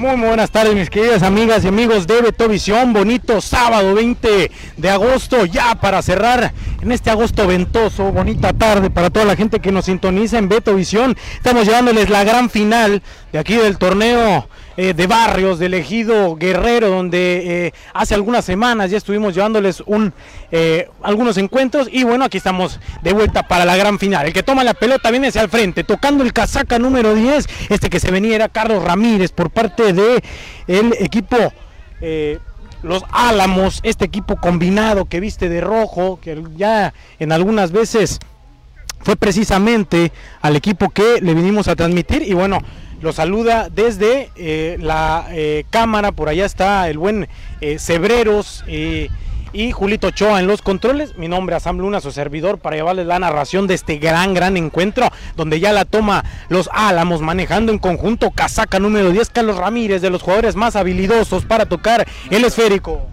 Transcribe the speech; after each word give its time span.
Muy, 0.00 0.16
buenas 0.16 0.50
tardes, 0.50 0.74
mis 0.74 0.88
queridas 0.88 1.22
amigas 1.22 1.62
y 1.62 1.68
amigos 1.68 2.06
de 2.06 2.22
Betovisión. 2.22 2.94
Bonito 2.94 3.42
sábado 3.42 3.94
20 3.94 4.50
de 4.78 4.88
agosto, 4.88 5.44
ya 5.44 5.74
para 5.74 6.00
cerrar 6.00 6.54
en 6.80 6.90
este 6.90 7.10
agosto 7.10 7.46
ventoso. 7.46 8.10
Bonita 8.10 8.54
tarde 8.54 8.88
para 8.88 9.10
toda 9.10 9.26
la 9.26 9.36
gente 9.36 9.60
que 9.60 9.70
nos 9.70 9.84
sintoniza 9.84 10.38
en 10.38 10.48
Betovisión. 10.48 11.18
Estamos 11.34 11.66
llevándoles 11.66 12.08
la 12.08 12.24
gran 12.24 12.48
final 12.48 13.02
de 13.30 13.38
aquí 13.38 13.56
del 13.56 13.76
torneo 13.76 14.48
eh, 14.82 14.94
de 14.94 15.06
barrios 15.06 15.58
del 15.58 15.74
ejido 15.74 16.36
Guerrero, 16.36 16.88
donde 16.88 17.66
eh, 17.66 17.72
hace 17.92 18.14
algunas 18.14 18.46
semanas 18.46 18.90
ya 18.90 18.96
estuvimos 18.96 19.34
llevándoles 19.34 19.82
un, 19.84 20.14
eh, 20.50 20.88
algunos 21.02 21.36
encuentros. 21.36 21.86
Y 21.92 22.04
bueno, 22.04 22.24
aquí 22.24 22.38
estamos 22.38 22.80
de 23.02 23.12
vuelta 23.12 23.46
para 23.46 23.66
la 23.66 23.76
gran 23.76 23.98
final. 23.98 24.28
El 24.28 24.32
que 24.32 24.42
toma 24.42 24.64
la 24.64 24.72
pelota 24.72 25.10
viene 25.10 25.28
hacia 25.28 25.42
el 25.42 25.50
frente, 25.50 25.84
tocando 25.84 26.24
el 26.24 26.32
casaca 26.32 26.78
número 26.78 27.14
10. 27.14 27.46
Este 27.68 27.90
que 27.90 28.00
se 28.00 28.10
venía 28.10 28.36
era 28.36 28.48
Carlos 28.48 28.82
Ramírez 28.82 29.32
por 29.32 29.50
parte 29.50 29.92
de 29.92 30.24
el 30.66 30.94
equipo. 30.98 31.36
los 32.82 33.04
Álamos, 33.12 33.80
este 33.82 34.06
equipo 34.06 34.36
combinado 34.36 35.04
que 35.04 35.20
viste 35.20 35.50
de 35.50 35.60
rojo, 35.60 36.18
que 36.22 36.42
ya 36.56 36.94
en 37.18 37.32
algunas 37.32 37.70
veces 37.70 38.18
fue 39.02 39.16
precisamente 39.16 40.10
al 40.40 40.56
equipo 40.56 40.88
que 40.88 41.20
le 41.20 41.34
vinimos 41.34 41.68
a 41.68 41.76
transmitir 41.76 42.22
y 42.22 42.32
bueno, 42.32 42.60
lo 43.00 43.12
saluda 43.12 43.68
desde 43.70 44.30
eh, 44.36 44.76
la 44.80 45.26
eh, 45.30 45.64
cámara, 45.70 46.12
por 46.12 46.28
allá 46.28 46.44
está 46.44 46.88
el 46.88 46.98
buen 46.98 47.28
eh, 47.60 47.78
Cebreros 47.78 48.64
y 49.52 49.72
Julito 49.72 50.08
Ochoa 50.08 50.38
en 50.38 50.46
los 50.46 50.62
controles. 50.62 51.16
Mi 51.16 51.26
nombre 51.26 51.56
es 51.56 51.62
Sam 51.62 51.78
Luna, 51.78 52.00
su 52.00 52.12
servidor, 52.12 52.58
para 52.58 52.76
llevarles 52.76 53.06
la 53.06 53.18
narración 53.18 53.66
de 53.66 53.74
este 53.74 53.96
gran, 53.96 54.34
gran 54.34 54.56
encuentro, 54.56 55.08
donde 55.34 55.58
ya 55.60 55.72
la 55.72 55.84
toma 55.84 56.24
los 56.48 56.68
Álamos, 56.72 57.20
manejando 57.20 57.72
en 57.72 57.78
conjunto 57.78 58.30
casaca 58.30 58.78
número 58.78 59.10
10, 59.10 59.30
Carlos 59.30 59.56
Ramírez, 59.56 60.02
de 60.02 60.10
los 60.10 60.22
jugadores 60.22 60.54
más 60.54 60.76
habilidosos 60.76 61.44
para 61.46 61.66
tocar 61.66 62.06
el 62.30 62.44
esférico. 62.44 63.08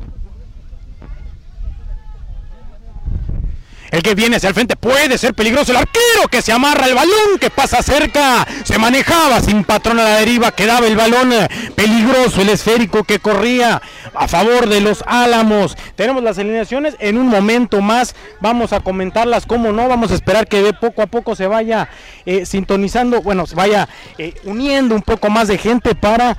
El 3.92 4.04
que 4.04 4.16
viene 4.16 4.36
hacia 4.36 4.50
el 4.50 4.54
frente 4.54 4.76
puede 4.76 5.18
ser 5.18 5.34
peligroso. 5.34 5.72
El 5.72 5.78
arquero 5.78 6.28
que 6.30 6.42
se 6.42 6.52
amarra 6.52 6.88
el 6.88 6.96
balón, 6.96 7.40
que 7.40 7.50
pasa 7.50 7.82
cerca. 7.82 8.46
Se 8.64 8.78
manejaba 8.78 9.40
sin 9.40 9.64
patrón 9.64 10.00
a 10.00 10.04
la 10.04 10.16
deriva. 10.18 10.52
Quedaba 10.52 10.88
el 10.88 10.98
balón 10.98 11.32
eh, 11.32 11.48
peligroso. 11.76 12.42
El 12.42 12.50
esférico 12.50 13.04
que 13.04 13.20
corría 13.20 13.82
a 14.14 14.28
favor 14.28 14.68
de 14.68 14.82
los 14.82 15.04
Álamos. 15.08 15.78
Tenemos 15.96 16.22
las 16.22 16.38
alineaciones 16.38 16.96
en 17.00 17.18
un 17.18 17.28
momento 17.28 17.82
más. 17.82 18.16
Vamos 18.42 18.74
a 18.74 18.82
comentarlas 18.82 19.46
como 19.46 19.72
no. 19.72 19.88
Vamos 19.88 20.12
a 20.12 20.16
esperar 20.16 20.48
que 20.48 20.62
de 20.62 20.74
poco 20.74 21.02
a 21.02 21.08
poco 21.08 21.36
se 21.36 21.48
vaya 21.48 21.90
eh, 22.26 22.46
sintonizando. 22.46 23.22
Bueno, 23.22 23.46
se 23.46 23.56
vaya 23.56 23.88
eh, 24.18 24.34
uniendo 24.44 24.96
un 24.96 25.02
poco 25.02 25.30
más 25.30 25.48
de 25.48 25.58
gente 25.58 25.96
para 25.96 26.38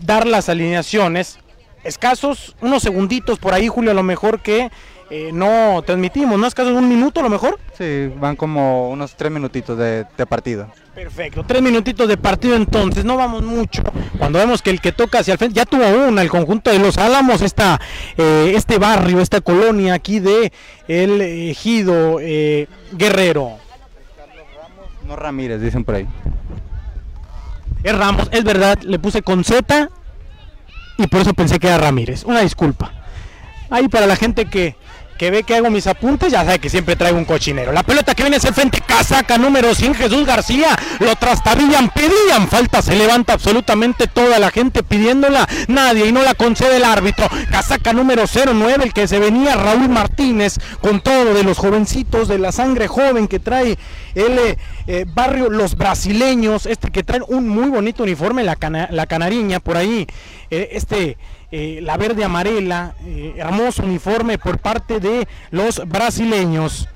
dar 0.00 0.26
las 0.26 0.48
alineaciones. 0.48 1.38
Escasos, 1.84 2.56
unos 2.60 2.82
segunditos 2.82 3.38
por 3.38 3.54
ahí, 3.54 3.68
Julio, 3.68 3.92
a 3.92 3.94
lo 3.94 4.02
mejor 4.02 4.40
que 4.40 4.68
eh, 5.10 5.30
no 5.32 5.82
transmitimos, 5.84 6.38
¿no? 6.38 6.46
Es 6.46 6.54
casi 6.54 6.70
un 6.70 6.88
minuto 6.88 7.20
a 7.20 7.22
lo 7.22 7.28
mejor. 7.28 7.58
Sí, 7.76 8.10
van 8.18 8.36
como 8.36 8.90
unos 8.90 9.14
tres 9.14 9.30
minutitos 9.30 9.76
de, 9.76 10.06
partido. 10.28 10.68
Perfecto, 10.94 11.44
tres 11.46 11.60
minutitos 11.60 12.08
de 12.08 12.16
partido 12.16 12.56
entonces, 12.56 13.04
no 13.04 13.16
vamos 13.16 13.42
mucho. 13.42 13.82
Cuando 14.18 14.38
vemos 14.38 14.62
que 14.62 14.70
el 14.70 14.80
que 14.80 14.92
toca 14.92 15.18
hacia 15.18 15.32
el 15.32 15.38
frente, 15.38 15.56
ya 15.56 15.66
tuvo 15.66 15.86
una, 16.08 16.22
el 16.22 16.30
conjunto 16.30 16.70
de 16.70 16.78
los 16.78 16.96
Álamos, 16.98 17.42
esta, 17.42 17.80
eh, 18.16 18.52
este 18.54 18.78
barrio, 18.78 19.20
esta 19.20 19.40
colonia 19.40 19.94
aquí 19.94 20.20
de 20.20 20.52
el 20.88 21.20
ejido 21.20 22.18
eh, 22.20 22.68
Guerrero. 22.92 23.58
Carlos 24.16 24.46
Ramos, 24.56 25.04
no 25.06 25.16
Ramírez, 25.16 25.60
dicen 25.60 25.84
por 25.84 25.96
ahí. 25.96 26.06
Es 27.82 27.96
Ramos, 27.96 28.28
es 28.32 28.44
verdad, 28.44 28.78
le 28.82 28.98
puse 28.98 29.22
con 29.22 29.44
Z 29.44 29.90
y 30.96 31.06
por 31.08 31.20
eso 31.20 31.34
pensé 31.34 31.58
que 31.58 31.66
era 31.66 31.78
Ramírez. 31.78 32.24
Una 32.24 32.40
disculpa. 32.40 32.92
Ahí 33.70 33.88
para 33.88 34.06
la 34.06 34.16
gente 34.16 34.46
que, 34.46 34.76
que 35.18 35.30
ve 35.30 35.42
que 35.42 35.54
hago 35.54 35.70
mis 35.70 35.86
apuntes, 35.86 36.32
ya 36.32 36.44
sabe 36.44 36.58
que 36.58 36.70
siempre 36.70 36.96
traigo 36.96 37.18
un 37.18 37.24
cochinero. 37.24 37.72
La 37.72 37.82
pelota 37.82 38.14
que 38.14 38.22
viene 38.22 38.36
es 38.36 38.44
el 38.44 38.54
frente, 38.54 38.80
casaca 38.80 39.38
número 39.38 39.74
100, 39.74 39.94
Jesús 39.94 40.26
García, 40.26 40.76
lo 41.00 41.14
trastabillan, 41.16 41.90
pedían 41.90 42.48
falta, 42.48 42.82
se 42.82 42.96
levanta 42.96 43.34
absolutamente 43.34 44.06
toda 44.06 44.38
la 44.38 44.50
gente 44.50 44.82
pidiéndola, 44.82 45.48
nadie 45.68 46.06
y 46.06 46.12
no 46.12 46.22
la 46.22 46.34
concede 46.34 46.76
el 46.76 46.84
árbitro. 46.84 47.28
Casaca 47.50 47.92
número 47.92 48.24
09, 48.26 48.84
el 48.84 48.92
que 48.92 49.08
se 49.08 49.18
venía 49.18 49.56
Raúl 49.56 49.88
Martínez, 49.88 50.58
con 50.80 51.00
todo 51.00 51.34
de 51.34 51.44
los 51.44 51.58
jovencitos, 51.58 52.28
de 52.28 52.38
la 52.38 52.52
sangre 52.52 52.88
joven 52.88 53.28
que 53.28 53.38
trae 53.38 53.78
el 54.14 54.38
eh, 54.38 54.58
eh, 54.86 55.04
barrio 55.06 55.50
Los 55.50 55.76
Brasileños, 55.76 56.66
este 56.66 56.90
que 56.90 57.02
trae 57.02 57.20
un 57.26 57.48
muy 57.48 57.68
bonito 57.68 58.02
uniforme, 58.02 58.44
la, 58.44 58.56
la 58.90 59.06
canariña, 59.06 59.60
por 59.60 59.76
ahí, 59.76 60.06
eh, 60.50 60.70
este 60.72 61.16
eh, 61.50 61.80
la 61.82 61.96
verde 61.96 62.24
amarela, 62.24 62.94
eh, 63.04 63.34
hermoso 63.36 63.82
uniforme 63.82 64.38
por 64.38 64.58
parte 64.58 65.00
de 65.00 65.28
los 65.50 65.86
brasileños. 65.86 66.88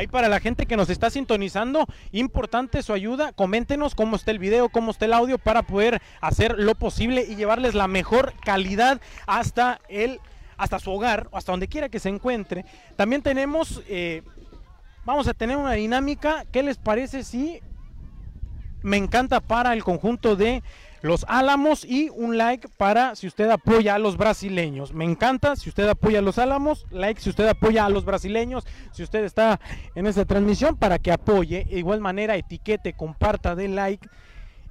Ahí 0.00 0.06
para 0.06 0.30
la 0.30 0.40
gente 0.40 0.64
que 0.64 0.78
nos 0.78 0.88
está 0.88 1.10
sintonizando, 1.10 1.86
importante 2.12 2.82
su 2.82 2.94
ayuda. 2.94 3.32
Coméntenos 3.32 3.94
cómo 3.94 4.16
está 4.16 4.30
el 4.30 4.38
video, 4.38 4.70
cómo 4.70 4.92
está 4.92 5.04
el 5.04 5.12
audio 5.12 5.36
para 5.36 5.62
poder 5.62 6.00
hacer 6.22 6.54
lo 6.58 6.74
posible 6.74 7.26
y 7.28 7.36
llevarles 7.36 7.74
la 7.74 7.86
mejor 7.86 8.32
calidad 8.42 9.02
hasta 9.26 9.78
el 9.90 10.18
hasta 10.56 10.78
su 10.78 10.90
hogar, 10.90 11.28
hasta 11.32 11.52
donde 11.52 11.68
quiera 11.68 11.88
que 11.88 11.98
se 11.98 12.08
encuentre. 12.08 12.64
También 12.96 13.20
tenemos 13.20 13.82
eh, 13.88 14.22
vamos 15.04 15.28
a 15.28 15.34
tener 15.34 15.56
una 15.56 15.72
dinámica. 15.72 16.44
¿Qué 16.50 16.62
les 16.62 16.78
parece 16.78 17.24
si 17.24 17.60
me 18.82 18.96
encanta 18.96 19.40
para 19.40 19.72
el 19.72 19.84
conjunto 19.84 20.36
de 20.36 20.62
los 21.02 21.24
Álamos 21.28 21.84
y 21.84 22.10
un 22.10 22.36
like 22.36 22.68
para 22.68 23.16
si 23.16 23.26
usted 23.26 23.48
apoya 23.50 23.94
a 23.94 23.98
los 23.98 24.16
brasileños. 24.16 24.92
Me 24.92 25.04
encanta 25.04 25.56
si 25.56 25.68
usted 25.70 25.88
apoya 25.88 26.18
a 26.18 26.22
los 26.22 26.38
Álamos, 26.38 26.86
like 26.90 27.20
si 27.20 27.30
usted 27.30 27.48
apoya 27.48 27.86
a 27.86 27.88
los 27.88 28.04
brasileños, 28.04 28.66
si 28.92 29.02
usted 29.02 29.24
está 29.24 29.60
en 29.94 30.06
esta 30.06 30.24
transmisión 30.24 30.76
para 30.76 30.98
que 30.98 31.12
apoye. 31.12 31.64
De 31.64 31.78
igual 31.78 32.00
manera, 32.00 32.36
etiquete, 32.36 32.92
comparta, 32.92 33.54
dé 33.54 33.68
like, 33.68 34.08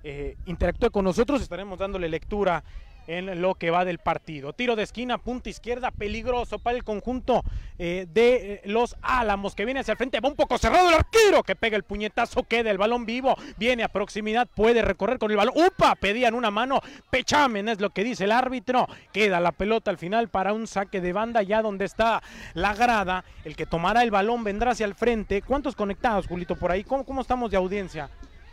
eh, 0.04 0.38
interactúe 0.46 0.92
con 0.92 1.06
nosotros, 1.06 1.42
estaremos 1.42 1.80
dándole 1.80 2.10
lectura 2.10 2.64
en 3.10 3.42
lo 3.42 3.56
que 3.56 3.72
va 3.72 3.86
del 3.86 3.98
partido. 3.98 4.54
Tiro 4.54 4.76
de 4.76 4.84
esquina, 4.84 5.18
punta 5.18 5.50
izquierda, 5.50 5.90
peligroso 5.90 6.60
para 6.60 6.78
el 6.78 6.84
conjunto 6.84 7.44
eh, 7.80 8.06
de 8.08 8.54
eh, 8.54 8.62
los 8.66 8.96
Álamos 9.02 9.56
que 9.56 9.66
viene 9.66 9.80
hacia 9.80 9.94
el 9.94 9.98
frente, 9.98 10.20
va 10.20 10.30
un 10.30 10.36
poco 10.36 10.60
cerrado 10.60 10.90
el 10.90 10.96
arquero 10.96 11.42
que 11.42 11.56
pega 11.56 11.76
el 11.76 11.84
puñetazo, 11.84 12.44
queda 12.44 12.70
el 12.70 12.78
balón 12.78 13.08
vivo, 13.08 13.36
viene 13.58 13.84
a 13.84 13.88
proximidad, 13.88 14.48
puede 14.48 14.84
recorrer 14.84 15.18
con 15.18 15.32
el 15.32 15.38
balón. 15.38 15.56
¡Upa! 15.58 15.96
Pedían 15.96 16.36
una 16.36 16.52
mano, 16.52 16.82
pechamen 17.10 17.68
es 17.68 17.82
lo 17.82 17.90
que 17.90 18.04
dice 18.04 18.26
el 18.26 18.32
árbitro. 18.32 18.88
Queda 19.12 19.40
la 19.40 19.54
pelota 19.54 19.90
al 19.90 19.98
final 19.98 20.30
para 20.30 20.54
un 20.54 20.68
saque 20.68 21.02
de 21.02 21.12
banda 21.12 21.42
ya 21.42 21.64
donde 21.64 21.86
está 21.86 22.22
la 22.54 22.76
grada. 22.76 23.26
El 23.44 23.56
que 23.56 23.66
tomará 23.66 24.04
el 24.04 24.12
balón 24.12 24.44
vendrá 24.44 24.72
hacia 24.72 24.86
el 24.86 24.94
frente. 24.94 25.42
¿Cuántos 25.42 25.76
conectados, 25.76 26.28
Julito, 26.28 26.56
por 26.56 26.72
ahí? 26.72 26.84
¿Cómo, 26.84 27.06
cómo 27.06 27.22
estamos 27.22 27.50
de 27.50 27.58
audiencia 27.58 28.12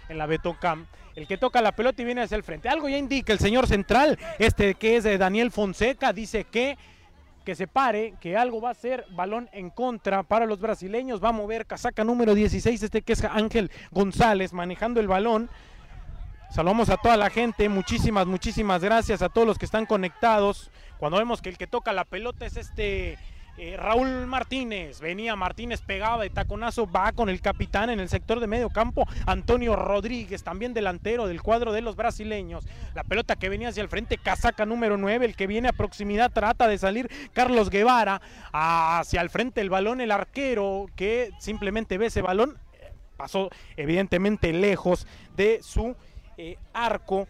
en 0.09 0.17
la 0.17 0.25
Betocam? 0.25 0.87
El 1.17 1.27
que 1.27 1.39
toca 1.39 1.61
la 1.61 1.73
pelota 1.73 2.03
y 2.03 2.05
viene 2.05 2.23
hacia 2.23 2.37
el 2.37 2.45
frente. 2.45 2.69
Algo 2.69 2.89
ya 2.89 2.99
indica 2.99 3.33
el 3.33 3.39
señor 3.39 3.67
central, 3.67 4.19
este 4.39 4.75
que 4.75 4.97
es 4.97 5.19
Daniel 5.19 5.51
Fonseca, 5.51 6.13
dice 6.13 6.45
que 6.45 6.79
que 7.47 7.55
se 7.55 7.69
pare, 7.69 8.15
que 8.21 8.37
algo 8.37 8.61
va 8.61 8.71
a 8.71 8.75
ser 8.75 9.07
balón 9.11 9.49
en 9.53 9.71
contra 9.71 10.25
para 10.25 10.47
los 10.47 10.59
brasileños, 10.59 11.23
va 11.23 11.29
a 11.29 11.33
mover 11.33 11.65
casaca 11.65 12.03
número 12.03 12.35
16, 12.35 12.83
este 12.83 13.03
que 13.03 13.13
es 13.13 13.23
Ángel 13.23 13.71
González 13.93 14.53
manejando 14.53 14.99
el 14.99 15.07
balón. 15.07 15.49
Saludamos 16.51 16.91
a 16.91 16.97
toda 16.97 17.17
la 17.17 17.31
gente, 17.31 17.69
muchísimas, 17.69 18.27
muchísimas 18.27 18.83
gracias 18.83 19.23
a 19.23 19.29
todos 19.29 19.47
los 19.47 19.59
que 19.59 19.65
están 19.65 19.87
conectados. 19.87 20.73
Cuando 20.99 21.19
vemos 21.19 21.41
que 21.41 21.49
el 21.49 21.57
que 21.57 21.69
toca 21.69 21.93
la 21.93 22.05
pelota 22.05 22.47
es 22.47 22.57
este 22.57 23.17
eh, 23.59 23.77
Raúl 23.77 24.27
Martínez, 24.27 25.01
venía 25.01 25.35
Martínez 25.37 25.81
pegaba 25.81 26.23
de 26.23 26.31
taconazo, 26.31 26.91
va 26.91 27.13
con 27.13 27.29
el 27.29 27.41
capitán 27.41 27.91
en 27.91 28.01
el 28.01 28.09
sector 28.09 28.41
de 28.41 28.47
medio 28.47 28.69
campo, 28.71 29.07
Antonio 29.27 29.77
Rodríguez, 29.77 30.43
también 30.43 30.75
delantero 30.75 31.27
del 31.27 31.43
cuadro 31.43 31.73
de 31.73 31.81
los 31.81 31.97
brasileños. 31.97 32.67
La 32.95 33.05
pelota 33.05 33.37
que 33.37 33.49
venía 33.49 33.69
hacia 33.69 33.83
el 33.83 33.89
frente, 33.89 34.19
casaca 34.19 34.67
número 34.67 34.97
9, 34.97 35.25
el 35.25 35.37
que 35.37 35.47
viene 35.47 35.69
a 35.69 35.73
proximidad 35.73 36.31
trata 36.31 36.69
de 36.69 36.79
salir 36.79 37.11
Carlos 37.33 37.71
Guevara 37.71 38.21
hacia 38.53 39.23
el 39.23 39.31
frente 39.31 39.61
el 39.61 39.71
balón, 39.71 40.01
el 40.01 40.11
arquero 40.11 40.87
que 40.95 41.31
simplemente 41.39 41.99
ve 41.99 42.07
ese 42.07 42.23
balón, 42.23 42.59
pasó 43.17 43.51
evidentemente 43.77 44.53
lejos 44.53 45.07
de 45.37 45.61
su 45.63 45.97
eh, 46.37 46.57
arco 46.75 47.27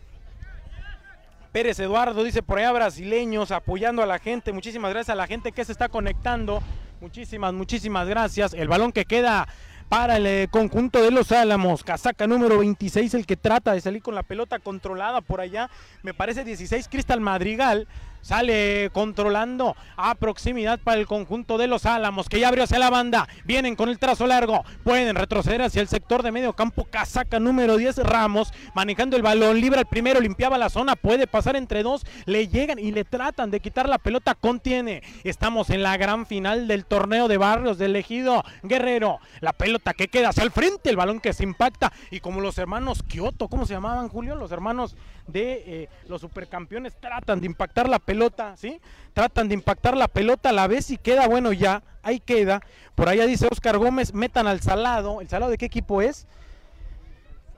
Pérez 1.56 1.80
Eduardo 1.80 2.22
dice 2.22 2.42
por 2.42 2.58
allá 2.58 2.70
brasileños 2.70 3.50
apoyando 3.50 4.02
a 4.02 4.06
la 4.06 4.18
gente. 4.18 4.52
Muchísimas 4.52 4.90
gracias 4.90 5.14
a 5.14 5.16
la 5.16 5.26
gente 5.26 5.52
que 5.52 5.64
se 5.64 5.72
está 5.72 5.88
conectando. 5.88 6.62
Muchísimas, 7.00 7.54
muchísimas 7.54 8.06
gracias. 8.06 8.52
El 8.52 8.68
balón 8.68 8.92
que 8.92 9.06
queda 9.06 9.48
para 9.88 10.18
el 10.18 10.26
eh, 10.26 10.48
conjunto 10.50 11.00
de 11.00 11.10
los 11.10 11.32
Álamos. 11.32 11.82
Casaca 11.82 12.26
número 12.26 12.58
26, 12.58 13.14
el 13.14 13.24
que 13.24 13.38
trata 13.38 13.72
de 13.72 13.80
salir 13.80 14.02
con 14.02 14.14
la 14.14 14.22
pelota 14.22 14.58
controlada 14.58 15.22
por 15.22 15.40
allá. 15.40 15.70
Me 16.02 16.12
parece 16.12 16.44
16, 16.44 16.88
Cristal 16.88 17.22
Madrigal. 17.22 17.88
Sale 18.26 18.90
controlando 18.92 19.76
a 19.96 20.16
proximidad 20.16 20.80
para 20.80 20.98
el 20.98 21.06
conjunto 21.06 21.58
de 21.58 21.68
los 21.68 21.86
Álamos, 21.86 22.28
que 22.28 22.40
ya 22.40 22.48
abrió 22.48 22.64
hacia 22.64 22.80
la 22.80 22.90
banda. 22.90 23.28
Vienen 23.44 23.76
con 23.76 23.88
el 23.88 24.00
trazo 24.00 24.26
largo. 24.26 24.64
Pueden 24.82 25.14
retroceder 25.14 25.62
hacia 25.62 25.80
el 25.80 25.86
sector 25.86 26.24
de 26.24 26.32
medio 26.32 26.52
campo. 26.52 26.86
Casaca 26.90 27.38
número 27.38 27.76
10, 27.76 27.98
Ramos, 27.98 28.52
manejando 28.74 29.16
el 29.16 29.22
balón. 29.22 29.60
Libra 29.60 29.78
el 29.78 29.86
primero, 29.86 30.18
limpiaba 30.18 30.58
la 30.58 30.70
zona. 30.70 30.96
Puede 30.96 31.28
pasar 31.28 31.54
entre 31.54 31.84
dos. 31.84 32.04
Le 32.24 32.48
llegan 32.48 32.80
y 32.80 32.90
le 32.90 33.04
tratan 33.04 33.52
de 33.52 33.60
quitar 33.60 33.88
la 33.88 33.98
pelota. 33.98 34.34
Contiene. 34.34 35.04
Estamos 35.22 35.70
en 35.70 35.84
la 35.84 35.96
gran 35.96 36.26
final 36.26 36.66
del 36.66 36.84
torneo 36.84 37.28
de 37.28 37.36
barrios 37.36 37.78
del 37.78 37.94
ejido 37.94 38.42
Guerrero. 38.64 39.20
La 39.38 39.52
pelota 39.52 39.94
que 39.94 40.08
queda 40.08 40.30
hacia 40.30 40.42
el 40.42 40.50
frente. 40.50 40.90
El 40.90 40.96
balón 40.96 41.20
que 41.20 41.32
se 41.32 41.44
impacta. 41.44 41.92
Y 42.10 42.18
como 42.18 42.40
los 42.40 42.58
hermanos 42.58 43.04
Kioto, 43.04 43.46
¿cómo 43.46 43.66
se 43.66 43.74
llamaban, 43.74 44.08
Julio? 44.08 44.34
Los 44.34 44.50
hermanos 44.50 44.96
de 45.26 45.62
eh, 45.66 45.88
los 46.08 46.20
supercampeones 46.20 46.94
tratan 47.00 47.40
de 47.40 47.46
impactar 47.46 47.88
la 47.88 47.98
pelota, 47.98 48.56
¿sí? 48.56 48.80
Tratan 49.12 49.48
de 49.48 49.54
impactar 49.54 49.96
la 49.96 50.08
pelota 50.08 50.50
a 50.50 50.52
la 50.52 50.66
vez 50.66 50.90
y 50.90 50.96
queda, 50.96 51.26
bueno, 51.26 51.52
ya, 51.52 51.82
ahí 52.02 52.20
queda. 52.20 52.60
Por 52.94 53.08
allá 53.08 53.26
dice 53.26 53.48
Oscar 53.50 53.78
Gómez, 53.78 54.14
metan 54.14 54.46
al 54.46 54.60
Salado. 54.60 55.20
¿El 55.20 55.28
Salado 55.28 55.50
de 55.50 55.58
qué 55.58 55.66
equipo 55.66 56.02
es? 56.02 56.26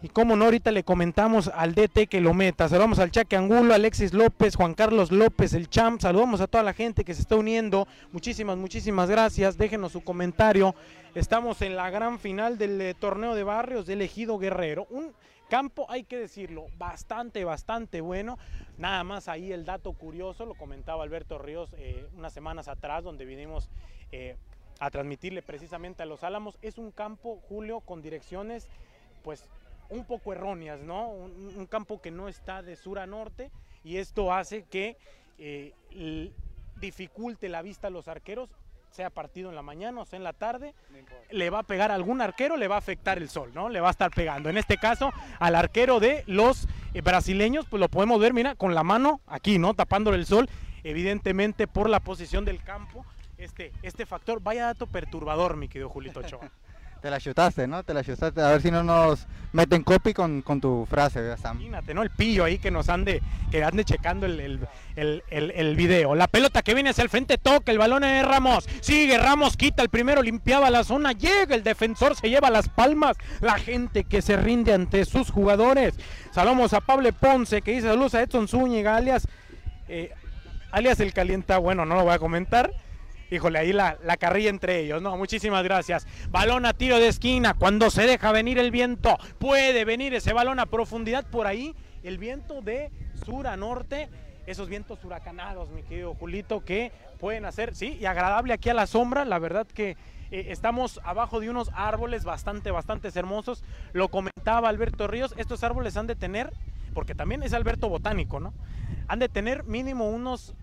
Y 0.01 0.09
como 0.09 0.37
no, 0.37 0.45
ahorita 0.45 0.71
le 0.71 0.85
comentamos 0.85 1.49
al 1.49 1.75
DT 1.75 2.07
que 2.09 2.21
lo 2.21 2.33
meta. 2.33 2.69
Saludamos 2.69 3.01
al 3.01 3.11
Chaque 3.11 3.35
Angulo, 3.35 3.75
Alexis 3.75 4.15
López, 4.15 4.55
Juan 4.55 4.75
Carlos 4.75 5.11
López, 5.11 5.55
el 5.55 5.69
Champ. 5.69 6.01
Saludamos 6.01 6.41
a 6.41 6.47
toda 6.47 6.63
la 6.63 6.73
gente 6.73 7.05
que 7.05 7.15
se 7.15 7.23
está 7.23 7.35
uniendo. 7.35 7.89
Muchísimas, 8.13 8.57
muchísimas 8.57 9.11
gracias. 9.11 9.59
Déjenos 9.59 9.91
su 9.91 10.03
comentario. 10.03 10.77
Estamos 11.17 11.63
en 11.63 11.75
la 11.75 11.91
gran 11.91 12.21
final 12.21 12.59
del 12.59 12.81
eh, 12.81 12.95
torneo 12.95 13.35
de 13.35 13.43
barrios 13.43 13.87
de 13.87 13.95
Elegido 13.95 14.39
Guerrero. 14.39 14.87
Un 14.91 15.13
campo, 15.49 15.87
hay 15.89 16.05
que 16.05 16.19
decirlo, 16.19 16.67
bastante, 16.77 17.45
bastante 17.45 18.01
bueno. 18.01 18.39
Nada 18.77 19.03
más 19.05 19.29
ahí 19.29 19.53
el 19.53 19.65
dato 19.65 19.93
curioso, 19.93 20.47
lo 20.47 20.55
comentaba 20.55 21.03
Alberto 21.03 21.39
Ríos 21.39 21.75
eh, 21.79 22.07
unas 22.17 22.33
semanas 22.33 22.69
atrás, 22.69 23.03
donde 23.03 23.25
vinimos 23.25 23.69
eh, 24.13 24.37
a 24.79 24.91
transmitirle 24.91 25.43
precisamente 25.43 26.03
a 26.03 26.07
los 26.07 26.23
Álamos. 26.23 26.59
Es 26.63 26.79
un 26.79 26.93
campo, 26.93 27.41
Julio, 27.49 27.81
con 27.81 28.03
direcciones, 28.03 28.69
pues 29.23 29.49
un 29.91 30.05
poco 30.05 30.33
erróneas, 30.33 30.81
¿no? 30.81 31.09
Un, 31.09 31.67
campo 31.67 32.01
que 32.01 32.11
no 32.11 32.29
está 32.29 32.63
de 32.63 32.77
sur 32.77 32.99
a 32.99 33.07
norte 33.07 33.51
y 33.83 33.97
esto 33.97 34.33
hace 34.33 34.65
que 34.65 34.99
eh, 35.39 35.73
dificulte 36.77 37.49
la 37.49 37.63
vista 37.63 37.89
a 37.89 37.91
los 37.91 38.07
arqueros 38.07 38.51
sea 38.91 39.11
partido 39.11 39.49
en 39.49 39.55
la 39.55 39.63
mañana 39.63 40.01
o 40.01 40.05
sea 40.05 40.17
en 40.17 40.25
la 40.25 40.33
tarde, 40.33 40.75
le 41.31 41.51
va 41.51 41.61
a 41.61 41.63
pegar 41.63 41.91
a 41.91 41.95
algún 41.95 42.21
arquero, 42.21 42.57
le 42.57 42.69
va 42.69 42.77
a 42.77 42.79
afectar 42.79 43.19
el 43.19 43.29
sol, 43.29 43.51
¿no? 43.55 43.69
Le 43.69 43.81
va 43.81 43.89
a 43.89 43.91
estar 43.91 44.11
pegando. 44.11 44.49
En 44.49 44.59
este 44.59 44.77
caso, 44.79 45.13
al 45.39 45.55
arquero 45.55 46.01
de 46.01 46.25
los 46.27 46.67
eh, 46.95 47.01
brasileños, 47.01 47.67
pues 47.69 47.81
lo 47.81 47.89
podemos 47.89 48.21
ver, 48.21 48.33
mira, 48.33 48.55
con 48.55 48.75
la 48.75 48.83
mano 48.83 49.21
aquí, 49.27 49.59
¿no? 49.59 49.75
Tapándole 49.75 50.19
el 50.19 50.27
sol, 50.27 50.49
evidentemente 50.85 51.67
por 51.67 51.89
la 51.89 52.01
posición 52.01 52.45
del 52.45 52.63
campo. 52.63 53.05
Este, 53.37 53.73
este 53.83 54.05
factor, 54.05 54.43
vaya 54.43 54.67
dato 54.67 54.87
perturbador, 54.87 55.57
mi 55.57 55.69
querido 55.69 55.89
Julito 55.89 56.21
Ochoa. 56.21 56.51
Te 57.01 57.11
la 57.11 57.21
chutaste, 57.21 57.69
¿no? 57.69 57.85
Te 57.85 57.95
la 57.95 58.03
chutaste. 58.03 58.41
A 58.41 58.51
ver 58.51 58.61
si 58.61 58.73
no 58.73 58.83
nos 58.83 59.27
meten 59.53 59.85
copy 59.85 60.13
con, 60.13 60.43
con 60.43 60.61
tu 60.61 60.85
frase, 60.87 61.37
Sam. 61.37 61.59
Imagínate, 61.59 61.95
¿no? 61.95 62.03
El 62.03 62.11
pillo 62.11 62.45
ahí 62.45 62.59
que 62.59 62.73
nos 62.73 62.89
ande, 62.89 63.23
que 63.53 63.63
ande 63.63 63.85
checando 63.85 64.27
el, 64.27 64.41
el, 64.97 65.23
el, 65.31 65.51
el, 65.53 65.77
video. 65.77 66.17
La 66.17 66.27
pelota 66.27 66.63
que 66.63 66.75
viene 66.75 66.91
hacia 66.91 67.03
el 67.03 67.09
frente 67.09 67.39
toca, 67.39 67.71
el 67.71 67.79
balón 67.79 68.03
es 68.03 68.27
Ramos. 68.27 68.69
Sigue, 68.81 69.17
Ramos 69.17 69.57
quita 69.57 69.83
el 69.83 69.91
primero, 69.91 70.23
limpiaba 70.23 70.71
la 70.71 70.83
zona, 70.83 71.13
llega 71.13 71.55
el 71.55 71.63
defensor, 71.63 72.17
se 72.17 72.31
lleva 72.31 72.51
las 72.51 72.69
palmas. 72.69 73.17
La 73.41 73.59
gente 73.59 74.03
que 74.03 74.21
se 74.21 74.37
rinde 74.37 74.73
ante 74.73 75.05
sus 75.05 75.31
jugadores. 75.31 75.95
Saludamos 76.33 76.73
a 76.73 76.81
Pablo 76.81 77.13
Ponce 77.13 77.63
que 77.63 77.73
dice 77.73 77.87
saludos 77.89 78.15
a 78.15 78.23
Edson 78.23 78.49
Zúñiga, 78.49 78.97
alias, 78.97 79.29
eh, 79.89 80.13
alias 80.73 80.99
el 80.99 81.13
calienta, 81.13 81.59
bueno, 81.59 81.85
no 81.85 81.95
lo 81.95 82.05
voy 82.05 82.15
a 82.15 82.19
comentar 82.19 82.73
híjole, 83.31 83.59
ahí 83.59 83.73
la, 83.73 83.99
la, 84.05 84.17
carrilla 84.17 84.51
entre 84.51 84.81
ellos, 84.81 85.03
¿no? 85.03 85.17
Muchísimas 85.17 85.63
gracias. 85.65 86.07
Balón 86.31 86.67
a 86.67 86.73
tiro 86.73 86.99
de 86.99 87.09
esquina, 87.09 87.55
cuando 87.55 87.91
se 87.91 88.07
deja 88.07 88.33
venir 88.33 88.59
el 88.59 88.71
viento, 88.71 89.17
puede 89.39 89.85
venir 89.85 90.15
ese 90.15 90.33
balón 90.33 90.61
a 90.61 90.67
profundidad 90.67 91.27
por 91.27 91.47
ahí, 91.47 91.75
el 92.03 92.19
viento 92.19 92.63
de 92.63 92.91
sur 93.25 93.47
a 93.47 93.57
norte, 93.57 94.09
esos 94.47 94.69
vientos 94.69 95.05
huracanados, 95.05 95.69
mi 95.71 95.83
querido 95.83 96.15
Julito, 96.15 96.65
que 96.65 96.91
pueden 97.21 97.45
hacer, 97.45 97.75
sí, 97.75 97.99
y 98.01 98.07
agradable 98.07 98.55
aquí 98.55 98.71
a 98.71 98.75
la 98.75 98.87
sombra, 98.87 99.25
la 99.25 99.39
verdad 99.39 99.67
que 99.67 99.97
eh, 100.31 100.47
estamos 100.49 101.01
abajo 101.05 101.41
de 101.41 101.51
unos 101.51 101.71
árboles 101.75 102.25
bastante, 102.25 102.71
bastante 102.71 103.11
hermosos, 103.15 103.63
lo 103.93 104.09
comentaba 104.09 104.69
Alberto 104.69 105.07
Ríos, 105.07 105.35
estos 105.37 105.63
árboles 105.65 105.97
han 105.97 106.07
de 106.07 106.17
tener, 106.17 106.53
porque 106.95 107.15
también 107.15 107.43
es 107.43 107.53
Alberto 107.53 107.89
Botánico, 107.89 108.41
¿no? 108.41 108.55
Han 109.07 109.19
de 109.19 109.29
tener 109.29 109.65
mínimo 109.65 110.09
unos 110.09 110.55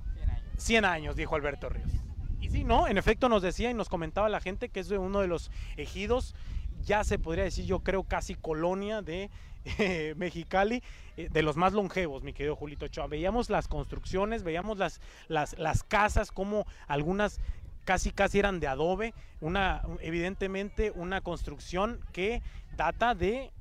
100 0.57 0.85
años, 0.85 1.15
dijo 1.15 1.35
Alberto 1.35 1.69
Ríos. 1.69 2.04
Y 2.39 2.49
sí, 2.49 2.63
¿no? 2.63 2.87
En 2.87 2.97
efecto 2.97 3.29
nos 3.29 3.41
decía 3.41 3.71
y 3.71 3.73
nos 3.73 3.89
comentaba 3.89 4.29
la 4.29 4.41
gente 4.41 4.69
que 4.69 4.79
es 4.79 4.91
uno 4.91 5.21
de 5.21 5.27
los 5.27 5.51
ejidos, 5.77 6.35
ya 6.83 7.03
se 7.03 7.17
podría 7.19 7.43
decir 7.43 7.65
yo 7.65 7.79
creo 7.79 8.03
casi 8.03 8.35
colonia 8.35 9.01
de 9.01 9.29
eh, 9.65 10.13
Mexicali, 10.17 10.83
eh, 11.17 11.29
de 11.31 11.41
los 11.41 11.55
más 11.55 11.73
longevos, 11.73 12.23
mi 12.23 12.33
querido 12.33 12.55
Julito 12.55 12.85
Ochoa. 12.85 13.07
Veíamos 13.07 13.49
las 13.49 13.67
construcciones, 13.67 14.43
veíamos 14.43 14.77
las, 14.77 15.01
las, 15.27 15.57
las 15.57 15.83
casas, 15.83 16.31
como 16.31 16.67
algunas 16.87 17.39
casi 17.83 18.11
casi 18.11 18.39
eran 18.39 18.59
de 18.59 18.67
adobe, 18.67 19.13
una 19.41 19.83
evidentemente 20.01 20.91
una 20.91 21.21
construcción 21.21 21.99
que 22.11 22.41
data 22.75 23.15
de 23.15 23.51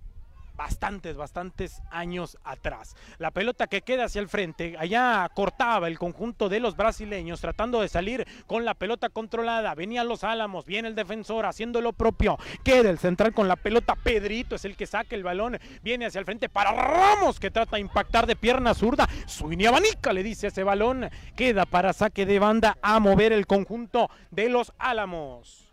bastantes, 0.56 1.16
bastantes 1.16 1.82
años 1.90 2.38
atrás. 2.44 2.96
La 3.18 3.30
pelota 3.30 3.66
que 3.66 3.82
queda 3.82 4.04
hacia 4.04 4.20
el 4.20 4.28
frente, 4.28 4.76
allá 4.78 5.28
cortaba 5.34 5.88
el 5.88 5.98
conjunto 5.98 6.48
de 6.48 6.60
los 6.60 6.76
brasileños 6.76 7.40
tratando 7.40 7.80
de 7.80 7.88
salir 7.88 8.26
con 8.46 8.64
la 8.64 8.74
pelota 8.74 9.08
controlada. 9.08 9.74
Venían 9.74 10.08
los 10.08 10.24
Álamos, 10.24 10.64
viene 10.64 10.88
el 10.88 10.94
defensor 10.94 11.46
haciendo 11.46 11.80
lo 11.80 11.92
propio. 11.92 12.38
Queda 12.62 12.90
el 12.90 12.98
central 12.98 13.32
con 13.32 13.48
la 13.48 13.56
pelota. 13.56 13.96
Pedrito 13.96 14.56
es 14.56 14.64
el 14.64 14.76
que 14.76 14.86
saca 14.86 15.16
el 15.16 15.22
balón, 15.22 15.58
viene 15.82 16.06
hacia 16.06 16.18
el 16.18 16.24
frente 16.24 16.48
para 16.48 16.72
Ramos 16.72 17.40
que 17.40 17.50
trata 17.50 17.76
de 17.76 17.80
impactar 17.80 18.26
de 18.26 18.36
pierna 18.36 18.74
zurda. 18.74 19.08
Suini 19.26 19.66
abanica 19.66 20.12
le 20.12 20.22
dice 20.22 20.48
ese 20.48 20.62
balón. 20.62 21.08
Queda 21.36 21.66
para 21.66 21.92
saque 21.92 22.26
de 22.26 22.38
banda 22.38 22.78
a 22.82 23.00
mover 23.00 23.32
el 23.32 23.46
conjunto 23.46 24.10
de 24.30 24.48
los 24.48 24.72
Álamos. 24.78 25.63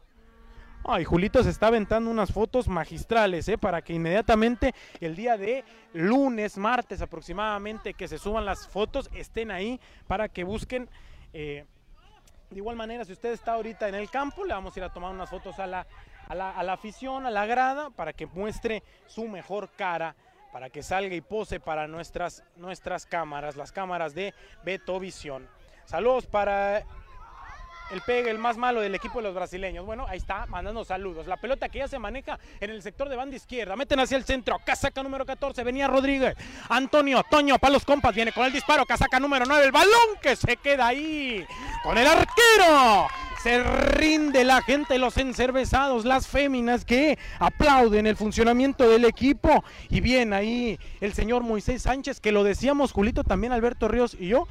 Ay, 0.83 1.03
Julito 1.03 1.43
se 1.43 1.51
está 1.51 1.67
aventando 1.67 2.09
unas 2.09 2.31
fotos 2.31 2.67
magistrales, 2.67 3.47
¿eh? 3.47 3.57
Para 3.57 3.83
que 3.83 3.93
inmediatamente 3.93 4.73
el 4.99 5.15
día 5.15 5.37
de 5.37 5.63
lunes, 5.93 6.57
martes 6.57 7.03
aproximadamente, 7.03 7.93
que 7.93 8.07
se 8.07 8.17
suban 8.17 8.45
las 8.45 8.67
fotos, 8.67 9.07
estén 9.13 9.51
ahí 9.51 9.79
para 10.07 10.27
que 10.27 10.43
busquen. 10.43 10.89
Eh, 11.33 11.65
de 12.49 12.57
igual 12.57 12.75
manera, 12.75 13.05
si 13.05 13.13
usted 13.13 13.31
está 13.31 13.53
ahorita 13.53 13.87
en 13.89 13.95
el 13.95 14.09
campo, 14.09 14.43
le 14.43 14.55
vamos 14.55 14.75
a 14.75 14.79
ir 14.79 14.83
a 14.83 14.91
tomar 14.91 15.13
unas 15.13 15.29
fotos 15.29 15.59
a 15.59 15.67
la, 15.67 15.85
a 16.27 16.33
la, 16.33 16.49
a 16.49 16.63
la 16.63 16.73
afición, 16.73 17.27
a 17.27 17.29
la 17.29 17.45
grada, 17.45 17.91
para 17.91 18.11
que 18.11 18.25
muestre 18.25 18.81
su 19.05 19.27
mejor 19.27 19.69
cara 19.77 20.15
para 20.51 20.69
que 20.69 20.83
salga 20.83 21.15
y 21.15 21.21
pose 21.21 21.61
para 21.61 21.87
nuestras, 21.87 22.43
nuestras 22.57 23.05
cámaras, 23.05 23.55
las 23.55 23.71
cámaras 23.71 24.13
de 24.13 24.33
Beto 24.65 24.99
Visión. 24.99 25.47
Saludos 25.85 26.25
para 26.25 26.83
el 27.91 28.01
pegue, 28.01 28.29
el 28.29 28.37
más 28.37 28.57
malo 28.57 28.81
del 28.81 28.95
equipo 28.95 29.19
de 29.19 29.23
los 29.23 29.35
brasileños. 29.35 29.85
Bueno, 29.85 30.05
ahí 30.07 30.17
está, 30.17 30.45
mandando 30.47 30.83
saludos. 30.85 31.27
La 31.27 31.37
pelota 31.37 31.69
que 31.69 31.79
ya 31.79 31.87
se 31.87 31.99
maneja 31.99 32.39
en 32.59 32.69
el 32.69 32.81
sector 32.81 33.09
de 33.09 33.15
banda 33.15 33.35
izquierda. 33.35 33.75
Meten 33.75 33.99
hacia 33.99 34.17
el 34.17 34.23
centro. 34.23 34.57
Casaca 34.65 35.03
número 35.03 35.25
14. 35.25 35.63
Venía 35.63 35.87
Rodríguez. 35.87 36.35
Antonio, 36.69 37.23
Toño, 37.29 37.57
para 37.59 37.73
los 37.73 37.85
compas. 37.85 38.15
Viene 38.15 38.31
con 38.31 38.45
el 38.45 38.53
disparo. 38.53 38.85
Casaca 38.85 39.19
número 39.19 39.45
9. 39.45 39.65
El 39.65 39.71
balón 39.71 40.17
que 40.21 40.35
se 40.35 40.57
queda 40.57 40.87
ahí. 40.87 41.45
Con 41.83 41.97
el 41.97 42.07
arquero. 42.07 43.07
Se 43.43 43.63
rinde 43.63 44.43
la 44.43 44.61
gente, 44.61 44.99
los 44.99 45.17
encervezados, 45.17 46.05
las 46.05 46.27
féminas 46.27 46.85
que 46.85 47.17
aplauden 47.39 48.05
el 48.05 48.15
funcionamiento 48.15 48.87
del 48.87 49.03
equipo. 49.03 49.63
Y 49.89 49.99
bien 49.99 50.31
ahí 50.31 50.79
el 50.99 51.13
señor 51.13 51.41
Moisés 51.41 51.81
Sánchez, 51.81 52.19
que 52.19 52.31
lo 52.31 52.43
decíamos, 52.43 52.91
Julito, 52.91 53.23
también 53.23 53.51
Alberto 53.51 53.87
Ríos 53.87 54.15
y 54.19 54.27
yo. 54.27 54.47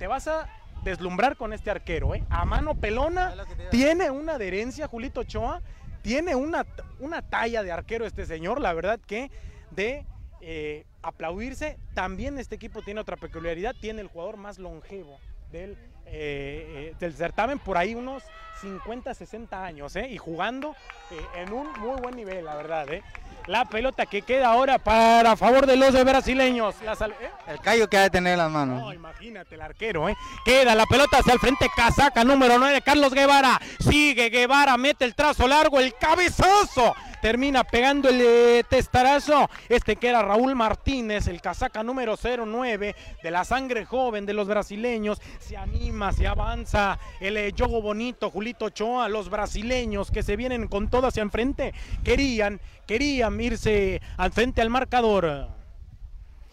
Te 0.00 0.08
vas 0.08 0.26
a 0.26 0.48
deslumbrar 0.84 1.36
con 1.36 1.52
este 1.52 1.70
arquero, 1.70 2.14
¿eh? 2.14 2.24
A 2.30 2.44
mano 2.44 2.74
pelona, 2.74 3.34
tiene 3.70 4.10
una 4.10 4.34
adherencia, 4.34 4.88
Julito 4.88 5.20
Ochoa, 5.20 5.62
tiene 6.02 6.34
una, 6.34 6.66
una 6.98 7.22
talla 7.22 7.62
de 7.62 7.72
arquero 7.72 8.06
este 8.06 8.26
señor, 8.26 8.60
la 8.60 8.72
verdad 8.72 9.00
que 9.06 9.30
de 9.70 10.04
eh, 10.40 10.84
aplaudirse. 11.02 11.78
También 11.94 12.38
este 12.38 12.56
equipo 12.56 12.82
tiene 12.82 13.00
otra 13.00 13.16
peculiaridad, 13.16 13.74
tiene 13.80 14.00
el 14.00 14.08
jugador 14.08 14.36
más 14.36 14.58
longevo 14.58 15.18
del, 15.52 15.76
eh, 16.06 16.94
del 16.98 17.14
certamen, 17.14 17.58
por 17.58 17.76
ahí 17.76 17.94
unos 17.94 18.22
50, 18.62 19.12
60 19.12 19.64
años, 19.64 19.96
¿eh? 19.96 20.08
Y 20.08 20.18
jugando 20.18 20.76
eh, 21.10 21.20
en 21.36 21.52
un 21.52 21.72
muy 21.80 22.00
buen 22.00 22.14
nivel, 22.14 22.44
la 22.44 22.54
verdad, 22.54 22.88
¿eh? 22.92 23.02
La 23.46 23.64
pelota 23.64 24.06
que 24.06 24.22
queda 24.22 24.52
ahora 24.52 24.78
para 24.78 25.36
favor 25.36 25.66
de 25.66 25.76
los 25.76 25.92
brasileños. 26.04 26.76
La 26.84 26.92
¿eh? 26.92 27.30
El 27.48 27.58
callo 27.58 27.88
que 27.88 27.96
ha 27.96 28.02
de 28.02 28.10
tener 28.10 28.34
en 28.34 28.38
las 28.38 28.50
manos. 28.50 28.80
No, 28.80 28.92
imagínate 28.92 29.56
el 29.56 29.62
arquero, 29.62 30.08
¿eh? 30.08 30.16
Queda 30.44 30.76
la 30.76 30.86
pelota 30.86 31.18
hacia 31.18 31.32
el 31.32 31.40
frente, 31.40 31.66
casaca 31.74 32.22
número 32.22 32.56
9, 32.56 32.82
Carlos 32.82 33.12
Guevara. 33.12 33.60
Sigue 33.80 34.30
Guevara, 34.30 34.76
mete 34.76 35.04
el 35.04 35.16
trazo 35.16 35.48
largo, 35.48 35.80
el 35.80 35.94
cabezazo 35.94 36.94
termina 37.22 37.62
pegando 37.62 38.08
el 38.08 38.20
eh, 38.20 38.64
testarazo. 38.68 39.48
Este 39.68 39.96
que 39.96 40.08
era 40.08 40.22
Raúl 40.22 40.54
Martínez, 40.54 41.28
el 41.28 41.40
casaca 41.40 41.82
número 41.82 42.16
09 42.20 42.96
de 43.22 43.30
la 43.30 43.44
sangre 43.44 43.86
joven 43.86 44.26
de 44.26 44.34
los 44.34 44.48
brasileños. 44.48 45.22
Se 45.38 45.56
anima, 45.56 45.91
se 46.12 46.26
avanza. 46.26 46.98
El 47.20 47.36
eh, 47.36 47.52
yogo 47.52 47.82
bonito, 47.82 48.30
Julito 48.30 48.66
Ochoa, 48.66 49.08
los 49.08 49.28
brasileños 49.28 50.10
que 50.10 50.22
se 50.22 50.36
vienen 50.36 50.66
con 50.68 50.88
todo 50.88 51.06
hacia 51.06 51.22
enfrente. 51.22 51.74
Querían, 52.02 52.60
querían 52.86 53.38
irse 53.40 54.00
al 54.16 54.32
frente 54.32 54.62
al 54.62 54.70
marcador. 54.70 55.48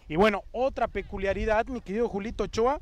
Y 0.08 0.16
bueno, 0.16 0.42
otra 0.52 0.88
peculiaridad, 0.88 1.66
mi 1.66 1.80
querido 1.80 2.08
Julito 2.08 2.44
Ochoa, 2.44 2.80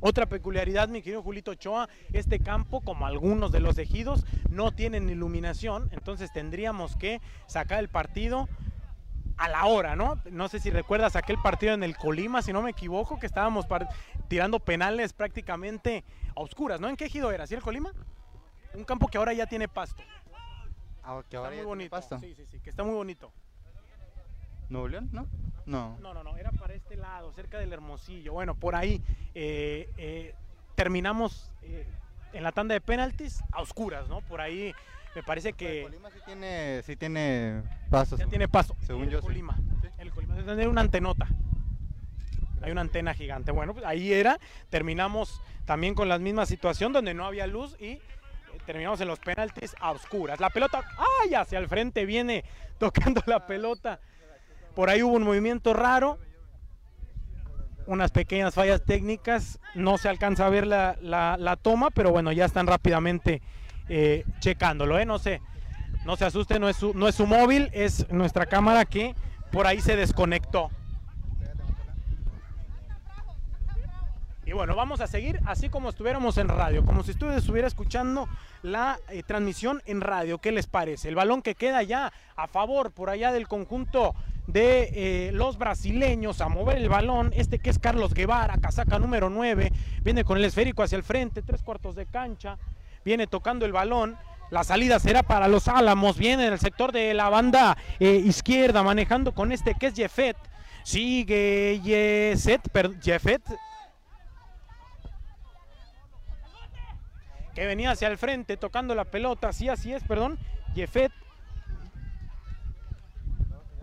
otra 0.00 0.26
peculiaridad, 0.26 0.88
mi 0.88 1.00
querido 1.00 1.22
Julito 1.22 1.52
Ochoa, 1.52 1.88
este 2.12 2.38
campo, 2.38 2.80
como 2.80 3.06
algunos 3.06 3.50
de 3.52 3.60
los 3.60 3.78
ejidos, 3.78 4.26
no 4.50 4.72
tienen 4.72 5.08
iluminación, 5.08 5.88
entonces 5.92 6.32
tendríamos 6.32 6.96
que 6.96 7.20
sacar 7.46 7.78
el 7.78 7.88
partido 7.88 8.48
a 9.36 9.48
la 9.48 9.66
hora, 9.66 9.96
¿no? 9.96 10.20
No 10.30 10.48
sé 10.48 10.58
si 10.60 10.70
recuerdas 10.70 11.16
aquel 11.16 11.38
partido 11.38 11.74
en 11.74 11.82
el 11.82 11.96
Colima, 11.96 12.42
si 12.42 12.52
no 12.52 12.62
me 12.62 12.70
equivoco, 12.70 13.18
que 13.18 13.26
estábamos 13.26 13.66
tirando 14.28 14.60
penales 14.60 15.12
prácticamente 15.12 16.04
a 16.34 16.40
oscuras, 16.40 16.80
¿no? 16.80 16.88
¿En 16.88 16.96
qué 16.96 17.06
ejido 17.06 17.30
era? 17.30 17.46
¿Sí 17.46 17.54
el 17.54 17.62
Colima? 17.62 17.92
Un 18.74 18.84
campo 18.84 19.08
que 19.08 19.18
ahora 19.18 19.32
ya 19.32 19.46
tiene 19.46 19.68
pasto. 19.68 20.02
Ah, 21.02 21.22
que 21.28 21.36
ahora 21.36 21.50
está 21.50 21.62
muy 21.62 21.66
bonito. 21.66 21.90
Pasto. 21.90 22.18
Sí, 22.18 22.34
sí, 22.34 22.46
sí, 22.46 22.60
que 22.60 22.70
está 22.70 22.82
muy 22.82 22.94
bonito. 22.94 23.30
¿Nuevo 24.68 24.88
León? 24.88 25.08
¿No? 25.12 25.26
No. 25.66 25.96
No, 26.00 26.14
no, 26.14 26.24
no, 26.24 26.36
era 26.36 26.50
para 26.52 26.74
este 26.74 26.96
lado, 26.96 27.32
cerca 27.32 27.58
del 27.58 27.72
Hermosillo. 27.72 28.32
Bueno, 28.32 28.54
por 28.54 28.74
ahí 28.74 29.02
eh, 29.34 29.88
eh, 29.96 30.34
terminamos 30.74 31.50
eh, 31.62 31.86
en 32.32 32.42
la 32.42 32.52
tanda 32.52 32.72
de 32.72 32.80
penaltis 32.80 33.42
a 33.52 33.60
oscuras, 33.60 34.08
¿no? 34.08 34.20
Por 34.22 34.40
ahí 34.40 34.74
me 35.16 35.22
parece 35.22 35.54
que... 35.54 35.78
El 35.78 35.84
Colima 35.84 36.10
sí 36.10 36.18
tiene, 36.26 36.82
sí 36.82 36.94
tiene 36.94 37.62
pasos. 37.88 38.18
Ya 38.18 38.26
tiene 38.26 38.48
paso. 38.48 38.76
Según 38.82 39.04
el 39.04 39.10
yo, 39.12 39.20
sí. 39.20 39.26
Colima. 39.26 39.58
El 39.96 40.10
Colima 40.10 40.34
debe 40.34 40.46
tener 40.46 40.68
una 40.68 40.82
antenota. 40.82 41.26
Hay 42.60 42.70
una 42.70 42.82
antena 42.82 43.14
gigante. 43.14 43.50
Bueno, 43.50 43.72
pues 43.72 43.86
ahí 43.86 44.12
era. 44.12 44.38
Terminamos 44.68 45.40
también 45.64 45.94
con 45.94 46.10
la 46.10 46.18
misma 46.18 46.44
situación 46.44 46.92
donde 46.92 47.14
no 47.14 47.24
había 47.24 47.46
luz 47.46 47.80
y 47.80 47.98
terminamos 48.66 49.00
en 49.00 49.08
los 49.08 49.18
penaltis 49.18 49.74
a 49.80 49.92
oscuras. 49.92 50.38
La 50.38 50.50
pelota, 50.50 50.84
¡ay! 51.22 51.32
Hacia 51.32 51.58
el 51.60 51.68
frente 51.68 52.04
viene 52.04 52.44
tocando 52.78 53.22
la 53.24 53.46
pelota. 53.46 54.00
Por 54.74 54.90
ahí 54.90 55.02
hubo 55.02 55.14
un 55.14 55.22
movimiento 55.22 55.72
raro, 55.72 56.18
unas 57.86 58.10
pequeñas 58.10 58.52
fallas 58.52 58.84
técnicas, 58.84 59.60
no 59.74 59.96
se 59.96 60.10
alcanza 60.10 60.44
a 60.44 60.50
ver 60.50 60.66
la, 60.66 60.98
la, 61.00 61.38
la 61.38 61.56
toma, 61.56 61.90
pero 61.90 62.10
bueno, 62.10 62.32
ya 62.32 62.44
están 62.44 62.66
rápidamente 62.66 63.40
eh, 63.88 64.24
checándolo, 64.40 64.98
¿eh? 64.98 65.04
no 65.04 65.18
sé, 65.18 65.40
no 66.04 66.16
se 66.16 66.24
asuste, 66.24 66.58
no 66.58 66.68
es, 66.68 66.76
su, 66.76 66.94
no 66.94 67.08
es 67.08 67.14
su 67.14 67.26
móvil, 67.26 67.70
es 67.72 68.08
nuestra 68.10 68.46
cámara 68.46 68.84
que 68.84 69.14
por 69.50 69.66
ahí 69.66 69.80
se 69.80 69.96
desconectó. 69.96 70.70
Y 74.46 74.52
bueno, 74.52 74.76
vamos 74.76 75.00
a 75.00 75.08
seguir 75.08 75.40
así 75.44 75.68
como 75.68 75.88
estuviéramos 75.88 76.38
en 76.38 76.46
radio, 76.46 76.84
como 76.84 77.02
si 77.02 77.10
estuviera 77.10 77.66
escuchando 77.66 78.28
la 78.62 79.00
eh, 79.08 79.24
transmisión 79.24 79.82
en 79.86 80.00
radio. 80.00 80.38
¿Qué 80.38 80.52
les 80.52 80.68
parece? 80.68 81.08
El 81.08 81.16
balón 81.16 81.42
que 81.42 81.56
queda 81.56 81.82
ya 81.82 82.12
a 82.36 82.46
favor 82.46 82.92
por 82.92 83.10
allá 83.10 83.32
del 83.32 83.48
conjunto 83.48 84.14
de 84.46 84.90
eh, 85.28 85.32
los 85.32 85.58
brasileños 85.58 86.40
a 86.40 86.48
mover 86.48 86.76
el 86.76 86.88
balón. 86.88 87.32
Este 87.34 87.58
que 87.58 87.70
es 87.70 87.80
Carlos 87.80 88.14
Guevara, 88.14 88.58
casaca 88.58 89.00
número 89.00 89.30
9, 89.30 89.72
viene 90.04 90.22
con 90.22 90.38
el 90.38 90.44
esférico 90.44 90.84
hacia 90.84 90.94
el 90.94 91.02
frente, 91.02 91.42
tres 91.42 91.64
cuartos 91.64 91.96
de 91.96 92.06
cancha, 92.06 92.56
viene 93.06 93.28
tocando 93.28 93.64
el 93.64 93.72
balón. 93.72 94.18
La 94.50 94.64
salida 94.64 94.98
será 94.98 95.22
para 95.22 95.46
los 95.46 95.68
Álamos, 95.68 96.18
viene 96.18 96.48
en 96.48 96.52
el 96.52 96.58
sector 96.58 96.90
de 96.90 97.14
la 97.14 97.28
banda 97.28 97.76
eh, 98.00 98.10
izquierda, 98.16 98.82
manejando 98.82 99.32
con 99.32 99.52
este 99.52 99.74
que 99.74 99.86
es 99.86 99.94
Jeffet. 99.94 100.36
Sigue 100.82 101.80
Yeset, 101.82 102.60
Jeffet, 103.00 103.42
que 107.54 107.66
venía 107.66 107.92
hacia 107.92 108.08
el 108.08 108.18
frente 108.18 108.56
tocando 108.56 108.94
la 108.94 109.04
pelota, 109.04 109.52
sí, 109.52 109.68
así 109.68 109.92
es, 109.92 110.02
perdón, 110.04 110.38
Jeffet, 110.74 111.10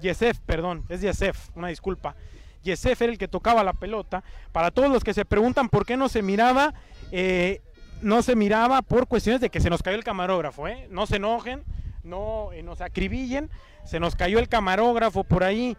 Yesef, 0.01 0.39
perdón, 0.39 0.85
es 0.89 1.01
Yesef, 1.01 1.49
una 1.55 1.69
disculpa. 1.69 2.15
Yesef 2.61 3.01
era 3.01 3.11
el 3.11 3.17
que 3.17 3.27
tocaba 3.27 3.63
la 3.63 3.73
pelota. 3.73 4.23
Para 4.53 4.71
todos 4.71 4.89
los 4.89 5.03
que 5.03 5.13
se 5.13 5.25
preguntan 5.25 5.67
por 5.67 5.85
qué 5.85 5.97
no 5.97 6.07
se 6.07 6.21
miraba, 6.21 6.73
eh, 7.11 7.61
no 8.03 8.21
se 8.21 8.35
miraba 8.35 8.81
por 8.81 9.07
cuestiones 9.07 9.41
de 9.41 9.49
que 9.49 9.59
se 9.59 9.69
nos 9.69 9.81
cayó 9.81 9.97
el 9.97 10.03
camarógrafo, 10.03 10.67
¿eh? 10.67 10.87
No 10.89 11.07
se 11.07 11.15
enojen, 11.15 11.63
no 12.03 12.51
eh, 12.51 12.61
nos 12.61 12.81
acribillen, 12.81 13.49
se 13.85 13.99
nos 13.99 14.15
cayó 14.15 14.39
el 14.39 14.49
camarógrafo 14.49 15.23
por 15.23 15.43
ahí. 15.43 15.75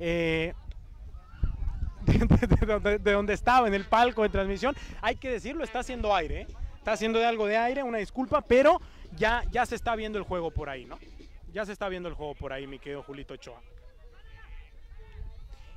Eh, 0.00 0.54
de, 2.02 2.18
de, 2.18 2.80
de, 2.80 2.98
de, 2.98 3.12
donde 3.12 3.34
estaba 3.34 3.68
en 3.68 3.74
el 3.74 3.84
palco 3.84 4.22
de 4.22 4.28
transmisión, 4.28 4.74
hay 5.02 5.16
que 5.16 5.30
decirlo, 5.30 5.62
está 5.62 5.80
haciendo 5.80 6.14
aire, 6.14 6.42
¿eh? 6.42 6.46
está 6.76 6.92
haciendo 6.92 7.18
de 7.18 7.26
algo 7.26 7.46
de 7.46 7.56
aire, 7.56 7.82
una 7.82 7.98
disculpa, 7.98 8.40
pero 8.40 8.80
ya, 9.16 9.44
ya 9.50 9.66
se 9.66 9.74
está 9.74 9.94
viendo 9.94 10.18
el 10.18 10.24
juego 10.24 10.50
por 10.50 10.70
ahí, 10.70 10.84
¿no? 10.86 10.98
Ya 11.52 11.66
se 11.66 11.72
está 11.72 11.88
viendo 11.88 12.08
el 12.08 12.14
juego 12.14 12.34
por 12.34 12.52
ahí, 12.52 12.66
mi 12.66 12.78
querido 12.78 13.02
Julito 13.02 13.34
Ochoa. 13.34 13.60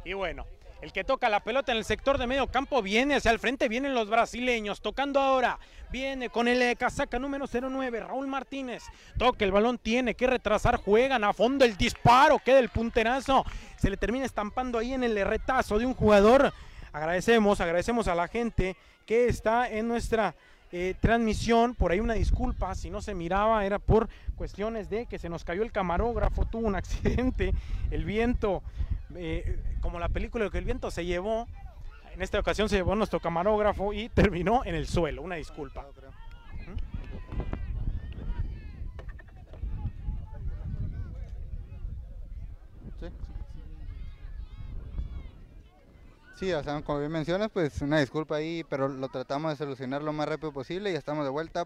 Y 0.06 0.14
bueno, 0.14 0.46
el 0.82 0.92
que 0.92 1.04
toca 1.04 1.30
la 1.30 1.42
pelota 1.42 1.72
en 1.72 1.78
el 1.78 1.86
sector 1.86 2.18
de 2.18 2.28
medio 2.28 2.48
campo 2.48 2.82
viene 2.82 3.16
hacia 3.16 3.32
el 3.32 3.40
frente, 3.40 3.70
vienen 3.70 3.94
los 3.94 4.10
brasileños, 4.10 4.82
tocando 4.82 5.20
ahora, 5.20 5.60
viene 5.92 6.30
con 6.30 6.48
el 6.48 6.62
eh, 6.62 6.76
casaca 6.76 7.20
número 7.20 7.46
09, 7.48 8.00
Raúl 8.00 8.28
Martínez, 8.28 8.84
toca 9.18 9.46
el 9.46 9.52
balón, 9.52 9.78
tiene 9.78 10.16
que 10.16 10.26
retrasar, 10.26 10.78
juegan 10.78 11.24
a 11.24 11.34
fondo 11.34 11.66
el 11.66 11.78
disparo, 11.78 12.40
queda 12.40 12.60
el 12.60 12.70
punterazo, 12.70 13.46
se 13.78 13.90
le 13.90 13.98
termina 13.98 14.26
estampando 14.26 14.80
ahí 14.80 14.94
en 14.94 15.04
el 15.04 15.24
retazo 15.26 15.78
de 15.78 15.86
un 15.86 15.94
jugador. 15.94 16.52
Agradecemos, 16.94 17.62
agradecemos 17.62 18.08
a 18.08 18.16
la 18.16 18.28
gente 18.28 18.76
que 19.06 19.28
está 19.28 19.70
en 19.70 19.88
nuestra 19.88 20.36
eh, 20.72 20.96
transmisión, 21.00 21.76
por 21.76 21.92
ahí 21.92 22.00
una 22.00 22.14
disculpa, 22.14 22.74
si 22.76 22.90
no 22.90 23.02
se 23.02 23.14
miraba 23.14 23.66
era 23.66 23.78
por 23.78 24.10
cuestiones 24.36 24.90
de 24.90 25.06
que 25.06 25.20
se 25.20 25.30
nos 25.30 25.44
cayó 25.44 25.64
el 25.64 25.72
camarógrafo, 25.72 26.46
tuvo 26.46 26.66
un 26.66 26.76
accidente, 26.76 27.54
el 27.92 28.06
viento, 28.06 28.64
eh, 29.16 29.60
como 29.82 30.00
la 30.00 30.10
película 30.10 30.50
que 30.50 30.58
el 30.58 30.66
viento 30.66 30.92
se 30.92 31.06
llevó, 31.06 31.48
en 32.14 32.22
esta 32.22 32.40
ocasión 32.40 32.70
se 32.70 32.76
llevó 32.76 32.96
nuestro 32.96 33.20
camarógrafo 33.20 33.94
y 33.94 34.10
terminó 34.10 34.64
en 34.66 34.76
el 34.76 34.88
suelo, 34.88 35.22
una 35.22 35.36
disculpa. 35.36 35.86
¿Sí? 43.00 43.08
Sí, 46.36 46.54
o 46.54 46.64
sea, 46.64 46.82
como 46.82 47.00
bien 47.00 47.12
mencionas, 47.12 47.50
pues 47.52 47.82
una 47.82 48.00
disculpa 48.00 48.36
ahí, 48.36 48.64
pero 48.70 48.88
lo 48.88 49.10
tratamos 49.10 49.52
de 49.52 49.58
solucionar 49.58 50.02
lo 50.02 50.14
más 50.14 50.28
rápido 50.28 50.52
posible 50.52 50.90
y 50.90 50.94
ya 50.94 51.00
estamos 51.00 51.24
de 51.24 51.30
vuelta 51.30 51.66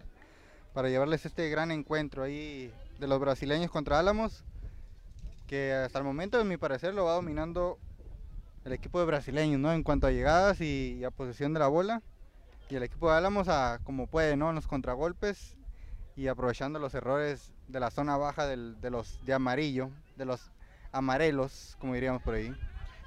para 0.74 0.88
llevarles 0.88 1.24
este 1.24 1.48
gran 1.48 1.70
encuentro 1.70 2.22
ahí 2.22 2.70
de 2.98 3.06
los 3.06 3.18
brasileños 3.18 3.70
contra 3.70 3.98
Álamos, 3.98 4.44
que 5.46 5.72
hasta 5.72 5.98
el 5.98 6.04
momento, 6.04 6.40
en 6.40 6.48
mi 6.48 6.58
parecer, 6.58 6.92
lo 6.92 7.04
va 7.04 7.14
dominando 7.14 7.78
el 8.66 8.72
equipo 8.72 8.98
de 8.98 9.06
brasileños, 9.06 9.60
¿no? 9.60 9.72
En 9.72 9.84
cuanto 9.84 10.08
a 10.08 10.10
llegadas 10.10 10.60
y, 10.60 11.02
a 11.04 11.12
posesión 11.12 11.54
de 11.54 11.60
la 11.60 11.68
bola. 11.68 12.02
Y 12.68 12.74
el 12.74 12.82
equipo 12.82 13.08
de 13.08 13.16
Álamos, 13.16 13.48
a, 13.48 13.78
como 13.84 14.08
puede, 14.08 14.36
¿no? 14.36 14.48
En 14.48 14.56
los 14.56 14.66
contragolpes 14.66 15.56
y 16.16 16.26
aprovechando 16.26 16.80
los 16.80 16.92
errores 16.94 17.54
de 17.68 17.78
la 17.78 17.92
zona 17.92 18.16
baja 18.16 18.46
de 18.46 18.90
los 18.90 19.24
de 19.24 19.34
amarillo, 19.34 19.90
de 20.16 20.24
los 20.24 20.50
amarelos, 20.90 21.76
como 21.78 21.94
diríamos 21.94 22.22
por 22.22 22.34
ahí. 22.34 22.52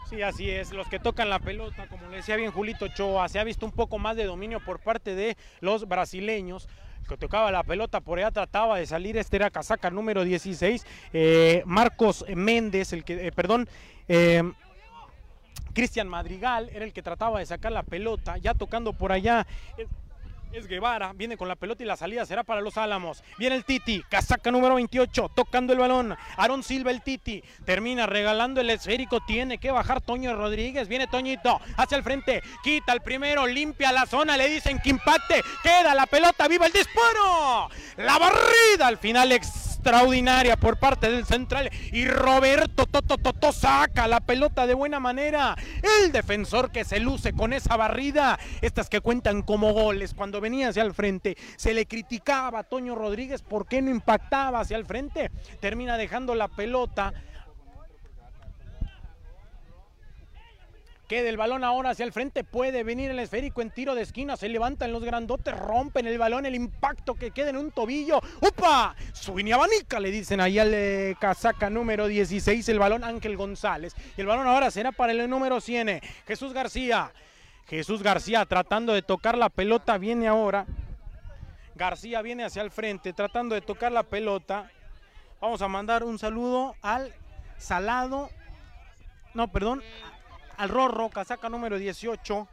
Sí, 0.10 0.22
así 0.22 0.50
es. 0.50 0.72
Los 0.72 0.88
que 0.88 0.98
tocan 0.98 1.30
la 1.30 1.40
pelota, 1.40 1.88
como 1.90 2.08
le 2.08 2.18
decía 2.18 2.38
bien 2.38 2.52
Julito 2.52 2.86
Ochoa, 2.86 3.28
se 3.28 3.38
ha 3.38 3.44
visto 3.44 3.66
un 3.66 3.74
poco 3.74 4.00
más 4.00 4.16
de 4.16 4.24
dominio 4.24 4.64
por 4.64 4.80
parte 4.80 5.14
de 5.14 5.36
los 5.60 5.88
brasileños. 5.88 6.70
Que 7.08 7.18
tocaba 7.18 7.52
la 7.52 7.64
pelota 7.64 8.00
por 8.00 8.20
allá 8.20 8.32
trataba 8.32 8.78
de 8.78 8.86
salir, 8.86 9.18
este 9.18 9.38
era 9.38 9.50
casaca 9.50 9.90
número 9.90 10.24
16, 10.24 10.86
eh, 11.12 11.64
Marcos 11.66 12.24
Méndez, 12.34 12.94
el 12.94 13.04
que, 13.04 13.28
eh, 13.28 13.32
perdón, 13.32 13.68
eh, 14.08 14.44
Cristian 15.80 16.10
Madrigal 16.10 16.70
era 16.74 16.84
el 16.84 16.92
que 16.92 17.02
trataba 17.02 17.40
de 17.40 17.46
sacar 17.46 17.72
la 17.72 17.84
pelota, 17.84 18.36
ya 18.36 18.54
tocando 18.54 18.92
por 18.92 19.14
allá. 19.14 19.48
Es 20.52 20.68
Guevara, 20.68 21.14
viene 21.14 21.38
con 21.38 21.48
la 21.48 21.56
pelota 21.56 21.84
y 21.84 21.86
la 21.86 21.96
salida 21.96 22.26
será 22.26 22.44
para 22.44 22.60
los 22.60 22.78
Álamos. 22.78 23.24
Viene 23.38 23.56
el 23.56 23.64
Titi, 23.64 24.04
casaca 24.10 24.52
número 24.52 24.76
28, 24.76 25.32
tocando 25.34 25.72
el 25.72 25.80
balón. 25.80 26.18
Aaron 26.36 26.64
Silva, 26.64 26.92
el 26.92 27.02
Titi, 27.02 27.42
termina 27.64 28.08
regalando 28.08 28.60
el 28.60 28.70
esférico. 28.72 29.22
Tiene 29.22 29.58
que 29.58 29.72
bajar 29.72 30.02
Toño 30.02 30.36
Rodríguez. 30.36 30.90
Viene 30.90 31.08
Toñito 31.08 31.62
hacia 31.78 31.96
el 31.96 32.04
frente, 32.04 32.44
quita 32.62 32.92
el 32.92 33.00
primero, 33.00 33.48
limpia 33.48 33.94
la 33.94 34.06
zona. 34.06 34.36
Le 34.36 34.50
dicen 34.50 34.80
que 34.80 34.90
impacte, 34.90 35.42
queda 35.64 35.96
la 35.96 36.08
pelota, 36.08 36.50
viva 36.50 36.66
el 36.66 36.74
disparo. 36.74 37.70
La 37.96 38.18
barrida 38.18 38.88
al 38.88 38.98
final, 38.98 39.32
extraordinaria 39.80 40.58
por 40.58 40.78
parte 40.78 41.10
del 41.10 41.26
central. 41.26 41.70
Y 41.92 42.06
Roberto 42.06 42.86
Toto 42.86 43.52
saca 43.52 44.08
la 44.08 44.20
pelota 44.20 44.68
de 44.68 44.74
buena 44.74 45.00
manera. 45.00 45.56
El 46.02 46.12
defensor 46.12 46.72
que 46.72 46.84
se 46.84 47.00
luce 47.00 47.34
con 47.34 47.54
esa 47.54 47.78
barrida, 47.78 48.38
estas 48.62 48.90
que 48.90 49.02
cuentan 49.02 49.42
como 49.42 49.74
goles. 49.74 50.14
Cuando 50.14 50.42
venía 50.42 50.70
hacia 50.70 50.84
el 50.84 50.94
frente, 50.94 51.38
se 51.56 51.74
le 51.74 51.86
criticaba 51.86 52.60
a 52.60 52.64
Toño 52.64 52.94
Rodríguez 52.94 53.42
por 53.42 53.68
qué 53.68 53.82
no 53.82 53.90
impactaba 53.90 54.60
hacia 54.60 54.78
el 54.78 54.86
frente, 54.86 55.32
termina 55.62 55.98
dejando 55.98 56.36
la 56.36 56.50
pelota 56.50 57.14
Queda 61.10 61.28
el 61.28 61.38
balón 61.38 61.64
ahora 61.64 61.90
hacia 61.90 62.06
el 62.06 62.14
frente, 62.14 62.44
puede 62.44 62.84
venir 62.84 63.10
el 63.10 63.18
esférico 63.18 63.64
en 63.64 63.72
tiro 63.72 63.96
de 63.96 64.04
esquina, 64.04 64.38
se 64.38 64.48
levantan 64.48 64.92
los 64.92 65.04
grandotes, 65.04 65.58
rompen 65.58 66.06
el 66.06 66.20
balón, 66.20 66.46
el 66.46 66.54
impacto 66.54 67.16
que 67.16 67.32
queda 67.32 67.50
en 67.50 67.58
un 67.58 67.72
tobillo. 67.72 68.22
¡Upa! 68.42 68.96
Suini 69.12 69.52
abanica, 69.52 70.00
le 70.00 70.12
dicen 70.12 70.40
ahí 70.40 70.60
al 70.60 70.72
eh, 70.72 71.16
casaca 71.20 71.68
número 71.72 72.06
16, 72.06 72.70
el 72.70 72.78
balón 72.78 73.04
Ángel 73.04 73.38
González. 73.38 73.96
Y 74.18 74.22
el 74.22 74.28
balón 74.28 74.46
ahora 74.46 74.70
será 74.70 74.92
para 74.92 75.12
el 75.12 75.28
número 75.28 75.60
100, 75.60 76.00
Jesús 76.28 76.54
García. 76.54 77.12
Jesús 77.66 78.04
García 78.04 78.46
tratando 78.46 78.94
de 78.94 79.02
tocar 79.02 79.36
la 79.36 79.50
pelota, 79.50 79.98
viene 79.98 80.28
ahora. 80.28 80.68
García 81.74 82.22
viene 82.22 82.44
hacia 82.44 82.62
el 82.62 82.70
frente, 82.70 83.14
tratando 83.14 83.56
de 83.56 83.62
tocar 83.62 83.92
la 83.92 84.04
pelota. 84.04 84.70
Vamos 85.42 85.64
a 85.64 85.68
mandar 85.68 86.04
un 86.04 86.20
saludo 86.20 86.76
al 86.84 87.12
Salado. 87.58 88.30
No, 89.34 89.52
perdón, 89.52 89.82
al 90.60 90.68
Rorro, 90.68 91.10
casaca 91.10 91.48
número 91.48 91.78
18. 91.78 92.48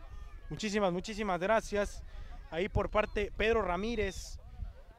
Muchísimas, 0.51 0.93
muchísimas 0.93 1.41
gracias. 1.41 2.05
Ahí 2.53 2.69
por 2.69 2.89
parte 2.89 3.33
Pedro 3.37 3.63
Ramírez 3.63 4.39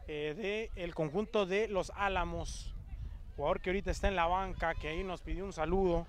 eh, 0.10 0.70
del 0.76 0.94
conjunto 0.94 1.46
de 1.46 1.70
Los 1.70 1.94
Álamos. 1.96 2.76
Jugador 3.38 3.62
que 3.62 3.70
ahorita 3.70 3.92
está 3.92 4.10
en 4.10 4.18
la 4.18 4.26
banca, 4.26 4.76
que 4.76 4.90
ahí 4.90 5.06
nos 5.06 5.22
pidió 5.22 5.46
un 5.46 5.54
saludo. 5.54 6.06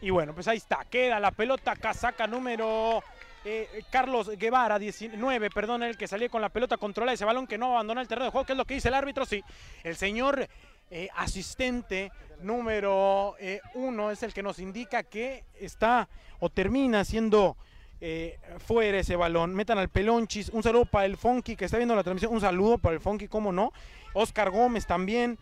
Y 0.00 0.10
bueno, 0.10 0.34
pues 0.34 0.48
ahí 0.48 0.56
está. 0.56 0.84
Queda 0.84 1.20
la 1.20 1.30
pelota, 1.30 1.76
casaca 1.76 2.26
número 2.26 3.00
eh, 3.44 3.84
Carlos 3.90 4.28
Guevara, 4.36 4.76
19, 4.78 5.50
perdón, 5.50 5.84
el 5.84 5.96
que 5.96 6.08
salió 6.08 6.28
con 6.28 6.40
la 6.40 6.48
pelota 6.48 6.78
controla 6.78 7.12
ese 7.12 7.24
balón 7.24 7.46
que 7.46 7.58
no 7.58 7.66
abandona 7.66 8.00
el 8.00 8.08
terreno 8.08 8.24
de 8.24 8.30
juego, 8.32 8.44
que 8.44 8.54
es 8.54 8.58
lo 8.58 8.64
que 8.64 8.74
dice 8.74 8.88
el 8.88 8.94
árbitro, 8.94 9.24
sí. 9.24 9.44
El 9.84 9.94
señor 9.94 10.48
eh, 10.90 11.08
asistente 11.16 12.12
número 12.42 13.36
eh, 13.40 13.60
uno 13.74 14.10
es 14.10 14.22
el 14.22 14.34
que 14.34 14.42
nos 14.42 14.58
indica 14.58 15.02
que 15.02 15.44
está 15.58 16.08
o 16.40 16.50
termina 16.50 17.04
siendo 17.04 17.56
eh, 18.00 18.38
fuera 18.58 18.98
ese 18.98 19.16
balón. 19.16 19.54
Metan 19.54 19.78
al 19.78 19.88
Pelonchis. 19.88 20.50
Un 20.50 20.62
saludo 20.62 20.84
para 20.84 21.06
el 21.06 21.16
Funky 21.16 21.56
que 21.56 21.64
está 21.64 21.78
viendo 21.78 21.96
la 21.96 22.02
transmisión. 22.02 22.32
Un 22.32 22.40
saludo 22.40 22.78
para 22.78 22.94
el 22.94 23.00
Funky, 23.00 23.28
cómo 23.28 23.50
no. 23.50 23.72
Oscar 24.12 24.50
Gómez 24.50 24.86
también. 24.86 25.38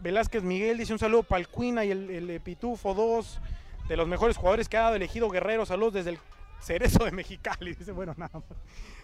Velázquez 0.00 0.42
Miguel 0.42 0.78
dice 0.78 0.92
un 0.92 0.98
saludo 0.98 1.22
para 1.22 1.38
el 1.40 1.48
Cuina 1.48 1.84
y 1.84 1.90
el, 1.92 2.40
Pitufo 2.42 2.94
2. 2.94 3.40
De 3.88 3.96
los 3.96 4.08
mejores 4.08 4.36
jugadores 4.36 4.68
que 4.68 4.76
ha 4.76 4.82
dado 4.82 4.96
elegido 4.96 5.28
Guerrero. 5.28 5.64
Saludos 5.64 5.94
desde 5.94 6.10
el 6.10 6.18
Cerezo 6.60 7.04
de 7.04 7.12
Mexicali. 7.12 7.74
Dice, 7.78 7.92
bueno, 7.92 8.14
nada 8.16 8.42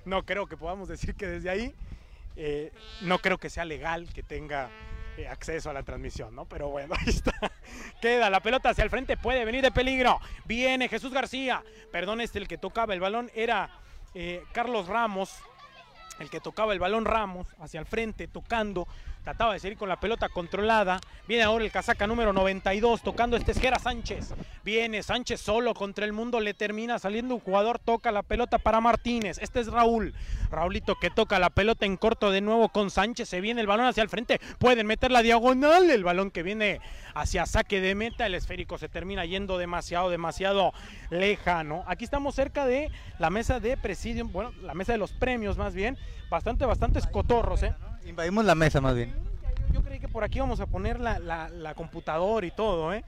No 0.05 0.25
creo 0.25 0.47
que 0.47 0.57
podamos 0.57 0.89
decir 0.89 1.15
que 1.15 1.27
desde 1.27 1.51
ahí. 1.51 1.75
No 3.03 3.19
creo 3.19 3.39
que 3.39 3.51
sea 3.51 3.65
legal 3.65 4.13
que 4.13 4.23
tenga 4.23 4.71
eh, 5.19 5.27
acceso 5.27 5.69
a 5.69 5.73
la 5.73 5.83
transmisión, 5.83 6.33
¿no? 6.33 6.45
Pero 6.45 6.69
bueno, 6.69 6.95
ahí 6.99 7.09
está. 7.09 7.33
Queda 8.01 8.31
la 8.31 8.39
pelota 8.41 8.71
hacia 8.71 8.85
el 8.85 8.91
frente, 8.91 9.17
puede 9.17 9.45
venir 9.45 9.63
de 9.63 9.73
peligro. 9.73 10.21
Viene 10.45 10.89
Jesús 10.89 11.13
García. 11.13 11.65
Perdón, 11.91 12.21
este 12.21 12.39
el 12.39 12.47
que 12.47 12.57
tocaba 12.57 12.95
el 12.95 13.01
balón 13.01 13.29
era 13.35 13.69
eh, 14.15 14.45
Carlos 14.53 14.87
Ramos. 14.87 15.35
El 16.21 16.31
que 16.31 16.39
tocaba 16.41 16.73
el 16.73 16.79
balón 16.79 17.05
Ramos 17.05 17.49
hacia 17.59 17.81
el 17.81 17.87
frente, 17.87 18.29
tocando 18.29 18.87
Trataba 19.29 19.53
de 19.53 19.59
seguir 19.59 19.77
con 19.77 19.91
la 19.91 20.01
pelota 20.01 20.31
controlada. 20.31 21.03
Viene 21.27 21.43
ahora 21.43 21.63
el 21.63 21.71
casaca 21.71 22.07
número 22.07 22.33
92 22.33 23.03
tocando 23.03 23.37
este 23.37 23.53
esquera 23.53 23.79
Sánchez. 23.79 24.33
Viene 24.65 25.03
Sánchez 25.03 25.39
solo 25.39 25.75
contra 25.75 26.07
el 26.07 26.15
mundo. 26.15 26.41
Le 26.41 26.55
termina 26.55 26.99
saliendo 26.99 27.35
un 27.35 27.41
jugador. 27.43 27.79
Toca 27.79 28.11
la 28.11 28.23
pelota 28.23 28.59
para 28.59 28.81
Martínez. 28.81 29.37
Este 29.43 29.61
es 29.61 29.67
Raúl. 29.67 30.15
Raulito 30.51 30.95
que 30.95 31.11
toca 31.11 31.39
la 31.39 31.51
pelota 31.51 31.85
en 31.85 31.99
corto 31.99 32.31
de 32.31 32.41
nuevo 32.41 32.71
con 32.71 32.91
Sánchez. 32.91 33.29
Se 33.29 33.43
viene 33.43 33.61
el 33.61 33.67
balón 33.67 33.85
hacia 33.85 34.03
el 34.03 34.09
frente. 34.09 34.41
Pueden 34.59 34.87
meter 34.87 35.11
la 35.11 35.21
diagonal. 35.21 35.91
El 35.91 36.05
balón 36.05 36.31
que 36.31 36.43
viene 36.43 36.81
hacia 37.13 37.45
saque 37.45 37.83
de 37.83 37.95
meta. 37.95 38.25
El 38.25 38.35
esférico 38.35 38.79
se 38.79 38.89
termina 38.89 39.27
yendo 39.27 39.59
demasiado, 39.59 40.09
demasiado 40.09 40.73
lejano. 41.11 41.85
Aquí 41.87 42.05
estamos 42.05 42.35
cerca 42.35 42.65
de 42.65 42.91
la 43.19 43.29
mesa 43.29 43.61
de 43.61 43.77
presidium. 43.77 44.33
Bueno, 44.33 44.53
la 44.63 44.73
mesa 44.73 44.93
de 44.93 44.99
los 44.99 45.13
premios 45.13 45.59
más 45.59 45.75
bien. 45.75 45.99
Bastante, 46.31 46.65
bastantes 46.65 47.07
cotorros, 47.07 47.63
¿eh? 47.63 47.75
Invadimos 48.07 48.45
la 48.45 48.55
mesa 48.55 48.81
más 48.81 48.95
bien. 48.95 49.15
Yo 49.73 49.83
creí 49.83 50.01
que 50.01 50.09
por 50.09 50.25
aquí 50.25 50.41
vamos 50.41 50.61
a 50.61 50.67
poner 50.67 50.99
la, 51.01 51.19
la, 51.19 51.75
computadora 51.75 52.47
y 52.47 52.51
todo, 52.51 52.93
¿eh? 52.95 53.05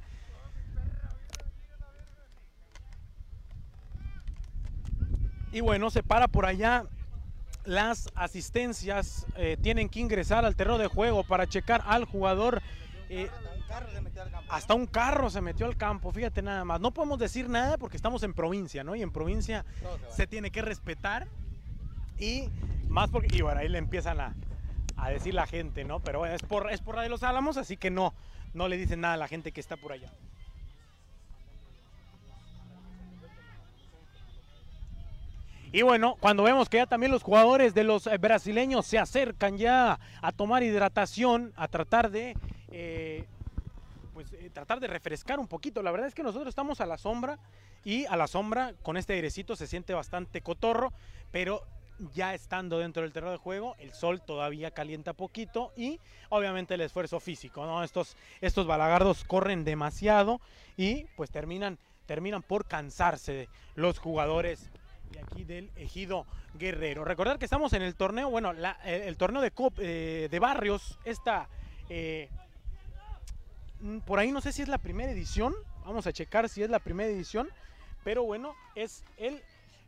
Y 5.53 5.61
bueno, 5.61 5.91
se 5.91 6.03
para 6.03 6.29
por 6.29 6.47
allá 6.47 6.85
las 7.65 8.09
asistencias. 8.15 9.27
Eh, 9.37 9.57
tienen 9.61 9.89
que 9.89 10.01
ingresar 10.01 10.45
al 10.45 10.55
terreno 10.55 10.79
de 10.79 10.87
juego 10.87 11.25
para 11.25 11.47
checar 11.47 11.83
al 11.87 12.05
jugador. 12.05 12.63
Eh, 13.09 13.29
hasta 14.49 14.75
un 14.75 14.87
carro 14.87 15.31
se 15.31 15.41
metió 15.41 15.67
al 15.67 15.77
campo, 15.77 16.13
fíjate 16.13 16.43
nada 16.43 16.65
más. 16.65 16.81
No 16.81 16.93
podemos 16.93 17.19
decir 17.19 17.49
nada 17.49 17.79
porque 17.79 17.97
estamos 17.97 18.23
en 18.23 18.35
provincia, 18.35 18.85
¿no? 18.85 18.95
Y 18.95 19.03
en 19.03 19.11
provincia 19.11 19.65
se 20.11 20.27
tiene 20.27 20.51
que 20.51 20.63
respetar. 20.63 21.27
Y 22.19 22.49
más 22.89 23.09
porque, 23.11 23.35
y 23.35 23.41
bueno, 23.41 23.61
ahí 23.61 23.69
le 23.69 23.79
empiezan 23.79 24.21
a, 24.21 24.35
a 25.01 25.11
decir 25.11 25.35
la 25.35 25.47
gente, 25.47 25.85
¿no? 25.85 26.01
Pero 26.01 26.21
bueno, 26.21 26.35
es 26.35 26.43
por, 26.43 26.71
es 26.71 26.81
por 26.81 26.97
la 26.97 27.03
de 27.03 27.09
los 27.09 27.23
Álamos, 27.23 27.57
así 27.57 27.77
que 27.77 27.91
no, 27.91 28.15
no 28.55 28.69
le 28.69 28.77
dicen 28.77 29.01
nada 29.01 29.15
a 29.15 29.17
la 29.19 29.29
gente 29.29 29.53
que 29.53 29.61
está 29.61 29.77
por 29.77 29.93
allá. 29.93 30.13
Y 35.73 35.83
bueno, 35.83 36.17
cuando 36.19 36.43
vemos 36.43 36.69
que 36.69 36.79
ya 36.79 36.87
también 36.87 37.13
los 37.13 37.23
jugadores 37.23 37.75
de 37.75 37.85
los 37.85 38.09
eh, 38.09 38.19
brasileños 38.19 38.87
se 38.87 38.99
acercan 38.99 39.57
ya 39.57 40.01
a 40.21 40.33
tomar 40.33 40.65
hidratación, 40.65 41.53
a 41.57 41.69
tratar 41.69 42.11
de, 42.11 42.37
eh, 42.73 43.25
pues, 44.13 44.33
eh, 44.33 44.51
tratar 44.53 44.81
de 44.81 44.89
refrescar 44.89 45.39
un 45.39 45.47
poquito. 45.47 45.81
La 45.83 45.93
verdad 45.93 46.09
es 46.09 46.15
que 46.15 46.25
nosotros 46.25 46.49
estamos 46.49 46.81
a 46.81 46.87
la 46.87 46.99
sombra 46.99 47.39
y 47.85 48.05
a 48.07 48.17
la 48.17 48.27
sombra 48.27 48.75
con 48.83 48.97
este 48.97 49.13
airecito 49.13 49.55
se 49.55 49.69
siente 49.69 49.95
bastante 49.95 50.41
cotorro, 50.41 50.93
pero 51.31 51.63
ya 52.15 52.35
estando 52.35 52.79
dentro 52.79 53.03
del 53.03 53.13
terreno 53.13 53.33
de 53.33 53.39
juego, 53.39 53.77
el 53.79 53.93
sol 53.93 54.21
todavía 54.23 54.71
calienta 54.71 55.13
poquito 55.13 55.73
y 55.77 56.01
obviamente 56.29 56.75
el 56.75 56.81
esfuerzo 56.81 57.21
físico, 57.21 57.67
¿no? 57.67 57.85
Estos, 57.85 58.17
estos 58.41 58.67
balagardos 58.67 59.25
corren 59.25 59.65
demasiado 59.65 60.41
y 60.77 61.05
pues 61.17 61.31
terminan, 61.31 61.79
terminan 62.07 62.43
por 62.43 62.67
cansarse 62.67 63.49
los 63.75 63.99
jugadores 63.99 64.71
de 65.11 65.21
aquí 65.21 65.45
del 65.45 65.71
Ejido 65.77 66.27
Guerrero. 66.55 67.05
Recordar 67.05 67.39
que 67.39 67.45
estamos 67.45 67.73
en 67.73 67.83
el 67.83 67.95
torneo, 67.95 68.31
bueno, 68.31 68.53
el, 68.85 69.17
torneo 69.17 69.43
de, 69.43 69.53
eh, 69.79 70.29
de 70.31 70.39
barrios, 70.39 70.99
esta, 71.05 71.49
eh, 71.89 72.29
por 74.07 74.19
ahí 74.19 74.33
no 74.33 74.41
sé 74.41 74.53
si 74.53 74.63
es 74.63 74.69
la 74.69 74.79
primera 74.79 75.13
edición, 75.13 75.55
vamos 75.85 76.07
a 76.07 76.13
checar 76.13 76.49
si 76.49 76.63
es 76.63 76.71
la 76.71 76.79
primera 76.79 77.11
edición, 77.11 77.49
pero 78.05 78.23
bueno, 78.23 78.55
es 78.75 79.05
el 79.17 79.43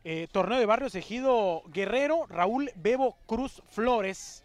eh, 0.04 0.26
torneo 0.32 0.58
de 0.58 0.66
Barrios 0.66 0.96
Ejido 0.96 1.62
Guerrero, 1.68 2.26
Raúl 2.28 2.72
Bebo 2.74 3.16
Cruz 3.26 3.62
Flores, 3.70 4.42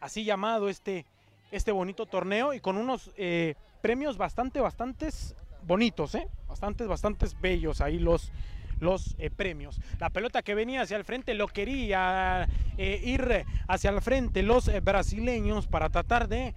así 0.00 0.24
llamado 0.24 0.68
este, 0.68 1.06
este 1.52 1.70
bonito 1.70 2.06
torneo 2.06 2.52
y 2.52 2.58
con 2.58 2.76
unos 2.76 3.12
eh, 3.16 3.54
premios 3.80 4.18
bastante, 4.18 4.60
bastantes 4.60 5.36
bonitos, 5.62 6.16
¿eh? 6.16 6.26
bastantes, 6.48 6.88
bastantes 6.88 7.40
bellos 7.40 7.80
ahí 7.80 8.00
los, 8.00 8.32
los 8.80 9.14
premios. 9.36 9.80
La 10.00 10.10
pelota 10.10 10.42
que 10.42 10.56
venía 10.56 10.82
hacia 10.82 10.96
el 10.96 11.04
frente 11.04 11.34
lo 11.34 11.46
quería 11.46 12.48
ir 12.76 13.44
hacia 13.68 13.90
el 13.90 14.02
frente 14.02 14.42
los 14.42 14.68
brasileños 14.82 15.68
para 15.68 15.90
tratar 15.90 16.26
de 16.26 16.54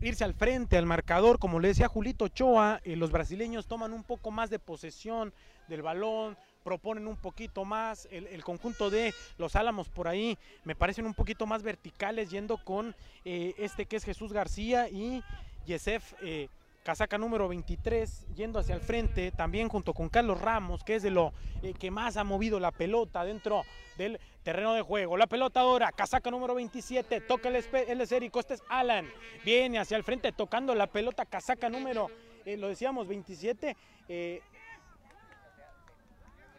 irse 0.00 0.24
al 0.24 0.34
frente 0.34 0.78
al 0.78 0.86
marcador. 0.86 1.38
Como 1.38 1.60
le 1.60 1.68
decía 1.68 1.88
Julito 1.88 2.24
Ochoa, 2.24 2.80
los 2.84 3.12
brasileños 3.12 3.66
toman 3.66 3.92
un 3.92 4.02
poco 4.02 4.30
más 4.30 4.50
de 4.50 4.58
posesión 4.58 5.32
del 5.68 5.82
balón, 5.82 6.36
proponen 6.68 7.06
un 7.06 7.16
poquito 7.16 7.64
más, 7.64 8.06
el, 8.10 8.44
conjunto 8.44 8.90
de 8.90 9.14
los 9.38 9.56
Álamos 9.56 9.88
por 9.88 10.06
ahí 10.06 10.36
me 10.64 10.74
parecen 10.74 11.06
un 11.06 11.14
poquito 11.14 11.46
más 11.46 11.62
verticales 11.62 12.28
yendo 12.28 12.58
con 12.62 12.94
eh, 13.24 13.54
este 13.56 13.86
que 13.86 13.96
es 13.96 14.04
Jesús 14.04 14.34
García 14.34 14.86
y 14.90 15.22
Yesef 15.64 16.12
eh, 16.20 16.50
casaca 16.82 17.16
número 17.16 17.48
23 17.48 18.26
yendo 18.36 18.58
hacia 18.58 18.74
el 18.74 18.82
frente 18.82 19.30
también 19.30 19.70
junto 19.70 19.94
con 19.94 20.10
Carlos 20.10 20.42
Ramos 20.42 20.84
que 20.84 20.96
es 20.96 21.02
de 21.02 21.10
lo 21.10 21.32
eh, 21.62 21.72
que 21.72 21.90
más 21.90 22.18
ha 22.18 22.24
movido 22.24 22.60
la 22.60 22.70
pelota 22.70 23.24
dentro 23.24 23.62
del 23.96 24.20
terreno 24.42 24.74
de 24.74 24.82
juego. 24.82 25.16
La 25.16 25.26
pelota 25.26 25.60
ahora, 25.60 25.90
casaca 25.90 26.30
número 26.30 26.54
27, 26.54 27.22
toca 27.22 27.48
el, 27.48 27.56
el 27.56 28.00
esférico, 28.02 28.40
este 28.40 28.54
es 28.54 28.62
Alan, 28.68 29.08
viene 29.42 29.78
hacia 29.78 29.96
el 29.96 30.04
frente 30.04 30.32
tocando 30.32 30.74
la 30.74 30.86
pelota, 30.86 31.24
casaca 31.24 31.70
número, 31.70 32.08
lo 32.44 32.68
decíamos, 32.68 33.08
27. 33.08 33.74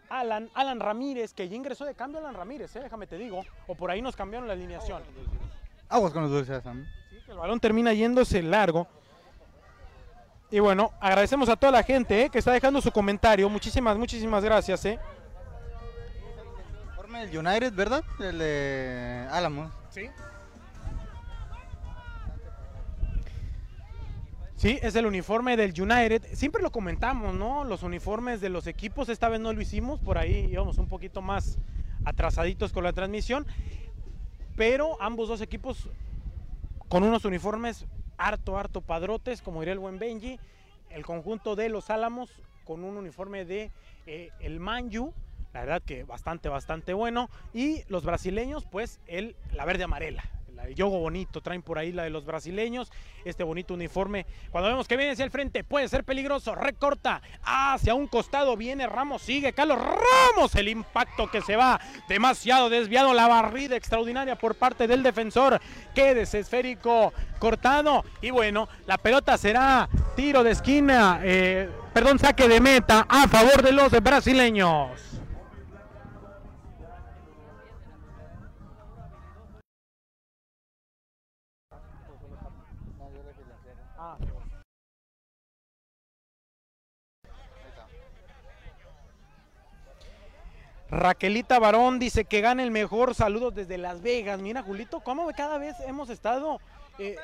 Alan, 0.10 0.50
Alan 0.54 0.80
Ramírez, 0.80 1.34
que 1.34 1.48
ya 1.48 1.56
ingresó 1.56 1.86
de 1.86 1.96
cambio 1.96 2.20
Alan 2.20 2.34
Ramírez, 2.34 2.76
eh, 2.76 2.82
déjame 2.82 3.08
te 3.08 3.18
digo, 3.18 3.44
o 3.68 3.76
por 3.76 3.92
ahí 3.92 4.02
nos 4.02 4.16
cambiaron 4.16 4.48
la 4.48 4.54
alineación. 4.54 5.04
Aguas 5.88 6.14
con 6.14 6.24
los 6.24 6.32
dulces, 6.32 6.64
Sam. 6.64 6.86
Sí, 7.10 7.18
que 7.26 7.32
el 7.32 7.38
balón 7.38 7.60
termina 7.60 7.94
yéndose 7.94 8.42
largo. 8.42 8.88
Y 10.52 10.60
bueno, 10.60 10.92
agradecemos 11.00 11.48
a 11.50 11.56
toda 11.56 11.72
la 11.72 11.84
gente 11.84 12.24
eh, 12.24 12.30
que 12.30 12.40
está 12.40 12.52
dejando 12.52 12.82
su 12.82 12.92
comentario. 12.92 13.48
Muchísimas, 13.50 13.98
muchísimas 13.98 14.44
gracias. 14.44 14.84
Eh. 14.86 15.00
Del 17.20 17.38
United, 17.38 17.74
¿verdad? 17.74 18.04
El 18.20 18.40
de 18.40 19.28
Álamos. 19.30 19.72
Sí. 19.90 20.10
Sí, 24.60 24.78
es 24.82 24.94
el 24.98 25.06
uniforme 25.06 25.56
del 25.56 25.72
United. 25.72 26.22
Siempre 26.34 26.62
lo 26.62 26.70
comentamos, 26.70 27.34
¿no? 27.34 27.64
Los 27.64 27.82
uniformes 27.82 28.42
de 28.42 28.50
los 28.50 28.68
equipos, 28.68 29.08
esta 29.08 29.30
vez 29.30 29.40
no 29.40 29.54
lo 29.54 29.62
hicimos, 29.62 30.02
por 30.02 30.18
ahí 30.18 30.50
íbamos 30.52 30.78
un 30.80 30.90
poquito 30.90 31.22
más 31.22 31.58
atrasaditos 32.04 32.74
con 32.74 32.84
la 32.84 32.92
transmisión, 32.92 33.48
pero 34.58 35.02
ambos 35.02 35.30
dos 35.30 35.40
equipos 35.40 35.88
con 36.90 37.04
unos 37.04 37.24
uniformes 37.24 37.86
harto, 38.18 38.58
harto 38.58 38.82
padrotes, 38.82 39.42
como 39.42 39.62
diría 39.62 39.72
el 39.72 39.80
buen 39.80 39.98
Benji, 39.98 40.42
el 40.90 41.06
conjunto 41.06 41.56
de 41.56 41.70
los 41.70 41.90
Álamos 41.90 42.30
con 42.66 42.84
un 42.84 42.98
uniforme 42.98 43.46
de 43.46 43.72
eh, 44.08 44.32
el 44.42 44.60
Manju, 44.60 45.14
la 45.54 45.62
verdad 45.62 45.82
que 45.82 46.04
bastante, 46.04 46.50
bastante 46.50 46.92
bueno, 46.92 47.30
y 47.54 47.84
los 47.88 48.04
brasileños, 48.04 48.66
pues 48.66 49.00
el, 49.08 49.38
la 49.54 49.64
verde 49.64 49.86
amarela, 49.86 50.30
el 50.66 50.76
yogo 50.76 51.00
bonito, 51.00 51.42
traen 51.42 51.62
por 51.62 51.78
ahí 51.78 51.92
la 51.92 52.04
de 52.04 52.10
los 52.10 52.26
brasileños, 52.26 52.92
este 53.26 53.44
bonito 53.44 53.74
uniforme. 53.74 54.26
Cuando 54.52 54.70
vemos 54.70 54.88
que 54.88 54.98
viene 54.98 55.12
hacia 55.12 55.26
el 55.26 55.32
frente, 55.32 55.64
puede 55.64 55.88
ser 55.88 56.04
peligroso, 56.04 56.56
recorta 56.56 57.22
hacia 57.44 57.96
un 57.96 58.08
costado, 58.08 58.56
viene 58.56 58.88
Ramos, 58.88 59.22
sigue 59.22 59.54
Carlos 59.54 59.80
Ramos, 59.80 60.56
el 60.56 60.68
impacto 60.68 61.30
que 61.30 61.42
se 61.42 61.56
va 61.56 61.80
demasiado 62.08 62.70
desviado, 62.70 63.14
la 63.14 63.28
barrida 63.28 63.76
extraordinaria 63.76 64.36
por 64.36 64.56
parte 64.56 64.88
del 64.88 65.04
defensor, 65.04 65.60
quede 65.94 66.22
esférico 66.22 67.14
cortado 67.40 68.04
y 68.22 68.32
bueno, 68.32 68.68
la 68.86 68.98
pelota 68.98 69.38
será 69.38 69.90
tiro 70.16 70.44
de 70.44 70.52
esquina, 70.52 71.22
eh, 71.24 71.70
perdón, 71.94 72.20
saque 72.20 72.48
de 72.48 72.60
meta 72.60 73.06
a 73.08 73.28
favor 73.28 73.62
de 73.62 73.72
los 73.72 73.92
brasileños. 73.92 75.09
Raquelita 90.92 91.60
Barón 91.60 92.00
dice 92.00 92.26
que 92.26 92.42
gane 92.42 92.64
el 92.64 92.72
mejor. 92.72 93.14
Saludos 93.14 93.54
desde 93.54 93.78
Las 93.78 94.02
Vegas. 94.02 94.40
Mira, 94.40 94.64
Julito, 94.64 95.02
cómo 95.02 95.30
cada 95.36 95.58
vez 95.58 95.76
hemos 95.88 96.10
estado. 96.10 96.60
Eh, 96.98 97.16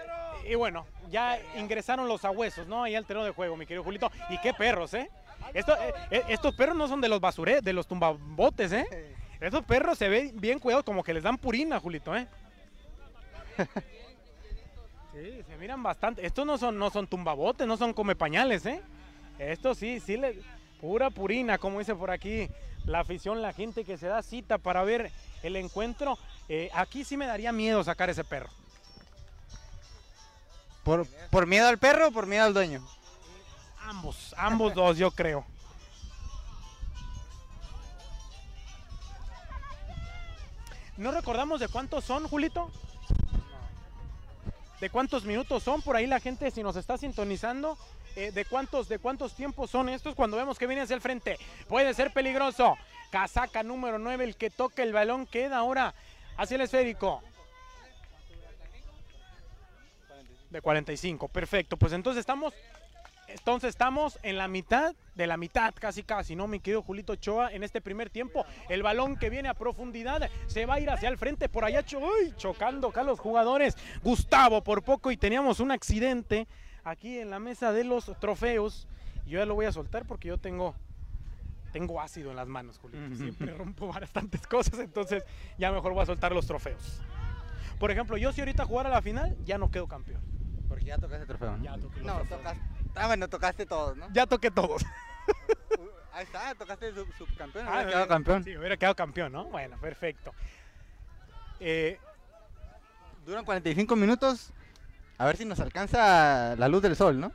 y 0.48 0.56
bueno, 0.56 0.86
ya 1.10 1.40
ingresaron 1.58 2.08
los 2.08 2.24
ahuesos, 2.26 2.68
¿no? 2.68 2.84
Ahí 2.84 2.96
al 2.96 3.06
terreno 3.06 3.26
de 3.26 3.32
juego, 3.32 3.58
mi 3.58 3.66
querido 3.66 3.84
Julito. 3.84 4.12
Y 4.30 4.38
qué 4.40 4.54
perros, 4.54 4.94
¿eh? 4.94 5.10
Eh, 5.54 5.64
eh, 6.12 6.24
estos 6.30 6.56
perros 6.56 6.76
no 6.76 6.88
son 6.88 7.02
de 7.02 7.10
los 7.10 7.20
basuré, 7.20 7.62
de 7.62 7.74
los 7.74 7.88
tumbabotes, 7.88 8.72
¿eh? 8.72 9.16
Estos 9.40 9.64
perros 9.66 9.98
se 9.98 10.10
ven 10.10 10.32
bien 10.40 10.60
cuidados, 10.60 10.86
como 10.86 11.04
que 11.04 11.14
les 11.14 11.24
dan 11.24 11.38
purina, 11.38 11.80
Julito, 11.80 12.16
¿eh? 12.16 12.28
Sí, 15.14 15.42
se 15.48 15.56
miran 15.58 15.82
bastante. 15.82 16.26
Estos 16.26 16.46
no 16.46 16.58
son, 16.58 16.78
no 16.78 16.90
son 16.90 17.08
tumbabotes, 17.08 17.66
no 17.66 17.78
son 17.78 17.94
come 17.94 18.16
pañales, 18.16 18.66
¿eh? 18.66 18.82
Estos 19.40 19.78
sí, 19.78 20.00
sí, 20.00 20.18
le, 20.18 20.42
pura 20.82 21.10
purina, 21.10 21.58
como 21.58 21.80
dice 21.80 21.96
por 21.96 22.12
aquí 22.12 22.50
la 22.86 23.00
afición, 23.00 23.42
la 23.42 23.54
gente 23.54 23.84
que 23.84 23.98
se 23.98 24.08
da 24.08 24.22
cita 24.22 24.58
para 24.58 24.84
ver 24.84 25.12
el 25.44 25.56
encuentro. 25.56 26.18
Eh, 26.50 26.70
aquí 26.74 27.04
sí 27.04 27.18
me 27.18 27.26
daría 27.26 27.52
miedo 27.52 27.84
sacar 27.84 28.10
ese 28.10 28.24
perro. 28.24 28.50
¿Por, 30.84 31.08
¿Por 31.32 31.48
miedo 31.48 31.68
al 31.68 31.80
perro 31.80 32.10
o 32.10 32.12
por 32.12 32.28
miedo 32.28 32.46
al 32.46 32.54
dueño? 32.54 32.88
Ambos, 33.82 34.36
ambos 34.38 34.74
dos 34.76 34.98
yo 34.98 35.12
creo. 35.12 35.46
¿No 40.98 41.12
recordamos 41.12 41.60
de 41.60 41.68
cuántos 41.68 42.06
son, 42.06 42.28
Julito? 42.28 42.72
¿De 44.80 44.90
cuántos 44.90 45.26
minutos 45.26 45.64
son? 45.64 45.82
Por 45.82 45.96
ahí 45.96 46.08
la 46.08 46.20
gente, 46.20 46.52
si 46.52 46.64
nos 46.64 46.78
está 46.78 46.98
sintonizando, 46.98 47.78
eh, 48.16 48.32
de 48.32 48.46
cuántos 48.46 48.88
de 48.88 49.00
cuántos 49.00 49.34
tiempos 49.34 49.70
son 49.70 49.90
estos 49.90 50.16
cuando 50.16 50.38
vemos 50.38 50.58
que 50.58 50.68
viene 50.68 50.82
hacia 50.82 50.96
el 50.96 51.02
frente. 51.02 51.38
Puede 51.68 51.94
ser 51.94 52.12
peligroso. 52.12 52.78
Casaca 53.12 53.64
número 53.64 54.00
9, 54.00 54.24
el 54.24 54.36
que 54.36 54.50
toca 54.50 54.84
el 54.84 54.94
balón 54.94 55.26
queda 55.26 55.58
ahora 55.58 55.94
hacia 56.38 56.56
el 56.56 56.62
esférico. 56.62 57.22
De 60.50 60.62
45, 60.62 61.28
perfecto. 61.28 61.78
Pues 61.78 61.94
entonces 61.94 62.20
estamos 62.22 62.54
entonces 63.28 63.70
estamos 63.70 64.20
en 64.24 64.38
la 64.38 64.48
mitad 64.48 64.96
de 65.16 65.28
la 65.28 65.38
mitad, 65.38 65.74
casi 65.78 66.04
casi, 66.04 66.36
¿no? 66.36 66.48
Mi 66.48 66.60
querido 66.60 66.82
Julito 66.82 67.14
Ochoa, 67.14 67.52
en 67.52 67.64
este 67.64 67.82
primer 67.82 68.10
tiempo, 68.10 68.46
el 68.70 68.84
balón 68.84 69.18
que 69.18 69.30
viene 69.30 69.50
a 69.50 69.54
profundidad 69.54 70.30
se 70.48 70.66
va 70.66 70.76
a 70.76 70.80
ir 70.80 70.90
hacia 70.90 71.10
el 71.10 71.18
frente, 71.18 71.50
por 71.50 71.66
allá 71.66 71.84
uy, 71.98 72.34
chocando 72.38 72.90
acá 72.90 73.04
los 73.04 73.20
jugadores. 73.20 73.76
Gustavo 74.04 74.64
por 74.64 74.84
poco 74.84 75.12
y 75.12 75.18
teníamos 75.18 75.60
un 75.60 75.72
accidente 75.72 76.48
aquí 76.86 77.20
en 77.20 77.30
la 77.30 77.40
mesa 77.40 77.74
de 77.74 77.84
los 77.84 78.06
trofeos. 78.20 78.88
Yo 79.26 79.40
ya 79.40 79.46
lo 79.46 79.56
voy 79.56 79.66
a 79.66 79.72
soltar 79.74 80.06
porque 80.06 80.28
yo 80.30 80.38
tengo 80.38 80.74
tengo 81.74 82.00
ácido 82.00 82.30
en 82.30 82.38
las 82.38 82.48
manos, 82.48 82.78
Julito. 82.78 83.16
Siempre 83.18 83.54
rompo 83.54 83.88
bastantes 83.88 84.48
cosas, 84.48 84.80
entonces 84.80 85.26
ya 85.58 85.74
mejor 85.74 85.92
voy 85.94 86.04
a 86.04 86.06
soltar 86.06 86.32
los 86.32 86.46
trofeos. 86.48 87.02
Por 87.80 87.92
ejemplo, 87.92 88.16
yo 88.16 88.32
si 88.32 88.40
ahorita 88.40 88.64
jugara 88.64 88.90
la 88.90 89.02
final, 89.02 89.36
ya 89.44 89.58
no 89.58 89.70
quedo 89.70 89.86
campeón. 89.88 90.22
Porque 90.70 90.86
ya 90.86 90.98
tocaste 90.98 91.26
trofeo, 91.26 91.58
¿no? 91.58 91.64
Ya 91.64 91.78
toqué 91.78 91.98
los 91.98 92.06
No, 92.08 92.14
trofeos. 92.20 92.40
tocaste. 92.40 92.62
Ah, 92.96 93.08
bueno, 93.08 93.28
tocaste 93.28 93.66
todos, 93.66 93.98
¿no? 93.98 94.08
Ya 94.14 94.26
toqué 94.26 94.52
todos. 94.52 94.84
Uh, 95.78 95.90
Ahí 96.14 96.24
está, 96.24 96.54
tocaste 96.56 96.94
sub- 96.94 97.12
subcampeón. 97.18 97.66
Ah, 97.68 97.72
hubiera 97.72 97.90
quedado 97.90 98.08
campeón. 98.08 98.44
Sí, 98.44 98.56
hubiera 98.56 98.78
quedado 98.78 98.96
campeón, 98.96 99.32
¿no? 99.34 99.46
Bueno, 99.46 99.76
perfecto. 99.82 100.32
Eh, 101.60 101.98
Duran 103.26 103.44
45 103.44 103.96
minutos. 103.96 104.54
A 105.18 105.26
ver 105.26 105.38
si 105.38 105.46
nos 105.46 105.60
alcanza 105.60 106.56
la 106.58 106.68
luz 106.68 106.82
del 106.82 106.96
sol, 106.96 107.20
¿no? 107.20 107.32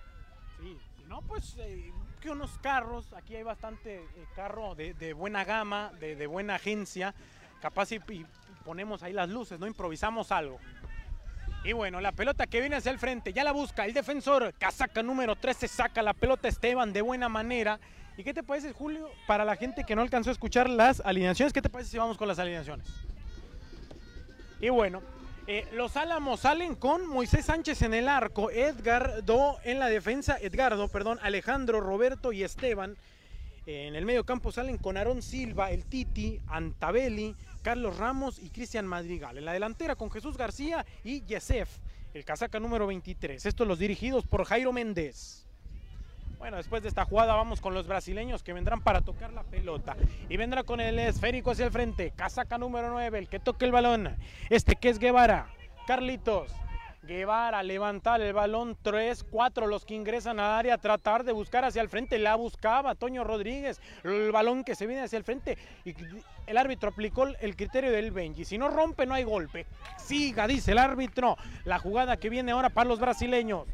sí, 0.61 0.79
no, 1.09 1.23
pues 1.23 1.57
eh, 1.59 1.93
que 2.21 2.31
unos 2.31 2.51
carros, 2.59 3.13
aquí 3.15 3.37
hay 3.37 3.43
bastante 3.43 3.97
eh, 3.97 4.27
carro 4.37 4.75
de, 4.75 5.13
buena 5.15 5.45
gama, 5.45 5.91
de, 5.99 6.15
de 6.17 6.27
buena 6.27 6.57
agencia, 6.57 7.15
capaz 7.63 7.93
y, 7.93 7.97
y 8.11 8.27
ponemos 8.65 9.03
ahí 9.03 9.13
las 9.13 9.29
luces, 9.29 9.59
¿no? 9.59 9.67
Improvisamos 9.67 10.31
algo. 10.31 10.59
Y 11.63 11.73
bueno, 11.73 12.01
la 12.01 12.13
pelota 12.13 12.47
que 12.47 12.61
viene 12.61 12.77
hacia 12.77 12.91
el 12.91 12.99
frente, 12.99 13.33
ya 13.33 13.45
la 13.45 13.53
busca 13.53 13.85
el 13.85 13.93
defensor, 13.93 14.55
casaca 14.59 15.03
número 15.03 15.37
13, 15.37 15.69
saca 15.69 16.03
la 16.03 16.15
pelota 16.15 16.49
Esteban 16.49 16.93
de 16.93 17.03
buena 17.03 17.29
manera. 17.29 17.79
¿Y 18.17 18.25
qué 18.25 18.33
te 18.33 18.43
parece, 18.43 18.73
Julio, 18.73 19.11
para 19.27 19.45
la 19.45 19.57
gente 19.57 19.85
que 19.85 19.95
no 19.95 20.03
alcanzó 20.03 20.31
a 20.31 20.33
escuchar 20.33 20.69
las 20.69 21.01
alineaciones? 21.01 21.53
¿Qué 21.53 21.61
te 21.63 21.69
parece 21.69 21.91
si 21.91 21.99
vamos 21.99 22.17
con 22.17 22.29
las 22.29 22.39
alineaciones? 22.39 22.87
Y 24.61 24.69
bueno, 24.71 25.03
eh, 25.53 25.67
los 25.73 25.97
Álamos 25.97 26.39
salen 26.39 26.77
con 26.77 27.09
Moisés 27.09 27.47
Sánchez 27.47 27.83
en 27.83 27.93
el 27.93 28.07
arco, 28.07 28.53
Edgardo 28.53 29.59
en 29.65 29.81
la 29.81 29.89
defensa, 29.89 30.39
Edgardo, 30.41 30.87
perdón, 30.87 31.19
Alejandro, 31.23 31.81
Roberto 31.81 32.31
y 32.31 32.45
Esteban. 32.45 32.97
Eh, 33.67 33.89
en 33.89 33.97
el 33.97 34.07
medio 34.07 34.23
campo 34.23 34.53
salen 34.53 34.79
con 34.79 34.97
Aarón 34.97 35.23
Silva, 35.23 35.73
el 35.73 35.87
Titi, 35.87 36.39
Antabelli, 36.47 37.35
Carlos 37.63 37.97
Ramos 37.97 38.39
y 38.39 38.51
Cristian 38.51 38.87
Madrigal. 38.87 39.39
En 39.39 39.45
la 39.45 39.53
delantera 39.53 39.97
con 39.97 40.09
Jesús 40.13 40.37
García 40.37 40.87
y 41.03 41.23
Yesef, 41.23 41.79
el 42.15 42.25
casaca 42.25 42.61
número 42.61 42.87
23. 42.87 43.45
Estos 43.45 43.67
los 43.67 43.81
dirigidos 43.81 44.25
por 44.29 44.45
Jairo 44.45 44.73
Méndez. 44.73 45.50
Bueno, 46.41 46.57
después 46.57 46.83
de 46.83 46.89
esta 46.89 47.05
jugada 47.05 47.35
vamos 47.35 47.61
con 47.61 47.75
los 47.75 47.87
brasileños 47.87 48.43
que 48.43 48.55
vendrán 48.55 48.81
para 48.81 49.03
tocar 49.03 49.31
la 49.31 49.43
pelota. 49.43 49.95
Y 50.31 50.39
vendrá 50.39 50.63
con 50.63 50.81
el 50.81 50.99
esférico 50.99 51.51
hacia 51.51 51.67
el 51.67 51.71
frente. 51.71 52.15
Casaca 52.17 52.57
número 52.57 52.89
9, 52.89 53.19
el 53.19 53.29
que 53.29 53.39
toque 53.39 53.67
el 53.67 53.73
balón. 53.73 54.17
Este 54.49 54.75
que 54.75 54.89
es 54.89 54.99
Guevara. 54.99 55.49
Carlitos. 55.87 56.51
Guevara, 57.03 57.63
levantar 57.63 58.23
el 58.23 58.33
balón. 58.33 58.75
3, 58.81 59.23
4 59.25 59.67
los 59.67 59.85
que 59.85 59.95
ingresan 59.95 60.41
al 60.41 60.53
área. 60.53 60.79
Tratar 60.79 61.25
de 61.25 61.33
buscar 61.33 61.67
hacia 61.67 61.83
el 61.83 61.91
frente. 61.91 62.19
La 62.19 62.37
buscaba 62.37 62.95
Toño 62.95 63.23
Rodríguez. 63.23 63.79
El 64.03 64.33
balón 64.33 64.65
que 64.65 64.75
se 64.75 64.87
viene 64.87 65.03
hacia 65.03 65.19
el 65.19 65.25
frente. 65.25 65.59
Y 65.85 65.95
el 66.47 66.57
árbitro 66.57 66.89
aplicó 66.89 67.27
el 67.27 67.55
criterio 67.55 67.93
del 67.93 68.13
Benji. 68.13 68.47
Si 68.47 68.57
no 68.57 68.71
rompe, 68.71 69.05
no 69.05 69.13
hay 69.13 69.25
golpe. 69.25 69.67
Siga, 69.99 70.47
dice 70.47 70.73
el 70.73 70.79
árbitro. 70.79 71.37
La 71.65 71.79
jugada 71.79 72.17
que 72.17 72.31
viene 72.31 72.53
ahora 72.53 72.71
para 72.71 72.89
los 72.89 72.99
brasileños. 72.99 73.67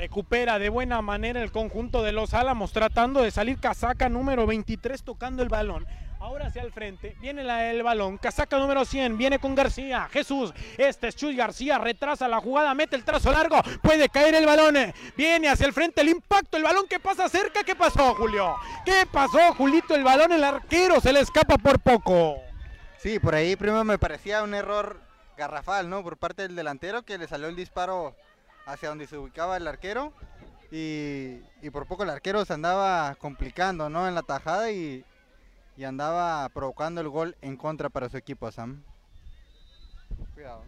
Recupera 0.00 0.58
de 0.58 0.70
buena 0.70 1.02
manera 1.02 1.42
el 1.42 1.52
conjunto 1.52 2.02
de 2.02 2.12
los 2.12 2.32
Álamos, 2.32 2.72
tratando 2.72 3.20
de 3.20 3.30
salir 3.30 3.60
casaca 3.60 4.08
número 4.08 4.46
23 4.46 5.02
tocando 5.02 5.42
el 5.42 5.50
balón. 5.50 5.86
Ahora 6.18 6.46
hacia 6.46 6.62
el 6.62 6.72
frente, 6.72 7.18
viene 7.20 7.42
el 7.70 7.82
balón, 7.82 8.16
casaca 8.16 8.56
número 8.56 8.86
100, 8.86 9.18
viene 9.18 9.38
con 9.38 9.54
García, 9.54 10.08
Jesús, 10.10 10.54
este 10.78 11.08
es 11.08 11.16
Chuy 11.16 11.36
García, 11.36 11.76
retrasa 11.76 12.28
la 12.28 12.40
jugada, 12.40 12.72
mete 12.72 12.96
el 12.96 13.04
trazo 13.04 13.30
largo, 13.30 13.60
puede 13.82 14.08
caer 14.08 14.34
el 14.36 14.46
balón, 14.46 14.74
viene 15.18 15.50
hacia 15.50 15.66
el 15.66 15.74
frente 15.74 16.00
el 16.00 16.08
impacto, 16.08 16.56
el 16.56 16.62
balón 16.62 16.86
que 16.88 16.98
pasa 16.98 17.28
cerca, 17.28 17.62
¿qué 17.62 17.76
pasó 17.76 18.14
Julio? 18.14 18.54
¿Qué 18.86 19.06
pasó 19.12 19.52
Julito? 19.52 19.94
El 19.94 20.02
balón, 20.02 20.32
el 20.32 20.44
arquero 20.44 20.98
se 21.02 21.12
le 21.12 21.20
escapa 21.20 21.58
por 21.58 21.78
poco. 21.78 22.38
Sí, 22.96 23.18
por 23.18 23.34
ahí 23.34 23.54
primero 23.54 23.84
me 23.84 23.98
parecía 23.98 24.42
un 24.42 24.54
error 24.54 24.98
garrafal, 25.36 25.90
¿no? 25.90 26.02
Por 26.02 26.16
parte 26.16 26.40
del 26.40 26.56
delantero 26.56 27.02
que 27.02 27.18
le 27.18 27.28
salió 27.28 27.48
el 27.48 27.56
disparo 27.56 28.16
hacia 28.72 28.88
donde 28.88 29.06
se 29.06 29.16
ubicaba 29.16 29.56
el 29.56 29.66
arquero 29.66 30.12
y, 30.70 31.40
y 31.62 31.70
por 31.70 31.86
poco 31.86 32.04
el 32.04 32.10
arquero 32.10 32.44
se 32.44 32.52
andaba 32.52 33.14
complicando, 33.16 33.90
¿no? 33.90 34.06
En 34.06 34.14
la 34.14 34.22
tajada 34.22 34.70
y, 34.70 35.04
y 35.76 35.84
andaba 35.84 36.48
provocando 36.50 37.00
el 37.00 37.08
gol 37.08 37.36
en 37.40 37.56
contra 37.56 37.88
para 37.88 38.08
su 38.08 38.16
equipo, 38.16 38.50
Sam. 38.52 38.82
Cuidado. 40.34 40.62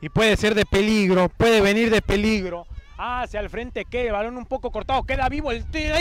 Y 0.00 0.08
puede 0.08 0.36
ser 0.36 0.54
de 0.54 0.64
peligro, 0.64 1.28
puede 1.28 1.60
venir 1.60 1.90
de 1.90 2.00
peligro. 2.00 2.66
Hacia 2.96 3.40
el 3.40 3.50
frente, 3.50 3.84
que 3.84 4.06
el 4.06 4.12
balón 4.12 4.36
un 4.36 4.46
poco 4.46 4.70
cortado, 4.70 5.02
queda 5.04 5.28
vivo 5.28 5.50
el 5.50 5.64
tiro. 5.70 5.94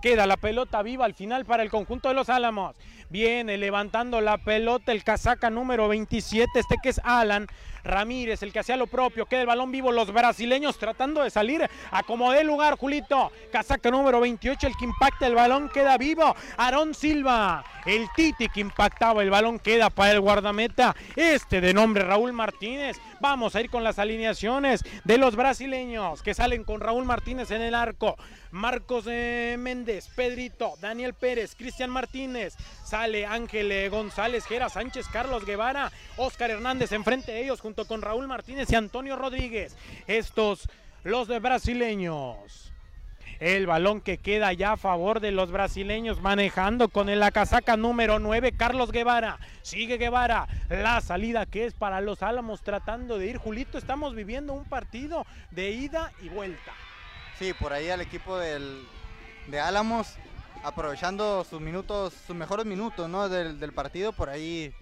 Queda 0.00 0.26
la 0.26 0.36
pelota 0.36 0.82
viva 0.82 1.04
al 1.04 1.14
final 1.14 1.44
para 1.44 1.62
el 1.62 1.70
conjunto 1.70 2.08
de 2.08 2.14
los 2.14 2.28
Álamos. 2.28 2.76
Viene 3.12 3.58
levantando 3.58 4.22
la 4.22 4.38
pelota 4.38 4.90
el 4.90 5.04
casaca 5.04 5.50
número 5.50 5.86
27, 5.86 6.48
este 6.58 6.76
que 6.82 6.88
es 6.88 7.00
Alan. 7.04 7.46
Ramírez, 7.84 8.42
el 8.42 8.52
que 8.52 8.60
hacía 8.60 8.76
lo 8.76 8.86
propio, 8.86 9.26
queda 9.26 9.40
el 9.40 9.46
balón 9.46 9.72
vivo, 9.72 9.92
los 9.92 10.12
brasileños 10.12 10.78
tratando 10.78 11.22
de 11.22 11.30
salir 11.30 11.68
a 11.90 12.02
como 12.04 12.32
de 12.32 12.44
lugar, 12.44 12.76
Julito, 12.78 13.32
casaca 13.50 13.90
número 13.90 14.20
28, 14.20 14.66
el 14.66 14.76
que 14.76 14.84
impacta 14.84 15.26
el 15.26 15.34
balón 15.34 15.68
queda 15.68 15.98
vivo, 15.98 16.34
Aarón 16.56 16.94
Silva, 16.94 17.64
el 17.84 18.06
Titi 18.14 18.48
que 18.48 18.60
impactaba 18.60 19.22
el 19.22 19.30
balón 19.30 19.58
queda 19.58 19.90
para 19.90 20.12
el 20.12 20.20
guardameta, 20.20 20.94
este 21.16 21.60
de 21.60 21.74
nombre 21.74 22.04
Raúl 22.04 22.32
Martínez, 22.32 22.98
vamos 23.20 23.56
a 23.56 23.60
ir 23.60 23.70
con 23.70 23.82
las 23.82 23.98
alineaciones 23.98 24.84
de 25.04 25.18
los 25.18 25.34
brasileños 25.34 26.22
que 26.22 26.34
salen 26.34 26.64
con 26.64 26.80
Raúl 26.80 27.04
Martínez 27.04 27.50
en 27.50 27.62
el 27.62 27.74
arco, 27.74 28.16
Marcos 28.52 29.06
eh, 29.08 29.56
Méndez, 29.58 30.08
Pedrito, 30.14 30.74
Daniel 30.80 31.14
Pérez, 31.14 31.54
Cristian 31.56 31.90
Martínez, 31.90 32.54
sale 32.92 33.24
Ángel 33.24 33.88
González, 33.88 34.44
Gera 34.44 34.68
Sánchez, 34.68 35.08
Carlos 35.08 35.46
Guevara, 35.46 35.90
Oscar 36.18 36.50
Hernández 36.50 36.92
enfrente 36.92 37.32
de 37.32 37.42
ellos 37.42 37.58
junto 37.58 37.86
con 37.86 38.02
Raúl 38.02 38.28
Martínez 38.28 38.70
y 38.70 38.74
Antonio 38.74 39.16
Rodríguez. 39.16 39.78
Estos, 40.06 40.68
los 41.02 41.26
de 41.26 41.38
brasileños. 41.38 42.70
El 43.40 43.66
balón 43.66 44.02
que 44.02 44.18
queda 44.18 44.52
ya 44.52 44.72
a 44.72 44.76
favor 44.76 45.20
de 45.20 45.32
los 45.32 45.50
brasileños 45.50 46.20
manejando 46.20 46.90
con 46.90 47.18
la 47.18 47.30
casaca 47.30 47.78
número 47.78 48.18
9, 48.18 48.52
Carlos 48.58 48.92
Guevara. 48.92 49.38
Sigue 49.62 49.96
Guevara. 49.96 50.46
La 50.68 51.00
salida 51.00 51.46
que 51.46 51.64
es 51.64 51.72
para 51.72 52.02
los 52.02 52.22
Álamos 52.22 52.60
tratando 52.60 53.16
de 53.16 53.28
ir. 53.28 53.38
Julito, 53.38 53.78
estamos 53.78 54.14
viviendo 54.14 54.52
un 54.52 54.66
partido 54.66 55.24
de 55.50 55.70
ida 55.70 56.12
y 56.20 56.28
vuelta. 56.28 56.72
Sí, 57.38 57.54
por 57.54 57.72
ahí 57.72 57.88
al 57.88 58.02
equipo 58.02 58.36
del, 58.36 58.86
de 59.46 59.60
Álamos 59.60 60.18
aprovechando 60.62 61.44
sus 61.44 61.60
minutos, 61.60 62.14
sus 62.26 62.36
mejores 62.36 62.66
minutos 62.66 63.08
¿no? 63.08 63.28
del, 63.28 63.58
del 63.58 63.72
partido, 63.72 64.12
por 64.12 64.28
ahí 64.28 64.74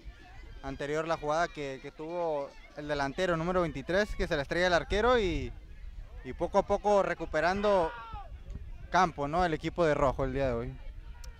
anterior 0.63 1.07
la 1.07 1.17
jugada 1.17 1.47
que, 1.47 1.79
que, 1.81 1.91
tuvo 1.91 2.49
el 2.77 2.87
delantero 2.87 3.35
número 3.37 3.61
23, 3.61 4.15
que 4.15 4.27
se 4.27 4.35
le 4.35 4.43
estrella 4.43 4.67
el 4.67 4.73
arquero 4.73 5.19
y, 5.19 5.51
y, 6.23 6.33
poco 6.33 6.59
a 6.59 6.63
poco 6.63 7.01
recuperando 7.03 7.91
campo, 8.91 9.27
¿no? 9.27 9.43
El 9.43 9.53
equipo 9.53 9.85
de 9.85 9.93
rojo 9.93 10.23
el 10.23 10.33
día 10.33 10.47
de 10.47 10.53
hoy. 10.53 10.73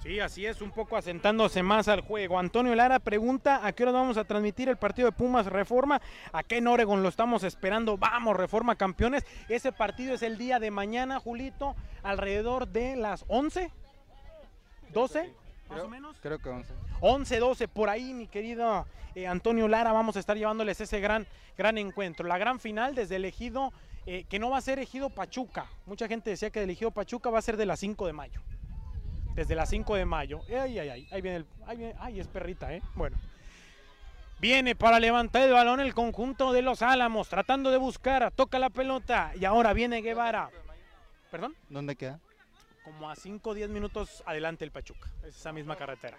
Sí, 0.02 0.20
así 0.20 0.48
es, 0.48 0.62
un 0.62 0.72
poco 0.72 0.98
asentándose 0.98 1.62
más 1.62 1.88
al 1.88 2.02
juego. 2.02 2.40
Antonio 2.40 2.74
Lara 2.74 2.98
pregunta 2.98 3.64
a 3.64 3.72
qué 3.72 3.84
hora 3.84 3.92
vamos 3.92 4.18
a 4.18 4.24
transmitir 4.24 4.68
el 4.68 4.78
partido 4.78 5.08
de 5.08 5.12
Pumas 5.12 5.46
Reforma. 5.46 6.02
Acá 6.34 6.56
en 6.56 6.68
Oregon 6.68 7.04
lo 7.04 7.10
estamos 7.10 7.44
esperando. 7.44 8.00
Vamos, 8.00 8.36
Reforma 8.36 8.76
campeones. 8.76 9.24
Ese 9.48 9.72
partido 9.72 10.16
es 10.16 10.24
el 10.24 10.40
día 10.40 10.58
de 10.58 10.72
mañana, 10.72 11.20
Julito, 11.20 11.76
alrededor 12.02 12.68
de 12.68 12.96
las 12.96 13.26
11. 13.28 13.72
12, 14.94 15.34
más 15.70 15.78
creo, 15.78 15.86
o 15.86 15.90
menos. 15.90 16.18
Creo 16.22 16.40
que 16.40 16.50
11. 16.50 16.74
11, 17.02 17.40
12, 17.40 17.68
por 17.68 17.90
ahí, 17.90 18.14
mi 18.14 18.28
querido 18.28 18.86
eh, 19.16 19.28
Antonio 19.28 19.68
Lara, 19.68 19.92
vamos 19.92 20.16
a 20.16 20.20
estar 20.20 20.38
llevándoles 20.38 20.80
ese 20.82 21.00
gran, 21.00 21.28
gran 21.58 21.78
encuentro. 21.78 22.28
La 22.28 22.38
gran 22.38 22.60
final 22.60 22.96
desde 22.96 23.18
el 23.18 23.26
ejido, 23.26 23.74
eh, 24.06 24.26
que 24.30 24.40
no 24.40 24.50
va 24.50 24.58
a 24.58 24.62
ser 24.62 24.80
ejido 24.80 25.10
Pachuca. 25.10 25.66
Mucha 25.86 26.08
gente 26.08 26.30
decía 26.30 26.50
que 26.50 26.64
el 26.64 26.70
ejido 26.70 26.92
Pachuca 26.92 27.30
va 27.30 27.40
a 27.40 27.42
ser 27.42 27.58
de 27.58 27.66
las 27.66 27.80
5 27.80 28.08
de 28.08 28.14
mayo. 28.14 28.42
Desde 29.36 29.56
las 29.56 29.70
5 29.70 29.96
de 29.96 30.06
mayo. 30.06 30.42
Ay, 30.50 30.80
ay, 30.80 30.90
ay, 30.90 31.08
ahí 31.12 31.22
viene 31.22 31.38
el. 31.38 31.46
Ahí 31.66 31.78
viene, 31.78 31.96
ay, 32.00 32.20
es 32.20 32.28
perrita, 32.28 32.74
¿eh? 32.74 32.82
Bueno. 32.96 33.18
Viene 34.40 34.76
para 34.76 35.00
levantar 35.00 35.44
el 35.44 35.54
balón 35.54 35.80
el 35.80 35.94
conjunto 35.94 36.52
de 36.52 36.64
los 36.64 36.82
Álamos, 36.82 37.30
tratando 37.30 37.70
de 37.70 37.78
buscar, 37.78 38.32
toca 38.32 38.58
la 38.58 38.72
pelota 38.72 39.32
y 39.40 39.46
ahora 39.46 39.72
viene 39.72 40.02
Guevara. 40.02 40.50
¿Perdón? 41.30 41.56
¿Dónde 41.70 41.96
queda? 41.96 42.20
Como 42.84 43.10
a 43.10 43.16
5 43.16 43.50
o 43.50 43.54
10 43.54 43.70
minutos 43.70 44.24
adelante 44.26 44.66
el 44.66 44.72
Pachuca, 44.72 45.10
es 45.24 45.36
esa 45.36 45.52
misma 45.54 45.76
carretera. 45.76 46.18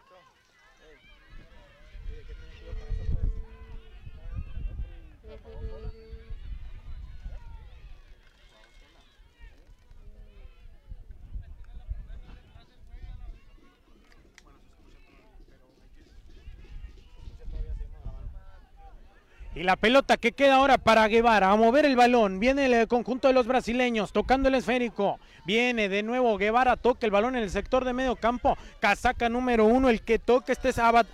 Y 19.62 19.64
la 19.64 19.76
pelota 19.76 20.16
que 20.16 20.32
queda 20.32 20.56
ahora 20.56 20.76
para 20.76 21.06
Guevara 21.06 21.52
a 21.52 21.56
mover 21.56 21.84
el 21.84 21.94
balón. 21.94 22.40
Viene 22.40 22.66
el 22.66 22.88
conjunto 22.88 23.28
de 23.28 23.34
los 23.34 23.46
brasileños 23.46 24.12
tocando 24.12 24.48
el 24.48 24.56
esférico. 24.56 25.20
Viene 25.44 25.88
de 25.88 26.02
nuevo 26.02 26.36
Guevara, 26.36 26.76
toca 26.76 27.06
el 27.06 27.12
balón 27.12 27.36
en 27.36 27.44
el 27.44 27.50
sector 27.50 27.84
de 27.84 27.92
medio 27.92 28.16
campo. 28.16 28.58
Casaca 28.80 29.28
número 29.28 29.64
uno, 29.64 29.88
el 29.88 30.02
que 30.02 30.18
toca 30.18 30.50
este 30.50 30.70
es 30.70 30.80
Abad. 30.80 31.06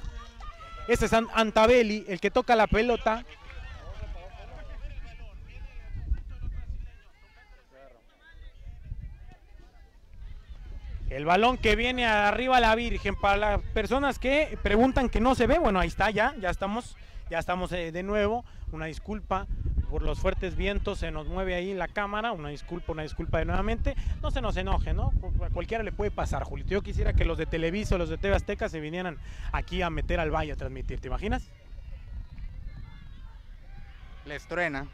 Este 0.89 1.05
es 1.05 1.13
Antabelli, 1.13 2.07
el 2.09 2.21
que 2.21 2.31
toca 2.31 2.57
la 2.57 2.67
pelota. 2.67 3.23
El 11.11 11.27
balón 11.27 11.59
que 11.59 11.77
viene 11.77 12.07
arriba 12.07 12.61
la 12.61 12.75
Virgen. 12.75 13.15
Para 13.15 13.37
las 13.37 13.61
personas 13.75 14.19
que 14.19 14.59
preguntan 14.63 15.11
que 15.11 15.21
no 15.21 15.35
se 15.35 15.47
ve, 15.47 15.59
bueno, 15.59 15.81
ahí 15.81 15.89
está 15.89 16.11
ya, 16.11 16.35
ya 16.41 16.49
estamos 16.49 16.97
ya 17.31 17.39
estamos 17.39 17.73
eh, 17.73 17.93
de 17.93 18.03
nuevo. 18.03 18.45
Una 18.73 18.87
disculpa 18.87 19.47
por 19.91 20.03
los 20.03 20.21
fuertes 20.21 20.57
vientos, 20.57 20.99
se 20.99 21.11
nos 21.11 21.27
mueve 21.29 21.55
ahí 21.55 21.73
la 21.75 21.89
cámara. 21.89 22.33
Una 22.33 22.51
disculpa, 22.51 22.93
una 22.93 23.03
disculpa 23.03 23.39
de 23.39 23.47
nuevamente. 23.47 23.95
No 24.23 24.31
se 24.31 24.41
nos 24.41 24.57
enoje, 24.57 24.93
¿no? 24.93 25.13
A 25.45 25.51
cualquiera 25.51 25.83
le 25.83 25.93
puede 25.93 26.11
pasar, 26.11 26.45
Julito. 26.45 26.71
Yo 26.71 26.83
quisiera 26.83 27.13
que 27.15 27.25
los 27.25 27.39
de 27.39 27.47
Televisa 27.47 27.99
los 27.99 28.09
de 28.09 28.19
TV 28.19 28.35
Azteca 28.35 28.69
se 28.69 28.81
vinieran 28.81 29.19
aquí 29.53 29.83
a 29.83 29.91
meter 29.91 30.21
al 30.21 30.31
valle 30.31 30.53
a 30.53 30.57
transmitir. 30.57 31.01
¿Te 31.01 31.09
imaginas? 31.09 31.49
Les 34.27 34.47
truena. 34.47 34.87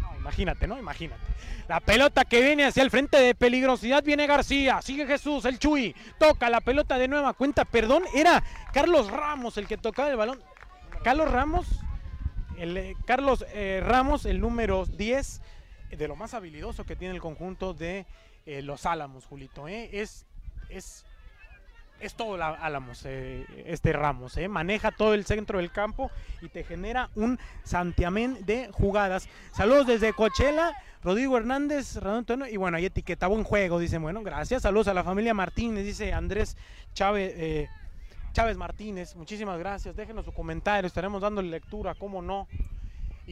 No, 0.00 0.11
imagínate, 0.22 0.66
¿no? 0.66 0.78
Imagínate. 0.78 1.20
La 1.68 1.80
pelota 1.80 2.24
que 2.24 2.40
viene 2.40 2.64
hacia 2.64 2.82
el 2.82 2.90
frente 2.90 3.18
de 3.18 3.34
peligrosidad 3.34 4.04
viene 4.04 4.26
García. 4.26 4.80
Sigue 4.80 5.06
Jesús, 5.06 5.44
el 5.44 5.58
Chuy. 5.58 5.94
Toca 6.18 6.48
la 6.48 6.60
pelota 6.60 6.96
de 6.96 7.08
nueva 7.08 7.34
cuenta. 7.34 7.64
Perdón, 7.64 8.04
era 8.14 8.42
Carlos 8.72 9.10
Ramos 9.10 9.58
el 9.58 9.66
que 9.66 9.76
tocaba 9.76 10.10
el 10.10 10.16
balón. 10.16 10.40
Carlos 11.02 11.30
Ramos, 11.30 11.66
el, 12.56 12.76
eh, 12.76 12.96
Carlos 13.04 13.44
eh, 13.52 13.82
Ramos, 13.84 14.24
el 14.24 14.40
número 14.40 14.86
10, 14.86 15.42
de 15.90 16.08
lo 16.08 16.14
más 16.14 16.34
habilidoso 16.34 16.84
que 16.84 16.94
tiene 16.94 17.14
el 17.14 17.20
conjunto 17.20 17.74
de 17.74 18.06
eh, 18.46 18.62
los 18.62 18.86
Álamos, 18.86 19.26
Julito. 19.26 19.66
Es, 19.66 20.24
es, 20.68 21.04
es 22.02 22.14
todo 22.14 22.36
la 22.36 22.48
Álamos, 22.48 23.02
eh, 23.04 23.46
este 23.66 23.92
Ramos. 23.92 24.36
Maneja 24.48 24.90
todo 24.90 25.14
el 25.14 25.24
centro 25.24 25.58
del 25.58 25.70
campo 25.70 26.10
y 26.40 26.48
te 26.48 26.64
genera 26.64 27.10
un 27.14 27.38
santiamén 27.62 28.44
de 28.44 28.68
jugadas. 28.72 29.28
Saludos 29.52 29.86
desde 29.86 30.12
Coachella. 30.12 30.72
Rodrigo 31.04 31.36
Hernández, 31.36 31.96
Antonio, 31.96 32.46
y 32.46 32.56
bueno, 32.56 32.76
ahí 32.76 32.86
etiqueta 32.86 33.26
buen 33.26 33.42
juego, 33.42 33.80
dicen, 33.80 34.02
bueno, 34.02 34.22
gracias, 34.22 34.62
saludos 34.62 34.86
a 34.86 34.94
la 34.94 35.02
familia 35.02 35.34
Martínez, 35.34 35.84
dice 35.84 36.12
Andrés 36.12 36.56
Chávez, 36.94 37.32
eh, 37.36 37.68
Chávez 38.32 38.56
Martínez, 38.56 39.16
muchísimas 39.16 39.58
gracias, 39.58 39.96
déjenos 39.96 40.24
su 40.24 40.32
comentario, 40.32 40.86
estaremos 40.86 41.20
dándole 41.20 41.48
lectura, 41.48 41.96
cómo 41.96 42.22
no. 42.22 42.46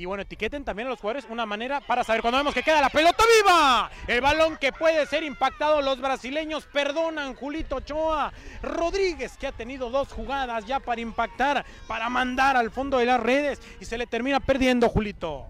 Y 0.01 0.07
bueno, 0.07 0.23
etiqueten 0.23 0.65
también 0.65 0.87
a 0.87 0.93
los 0.93 0.99
jugadores 0.99 1.27
una 1.29 1.45
manera 1.45 1.83
para 1.83 2.03
saber 2.05 2.23
cuando 2.23 2.39
vemos 2.39 2.55
que 2.55 2.63
queda 2.63 2.81
la 2.81 2.89
pelota 2.89 3.23
viva. 3.37 3.91
El 4.07 4.23
balón 4.23 4.57
que 4.57 4.73
puede 4.73 5.05
ser 5.05 5.23
impactado. 5.25 5.83
Los 5.83 6.01
brasileños 6.01 6.65
perdonan. 6.65 7.35
Julito 7.35 7.77
Ochoa 7.77 8.33
Rodríguez, 8.63 9.37
que 9.37 9.49
ha 9.49 9.53
tenido 9.53 9.91
dos 9.91 10.11
jugadas 10.11 10.65
ya 10.65 10.81
para 10.81 11.03
impactar, 11.03 11.67
para 11.87 12.09
mandar 12.09 12.57
al 12.57 12.71
fondo 12.71 12.97
de 12.97 13.05
las 13.05 13.21
redes. 13.21 13.61
Y 13.79 13.85
se 13.85 13.99
le 13.99 14.07
termina 14.07 14.41
perdiendo, 14.41 14.89
Julito. 14.89 15.45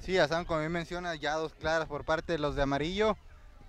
Sí, 0.00 0.18
Asán, 0.18 0.46
como 0.46 0.58
bien 0.58 0.72
menciona, 0.72 1.14
ya 1.14 1.34
dos 1.34 1.54
claras 1.54 1.86
por 1.86 2.04
parte 2.04 2.32
de 2.32 2.40
los 2.40 2.56
de 2.56 2.62
amarillo. 2.62 3.16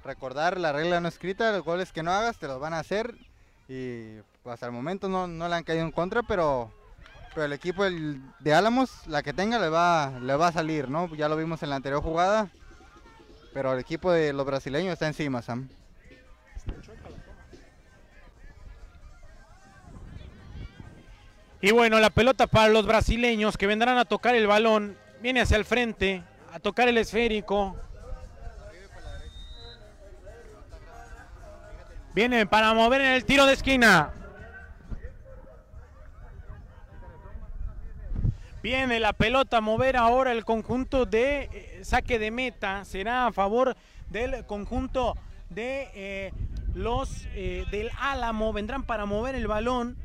recordar 0.03 0.59
la 0.59 0.71
regla 0.71 0.99
no 0.99 1.09
escrita, 1.09 1.51
los 1.51 1.63
goles 1.63 1.91
que 1.91 2.01
no 2.01 2.11
hagas 2.11 2.39
te 2.39 2.47
los 2.47 2.59
van 2.59 2.73
a 2.73 2.79
hacer 2.79 3.13
y 3.67 4.15
pues, 4.41 4.55
hasta 4.55 4.65
el 4.65 4.71
momento 4.71 5.09
no, 5.09 5.27
no 5.27 5.47
le 5.47 5.55
han 5.55 5.63
caído 5.63 5.83
en 5.83 5.91
contra, 5.91 6.23
pero, 6.23 6.71
pero 7.37 7.45
el 7.45 7.53
equipo 7.53 7.83
de 7.85 8.51
Álamos, 8.51 9.05
la 9.05 9.21
que 9.21 9.31
tenga, 9.31 9.59
le 9.59 9.69
va, 9.69 10.11
le 10.19 10.35
va 10.35 10.47
a 10.47 10.51
salir, 10.51 10.89
¿no? 10.89 11.13
Ya 11.13 11.29
lo 11.29 11.37
vimos 11.37 11.61
en 11.61 11.69
la 11.69 11.75
anterior 11.75 12.01
jugada, 12.01 12.49
pero 13.53 13.73
el 13.73 13.79
equipo 13.79 14.11
de 14.11 14.33
los 14.33 14.43
brasileños 14.43 14.93
está 14.93 15.05
encima, 15.05 15.43
Sam. 15.43 15.69
Y 21.61 21.69
bueno, 21.69 21.99
la 21.99 22.09
pelota 22.09 22.47
para 22.47 22.69
los 22.69 22.87
brasileños 22.87 23.55
que 23.55 23.67
vendrán 23.67 23.99
a 23.99 24.05
tocar 24.05 24.33
el 24.33 24.47
balón. 24.47 24.97
Viene 25.21 25.41
hacia 25.41 25.57
el 25.57 25.65
frente, 25.65 26.23
a 26.51 26.59
tocar 26.59 26.87
el 26.87 26.97
esférico. 26.97 27.75
Viene 32.15 32.47
para 32.47 32.73
mover 32.73 33.01
en 33.01 33.11
el 33.11 33.25
tiro 33.25 33.45
de 33.45 33.53
esquina. 33.53 34.11
Viene 38.67 38.99
la 38.99 39.13
pelota 39.13 39.59
a 39.59 39.61
mover 39.61 39.95
ahora 39.95 40.33
el 40.33 40.43
conjunto 40.43 41.05
de 41.05 41.43
eh, 41.53 41.79
saque 41.85 42.19
de 42.19 42.31
meta. 42.31 42.83
Será 42.83 43.27
a 43.27 43.31
favor 43.31 43.77
del 44.09 44.45
conjunto 44.45 45.15
de 45.49 45.89
eh, 45.93 46.33
los 46.75 47.27
eh, 47.33 47.63
del 47.71 47.89
Álamo. 47.97 48.51
Vendrán 48.51 48.83
para 48.83 49.05
mover 49.05 49.35
el 49.35 49.47
balón. 49.47 49.95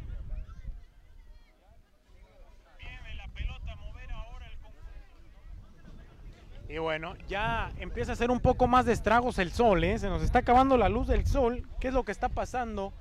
Y 6.69 6.79
bueno, 6.79 7.17
ya 7.27 7.73
empieza 7.81 8.13
a 8.13 8.15
hacer 8.15 8.31
un 8.31 8.39
poco 8.39 8.69
más 8.69 8.87
de 8.87 8.93
estragos 8.93 9.41
el 9.41 9.51
sol, 9.51 9.83
¿eh? 9.83 9.99
se 9.99 10.09
nos 10.09 10.23
está 10.23 10.39
acabando 10.39 10.77
la 10.77 10.89
luz 10.89 11.09
del 11.09 11.27
sol. 11.27 11.67
¿Qué 11.81 11.89
es 11.89 11.95
lo 11.95 12.05
que 12.05 12.13
está 12.13 12.29
pasando? 12.29 12.93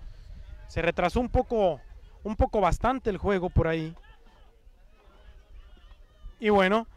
Se 0.70 0.82
retrasó 0.82 1.20
un 1.20 1.30
poco, 1.30 1.80
un 2.24 2.36
poco 2.36 2.62
bastante 2.62 3.12
el 3.12 3.18
juego 3.20 3.52
por 3.52 3.68
ahí. 3.68 3.96
Y 6.42 6.50
bueno, 6.50 6.88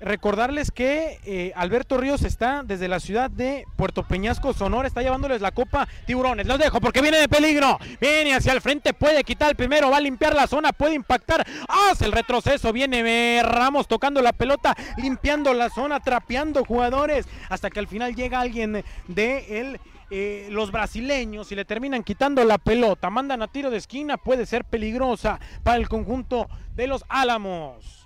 Recordarles 0.00 0.70
que 0.70 1.18
eh, 1.24 1.52
Alberto 1.56 1.96
Ríos 1.96 2.22
está 2.22 2.62
desde 2.62 2.86
la 2.86 3.00
ciudad 3.00 3.28
de 3.28 3.64
Puerto 3.74 4.04
Peñasco, 4.04 4.52
Sonora, 4.52 4.86
está 4.86 5.02
llevándoles 5.02 5.40
la 5.40 5.50
copa 5.50 5.88
Tiburones. 6.06 6.46
Los 6.46 6.60
dejo 6.60 6.80
porque 6.80 7.02
viene 7.02 7.18
de 7.18 7.28
peligro. 7.28 7.78
Viene 8.00 8.32
hacia 8.32 8.52
el 8.52 8.60
frente, 8.60 8.94
puede 8.94 9.24
quitar 9.24 9.50
el 9.50 9.56
primero, 9.56 9.90
va 9.90 9.96
a 9.96 10.00
limpiar 10.00 10.36
la 10.36 10.46
zona, 10.46 10.72
puede 10.72 10.94
impactar. 10.94 11.44
Hace 11.68 12.04
el 12.04 12.12
retroceso, 12.12 12.72
viene 12.72 13.38
eh, 13.38 13.42
Ramos 13.42 13.88
tocando 13.88 14.22
la 14.22 14.32
pelota, 14.32 14.76
limpiando 14.98 15.52
la 15.52 15.68
zona, 15.68 15.98
trapeando 15.98 16.64
jugadores, 16.64 17.26
hasta 17.48 17.68
que 17.68 17.80
al 17.80 17.88
final 17.88 18.14
llega 18.14 18.38
alguien 18.38 18.84
de 19.08 19.78
eh, 20.10 20.46
los 20.50 20.70
brasileños 20.70 21.50
y 21.50 21.56
le 21.56 21.64
terminan 21.64 22.04
quitando 22.04 22.44
la 22.44 22.58
pelota, 22.58 23.10
mandan 23.10 23.42
a 23.42 23.48
tiro 23.48 23.68
de 23.68 23.78
esquina, 23.78 24.16
puede 24.16 24.46
ser 24.46 24.64
peligrosa 24.64 25.40
para 25.64 25.78
el 25.78 25.88
conjunto 25.88 26.48
de 26.76 26.86
los 26.86 27.04
Álamos 27.08 27.97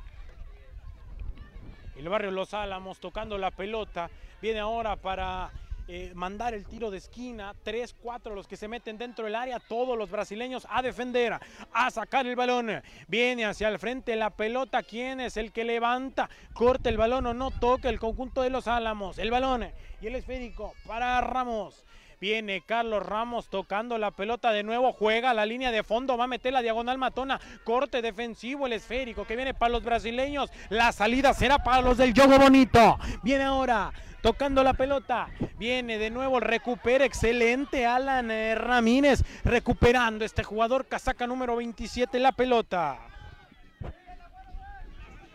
el 2.02 2.08
barrio 2.08 2.32
Los 2.32 2.52
Álamos 2.52 2.98
tocando 2.98 3.38
la 3.38 3.52
pelota. 3.52 4.10
Viene 4.40 4.58
ahora 4.58 4.96
para 4.96 5.52
eh, 5.86 6.10
mandar 6.16 6.52
el 6.52 6.66
tiro 6.66 6.90
de 6.90 6.98
esquina. 6.98 7.54
Tres, 7.62 7.94
cuatro 7.94 8.34
los 8.34 8.48
que 8.48 8.56
se 8.56 8.66
meten 8.66 8.98
dentro 8.98 9.24
del 9.24 9.36
área. 9.36 9.60
Todos 9.60 9.96
los 9.96 10.10
brasileños 10.10 10.66
a 10.68 10.82
defender, 10.82 11.38
a 11.72 11.90
sacar 11.92 12.26
el 12.26 12.34
balón. 12.34 12.82
Viene 13.06 13.44
hacia 13.44 13.68
el 13.68 13.78
frente 13.78 14.16
la 14.16 14.30
pelota. 14.30 14.82
¿Quién 14.82 15.20
es 15.20 15.36
el 15.36 15.52
que 15.52 15.64
levanta? 15.64 16.28
Corta 16.54 16.88
el 16.88 16.96
balón 16.96 17.24
o 17.26 17.34
no 17.34 17.52
toca 17.52 17.88
el 17.88 18.00
conjunto 18.00 18.42
de 18.42 18.50
Los 18.50 18.66
Álamos. 18.66 19.18
El 19.18 19.30
balón 19.30 19.70
y 20.00 20.06
el 20.08 20.16
esférico 20.16 20.74
para 20.84 21.20
Ramos. 21.20 21.84
Viene 22.22 22.61
Carlos 22.61 23.04
Ramos 23.04 23.48
tocando 23.48 23.98
la 23.98 24.12
pelota 24.12 24.52
de 24.52 24.62
nuevo, 24.62 24.92
juega 24.92 25.35
la 25.35 25.44
línea 25.44 25.72
de 25.72 25.82
fondo, 25.82 26.16
va 26.16 26.22
a 26.22 26.28
meter 26.28 26.52
la 26.52 26.62
diagonal 26.62 26.96
matona, 26.96 27.40
corte 27.64 28.00
defensivo, 28.00 28.68
el 28.68 28.74
esférico 28.74 29.24
que 29.24 29.35
viene 29.35 29.54
para 29.54 29.72
los 29.72 29.82
brasileños, 29.82 30.48
la 30.68 30.92
salida 30.92 31.35
será 31.35 31.64
para 31.64 31.82
los 31.82 31.98
del 31.98 32.14
Yogo 32.14 32.38
Bonito. 32.38 32.96
Viene 33.24 33.42
ahora 33.42 33.92
tocando 34.20 34.62
la 34.62 34.74
pelota. 34.74 35.30
Viene 35.58 35.98
de 35.98 36.11
nuevo, 36.11 36.38
recupera, 36.38 37.04
excelente 37.04 37.87
Alan 37.87 38.30
eh, 38.30 38.54
Ramírez, 38.54 39.24
recuperando 39.42 40.24
este 40.24 40.44
jugador, 40.44 40.87
casaca 40.87 41.26
número 41.26 41.56
27, 41.56 42.20
la 42.20 42.30
pelota. 42.30 43.00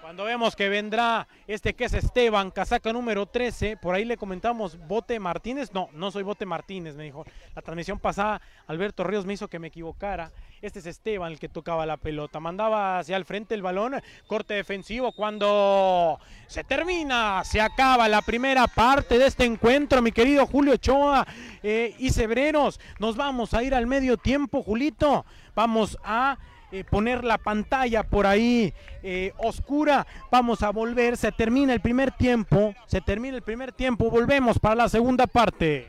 Cuando 0.07 0.23
vemos 0.23 0.55
que 0.55 0.69
vendrá 0.69 1.27
este 1.47 1.73
que 1.73 1.83
es 1.83 1.93
Esteban, 1.93 2.49
casaca 2.51 2.93
número 2.93 3.25
13, 3.25 3.75
por 3.75 3.93
ahí 3.93 4.05
le 4.05 4.15
comentamos 4.15 4.77
Bote 4.87 5.19
Martínez. 5.19 5.73
No, 5.73 5.89
no 5.91 6.11
soy 6.11 6.23
Bote 6.23 6.45
Martínez, 6.45 6.95
me 6.95 7.03
dijo. 7.03 7.25
La 7.53 7.61
transmisión 7.61 7.99
pasada, 7.99 8.39
Alberto 8.67 9.03
Ríos 9.03 9.25
me 9.25 9.33
hizo 9.33 9.49
que 9.49 9.59
me 9.59 9.67
equivocara. 9.67 10.31
Este 10.61 10.79
es 10.79 10.85
Esteban 10.85 11.33
el 11.33 11.39
que 11.39 11.49
tocaba 11.49 11.85
la 11.85 11.97
pelota. 11.97 12.39
Mandaba 12.39 12.99
hacia 12.99 13.17
el 13.17 13.25
frente 13.25 13.53
el 13.53 13.61
balón, 13.61 14.01
corte 14.27 14.53
defensivo. 14.53 15.11
Cuando 15.11 16.21
se 16.47 16.63
termina, 16.63 17.43
se 17.43 17.59
acaba 17.59 18.07
la 18.07 18.21
primera 18.21 18.65
parte 18.67 19.17
de 19.17 19.27
este 19.27 19.43
encuentro, 19.43 20.01
mi 20.01 20.13
querido 20.13 20.47
Julio 20.47 20.75
Ochoa 20.75 21.27
eh, 21.61 21.93
y 21.99 22.11
Cebreros. 22.11 22.79
Nos 22.99 23.17
vamos 23.17 23.53
a 23.53 23.61
ir 23.61 23.75
al 23.75 23.87
medio 23.87 24.15
tiempo, 24.15 24.63
Julito. 24.63 25.25
Vamos 25.53 25.97
a 26.01 26.37
eh, 26.77 26.83
poner 26.83 27.23
la 27.23 27.37
pantalla 27.37 28.03
por 28.03 28.27
ahí 28.27 28.73
eh, 29.01 29.33
oscura. 29.37 30.05
Vamos 30.31 30.61
a 30.61 30.69
volver, 30.71 31.17
se 31.17 31.31
termina 31.31 31.73
el 31.73 31.79
primer 31.79 32.11
tiempo, 32.11 32.75
se 32.85 33.01
termina 33.01 33.35
el 33.35 33.41
primer 33.41 33.71
tiempo, 33.71 34.11
volvemos 34.11 34.59
para 34.59 34.75
la 34.75 34.89
segunda 34.89 35.25
parte. 35.25 35.87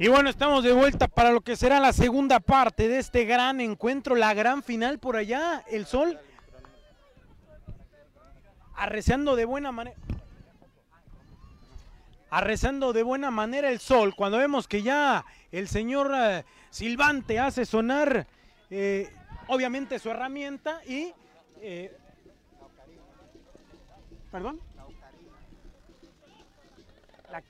Y 0.00 0.06
bueno, 0.06 0.30
estamos 0.30 0.62
de 0.62 0.72
vuelta 0.72 1.08
para 1.08 1.32
lo 1.32 1.40
que 1.40 1.56
será 1.56 1.80
la 1.80 1.92
segunda 1.92 2.38
parte 2.38 2.86
de 2.86 2.98
este 2.98 3.24
gran 3.24 3.60
encuentro, 3.60 4.14
la 4.14 4.32
gran 4.32 4.62
final 4.62 5.00
por 5.00 5.16
allá, 5.16 5.64
el 5.68 5.86
sol 5.86 6.20
arreciando 8.76 9.34
de 9.34 9.44
buena 9.44 9.72
manera. 9.72 9.96
Arrezando 12.30 12.92
de 12.92 13.02
buena 13.02 13.32
manera 13.32 13.70
el 13.70 13.80
sol, 13.80 14.14
cuando 14.14 14.38
vemos 14.38 14.68
que 14.68 14.82
ya 14.82 15.24
el 15.50 15.66
señor 15.66 16.12
eh, 16.14 16.44
Silvante 16.70 17.40
hace 17.40 17.66
sonar 17.66 18.24
eh, 18.70 19.12
obviamente 19.48 19.98
su 19.98 20.10
herramienta 20.10 20.80
y... 20.86 21.12
eh, 21.60 21.96
¿Perdón? 24.30 24.60
La, 27.32 27.42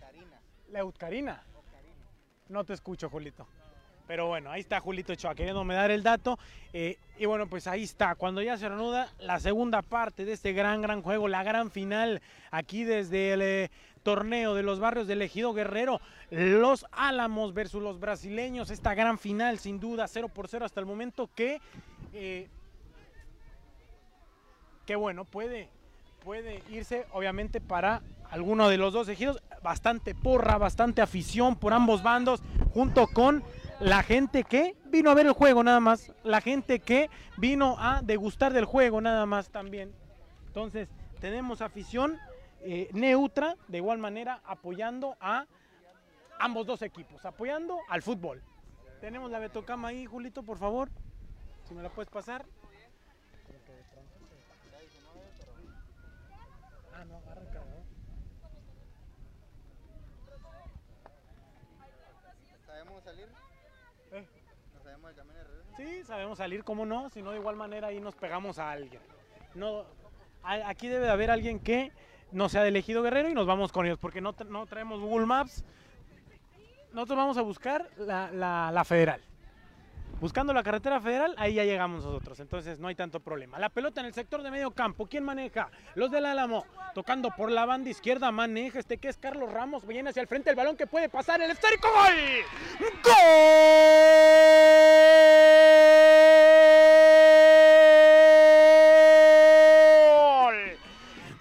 la 0.70 0.78
Eutcarina. 0.78 1.42
No 2.48 2.64
te 2.64 2.72
escucho, 2.72 3.08
Julito. 3.10 3.46
Pero 4.06 4.26
bueno, 4.26 4.50
ahí 4.50 4.60
está 4.60 4.80
Julito 4.80 5.12
Ochoa 5.12 5.34
queriéndome 5.34 5.74
dar 5.74 5.90
el 5.90 6.02
dato. 6.02 6.38
eh, 6.72 6.96
y 7.18 7.26
bueno, 7.26 7.46
pues 7.46 7.66
ahí 7.66 7.82
está. 7.82 8.14
Cuando 8.14 8.40
ya 8.40 8.56
se 8.56 8.66
reanuda 8.68 9.12
la 9.18 9.38
segunda 9.38 9.82
parte 9.82 10.24
de 10.24 10.32
este 10.32 10.52
gran, 10.54 10.80
gran 10.80 11.02
juego, 11.02 11.28
la 11.28 11.42
gran 11.42 11.70
final 11.70 12.22
aquí 12.50 12.84
desde 12.84 13.32
el 13.34 13.42
eh, 13.42 13.70
torneo 14.02 14.54
de 14.54 14.62
los 14.62 14.80
barrios 14.80 15.06
del 15.08 15.20
Ejido 15.20 15.52
Guerrero. 15.52 16.00
Los 16.30 16.86
Álamos 16.92 17.52
versus 17.52 17.82
los 17.82 18.00
brasileños. 18.00 18.70
Esta 18.70 18.94
gran 18.94 19.18
final, 19.18 19.58
sin 19.58 19.78
duda, 19.78 20.08
0 20.08 20.28
por 20.28 20.48
0 20.48 20.64
hasta 20.64 20.80
el 20.80 20.86
momento 20.86 21.28
que... 21.34 21.60
eh, 22.14 22.48
que 24.86 24.96
bueno, 24.96 25.26
puede, 25.26 25.68
puede 26.24 26.62
irse 26.70 27.04
obviamente 27.12 27.60
para 27.60 28.00
alguno 28.30 28.70
de 28.70 28.78
los 28.78 28.94
dos 28.94 29.06
ejidos. 29.10 29.42
Bastante 29.62 30.14
porra, 30.14 30.58
bastante 30.58 31.02
afición 31.02 31.56
por 31.56 31.72
ambos 31.72 32.02
bandos, 32.02 32.42
junto 32.72 33.06
con 33.08 33.42
la 33.80 34.02
gente 34.02 34.44
que 34.44 34.76
vino 34.86 35.10
a 35.10 35.14
ver 35.14 35.26
el 35.26 35.32
juego 35.32 35.62
nada 35.62 35.80
más, 35.80 36.12
la 36.24 36.40
gente 36.40 36.80
que 36.80 37.10
vino 37.36 37.76
a 37.78 38.02
degustar 38.02 38.52
del 38.52 38.64
juego 38.64 39.00
nada 39.00 39.26
más 39.26 39.50
también. 39.50 39.92
Entonces, 40.46 40.88
tenemos 41.20 41.62
afición 41.62 42.18
eh, 42.60 42.88
neutra, 42.92 43.56
de 43.68 43.78
igual 43.78 43.98
manera 43.98 44.40
apoyando 44.44 45.16
a 45.20 45.46
ambos 46.40 46.66
dos 46.66 46.82
equipos, 46.82 47.24
apoyando 47.24 47.78
al 47.88 48.02
fútbol. 48.02 48.42
Tenemos 49.00 49.30
la 49.30 49.38
Betocama 49.38 49.88
ahí, 49.88 50.06
Julito, 50.06 50.42
por 50.42 50.58
favor, 50.58 50.88
si 51.64 51.74
me 51.74 51.82
la 51.82 51.88
puedes 51.88 52.10
pasar. 52.10 52.44
Ah, 56.94 57.04
no, 57.04 57.16
agarra 57.18 57.42
el 57.42 57.48
cargador. 57.48 57.82
¿Sabemos 62.66 63.06
salir? 63.26 63.28
Eh. 64.12 64.26
¿No 64.74 64.82
sabemos 64.82 65.10
el 65.10 65.16
camino 65.16 65.34
de 65.38 65.44
regreso? 65.44 65.68
Sí, 65.76 66.04
sabemos 66.04 66.38
salir, 66.38 66.64
cómo 66.64 66.86
no, 66.86 67.08
si 67.10 67.22
no 67.22 67.30
de 67.32 67.38
igual 67.38 67.56
manera 67.56 67.88
ahí 67.88 68.00
nos 68.00 68.14
pegamos 68.14 68.58
a 68.58 68.70
alguien. 68.70 69.00
No, 69.54 69.84
a- 70.42 70.68
aquí 70.68 70.88
debe 70.88 71.06
de 71.06 71.10
haber 71.12 71.30
alguien 71.30 71.60
que 71.60 71.92
no 72.32 72.48
sea 72.48 72.62
de 72.62 72.68
elegido 72.68 73.02
guerrero 73.02 73.28
y 73.30 73.34
nos 73.34 73.46
vamos 73.46 73.72
con 73.72 73.86
ellos, 73.86 73.98
porque 73.98 74.20
no, 74.20 74.34
no 74.48 74.66
traemos 74.66 75.00
Google 75.00 75.26
Maps. 75.26 75.64
Nosotros 76.92 77.16
vamos 77.18 77.36
a 77.38 77.42
buscar 77.42 77.88
la, 77.98 78.30
la- 78.30 78.70
la 78.72 78.84
federal. 78.84 79.20
Buscando 80.20 80.52
la 80.52 80.64
carretera 80.64 81.00
federal, 81.00 81.32
ahí 81.38 81.54
ya 81.54 81.64
llegamos 81.64 82.04
nosotros, 82.04 82.40
entonces 82.40 82.80
no 82.80 82.88
hay 82.88 82.96
tanto 82.96 83.20
problema. 83.20 83.56
La 83.60 83.68
pelota 83.68 84.00
en 84.00 84.06
el 84.06 84.14
sector 84.14 84.42
de 84.42 84.50
medio 84.50 84.72
campo, 84.72 85.06
¿quién 85.06 85.22
maneja? 85.22 85.70
Los 85.94 86.10
del 86.10 86.26
Álamo, 86.26 86.66
tocando 86.92 87.30
por 87.30 87.52
la 87.52 87.64
banda 87.66 87.88
izquierda, 87.90 88.32
maneja 88.32 88.80
este 88.80 88.98
que 88.98 89.06
es 89.08 89.16
Carlos 89.16 89.52
Ramos, 89.52 89.86
viene 89.86 90.10
hacia 90.10 90.20
el 90.22 90.26
frente 90.26 90.50
el 90.50 90.56
balón 90.56 90.76
que 90.76 90.88
puede 90.88 91.08
pasar, 91.08 91.40
el 91.40 91.52
esférico, 91.52 91.86
¡gol! 91.88 92.16
¡Gol! 93.04 93.14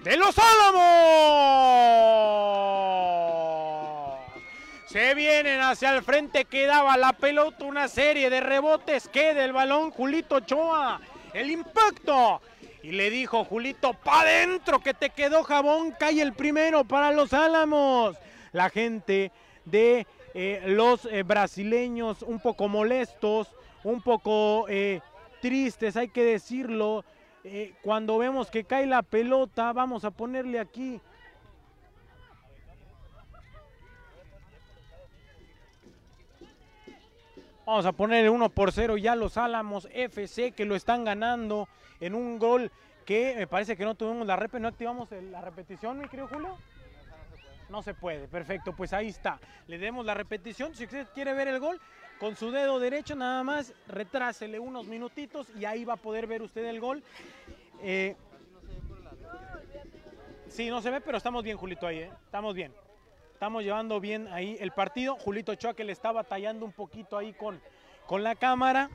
¡De 0.04 0.18
los 0.18 0.38
Álamos! 0.38 1.18
Se 4.86 5.16
vienen 5.16 5.57
hacia 5.72 5.96
el 5.96 6.04
frente, 6.04 6.46
quedaba 6.46 6.98
la 6.98 7.14
pelota, 7.14 7.66
una 7.66 7.88
serie 7.88 8.30
de 8.30 8.40
rebotes, 8.40 9.08
queda 9.08 9.44
el 9.44 9.54
balón, 9.54 9.92
Julito 9.92 10.36
Ochoa, 10.36 11.02
el 11.34 11.52
impacto. 11.52 12.42
Y 12.84 12.92
le 12.92 13.10
dijo 13.10 13.44
Julito, 13.44 13.94
pa' 13.94 14.22
adentro, 14.22 14.80
que 14.80 14.94
te 14.94 15.10
quedó 15.10 15.44
jabón, 15.44 15.94
cae 16.00 16.22
el 16.22 16.34
primero 16.34 16.86
para 16.86 17.12
los 17.12 17.34
Álamos. 17.34 18.16
La 18.54 18.70
gente 18.70 19.32
de 19.66 20.08
eh, 20.34 20.64
los 20.68 21.06
eh, 21.06 21.24
brasileños 21.24 22.22
un 22.22 22.40
poco 22.40 22.70
molestos, 22.70 23.50
un 23.84 24.02
poco 24.02 24.66
eh, 24.70 25.02
tristes, 25.42 25.98
hay 25.98 26.10
que 26.10 26.24
decirlo. 26.24 27.04
Cuando 27.82 28.18
vemos 28.18 28.52
que 28.52 28.66
cae 28.66 28.86
la 28.86 29.04
pelota, 29.04 29.72
vamos 29.72 30.04
a 30.04 30.12
ponerle 30.12 30.60
aquí 30.60 31.00
Vamos 37.68 37.86
a 37.86 37.92
ponerle 37.92 38.30
1 38.30 38.50
por 38.52 38.72
0 38.72 38.96
ya 38.96 39.14
los 39.14 39.36
Álamos 39.36 39.90
FC 39.92 40.54
que 40.54 40.64
lo 40.64 40.74
están 40.74 41.04
ganando 41.04 41.68
en 42.00 42.16
un 42.16 42.40
gol 42.40 42.72
que 43.06 43.34
me 43.36 43.46
parece 43.46 43.76
que 43.76 43.84
no 43.84 43.94
tuvimos 43.94 44.26
la 44.26 44.38
rep, 44.38 44.54
no 44.54 44.70
activamos 44.70 45.10
la 45.12 45.42
repetición, 45.42 46.00
mi 46.00 46.08
querido 46.08 46.30
Julio. 46.30 46.58
No 47.68 47.84
se 47.84 47.94
puede, 47.94 48.30
perfecto, 48.30 48.72
pues 48.72 48.94
ahí 48.94 49.10
está. 49.10 49.38
Le 49.68 49.78
demos 49.78 50.06
la 50.06 50.14
repetición. 50.14 50.74
Si 50.76 50.86
usted 50.86 51.08
quiere 51.14 51.34
ver 51.34 51.50
el 51.50 51.60
gol, 51.60 51.78
con 52.22 52.38
su 52.38 52.52
dedo 52.52 52.80
derecho 52.80 53.18
nada 53.18 53.44
más, 53.44 53.74
retrásele 53.90 54.60
unos 54.60 54.88
minutitos 54.88 55.50
y 55.60 55.66
ahí 55.66 55.84
va 55.84 55.96
a 55.96 55.98
poder 55.98 56.26
ver 56.26 56.44
usted 56.44 56.64
el 56.64 56.80
gol. 56.80 57.04
Eh, 57.82 58.16
sí, 60.48 60.70
no 60.70 60.82
se 60.82 60.90
ve, 60.90 61.02
pero 61.02 61.18
estamos 61.18 61.44
bien, 61.44 61.58
Julito, 61.58 61.86
ahí, 61.86 62.00
¿eh? 62.00 62.12
Estamos 62.28 62.56
bien. 62.56 62.72
Estamos 63.38 63.64
llevando 63.64 64.00
bien 64.00 64.28
ahí 64.30 64.58
el 64.60 64.72
partido. 64.72 65.16
Julito 65.16 65.52
Ochoa 65.52 65.76
que 65.76 65.84
le 65.84 65.92
está 65.92 66.12
batallando 66.12 66.66
un 66.66 66.72
poquito 66.72 67.16
ahí 67.16 67.34
con, 67.34 67.62
con 68.08 68.24
la 68.24 68.34
cámara. 68.34 68.90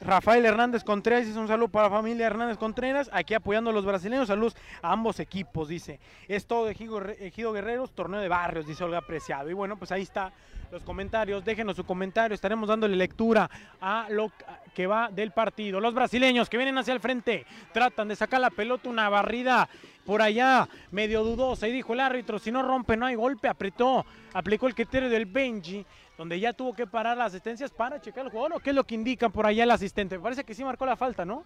Rafael 0.00 0.44
Hernández 0.44 0.84
Contreras 0.84 1.26
dice 1.26 1.36
un 1.36 1.48
saludo 1.48 1.66
para 1.66 1.88
la 1.88 1.96
familia 1.96 2.28
Hernández 2.28 2.58
Contreras, 2.58 3.10
aquí 3.12 3.34
apoyando 3.34 3.70
a 3.70 3.72
los 3.72 3.84
brasileños, 3.84 4.28
saludos 4.28 4.54
a 4.82 4.92
ambos 4.92 5.18
equipos, 5.18 5.66
dice. 5.66 5.98
Es 6.28 6.46
todo 6.46 6.66
de 6.66 6.70
Ejido, 6.70 7.04
Ejido 7.04 7.52
Guerreros, 7.52 7.90
torneo 7.90 8.20
de 8.20 8.28
barrios, 8.28 8.64
dice 8.64 8.84
Olga 8.84 9.00
Preciado. 9.00 9.50
Y 9.50 9.52
bueno, 9.52 9.76
pues 9.76 9.90
ahí 9.90 10.02
está 10.02 10.32
los 10.74 10.82
comentarios, 10.82 11.44
déjenos 11.44 11.76
su 11.76 11.84
comentario, 11.84 12.34
estaremos 12.34 12.68
dándole 12.68 12.96
lectura 12.96 13.48
a 13.80 14.08
lo 14.10 14.32
que 14.74 14.88
va 14.88 15.08
del 15.08 15.30
partido. 15.30 15.78
Los 15.78 15.94
brasileños 15.94 16.50
que 16.50 16.56
vienen 16.56 16.76
hacia 16.76 16.92
el 16.92 16.98
frente, 16.98 17.46
tratan 17.72 18.08
de 18.08 18.16
sacar 18.16 18.40
la 18.40 18.50
pelota, 18.50 18.88
una 18.88 19.08
barrida 19.08 19.68
por 20.04 20.20
allá, 20.20 20.68
medio 20.90 21.22
dudosa, 21.22 21.68
y 21.68 21.72
dijo 21.72 21.92
el 21.92 22.00
árbitro, 22.00 22.40
si 22.40 22.50
no 22.50 22.60
rompe 22.64 22.96
no 22.96 23.06
hay 23.06 23.14
golpe, 23.14 23.46
apretó, 23.46 24.04
aplicó 24.32 24.66
el 24.66 24.74
criterio 24.74 25.08
del 25.08 25.26
Benji, 25.26 25.86
donde 26.18 26.40
ya 26.40 26.52
tuvo 26.52 26.72
que 26.74 26.88
parar 26.88 27.16
las 27.16 27.28
asistencias 27.28 27.70
para 27.70 28.00
checar 28.00 28.24
el 28.24 28.32
jugador, 28.32 28.54
¿o 28.54 28.58
qué 28.58 28.70
es 28.70 28.76
lo 28.76 28.82
que 28.82 28.96
indica 28.96 29.28
por 29.28 29.46
allá 29.46 29.62
el 29.62 29.70
asistente? 29.70 30.18
Parece 30.18 30.42
que 30.42 30.54
sí 30.54 30.64
marcó 30.64 30.84
la 30.86 30.96
falta, 30.96 31.24
¿no? 31.24 31.44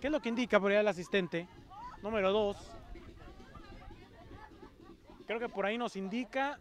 ¿Qué 0.00 0.06
es 0.06 0.10
lo 0.10 0.20
que 0.20 0.30
indica 0.30 0.58
por 0.58 0.70
allá 0.70 0.80
el 0.80 0.88
asistente? 0.88 1.46
Número 2.02 2.32
2. 2.32 2.56
Creo 5.26 5.38
que 5.38 5.50
por 5.50 5.66
ahí 5.66 5.76
nos 5.76 5.96
indica 5.96 6.58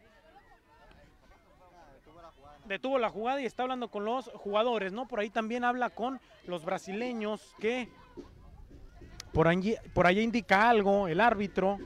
detuvo 2.68 3.00
la 3.00 3.10
jugada 3.10 3.42
y 3.42 3.46
está 3.46 3.64
hablando 3.64 3.90
con 3.90 4.06
los 4.06 4.28
jugadores, 4.34 4.92
¿no? 4.92 5.08
Por 5.08 5.20
ahí 5.20 5.30
también 5.30 5.64
habla 5.64 5.90
con 5.90 6.20
los 6.46 6.66
brasileños 6.66 7.56
que 7.60 7.90
por 9.34 9.48
allí, 9.48 9.76
por 9.94 10.08
allá 10.08 10.22
indica 10.22 10.70
algo 10.70 11.08
el 11.08 11.22
árbitro. 11.22 11.78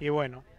Y 0.00 0.08
bueno. 0.08 0.55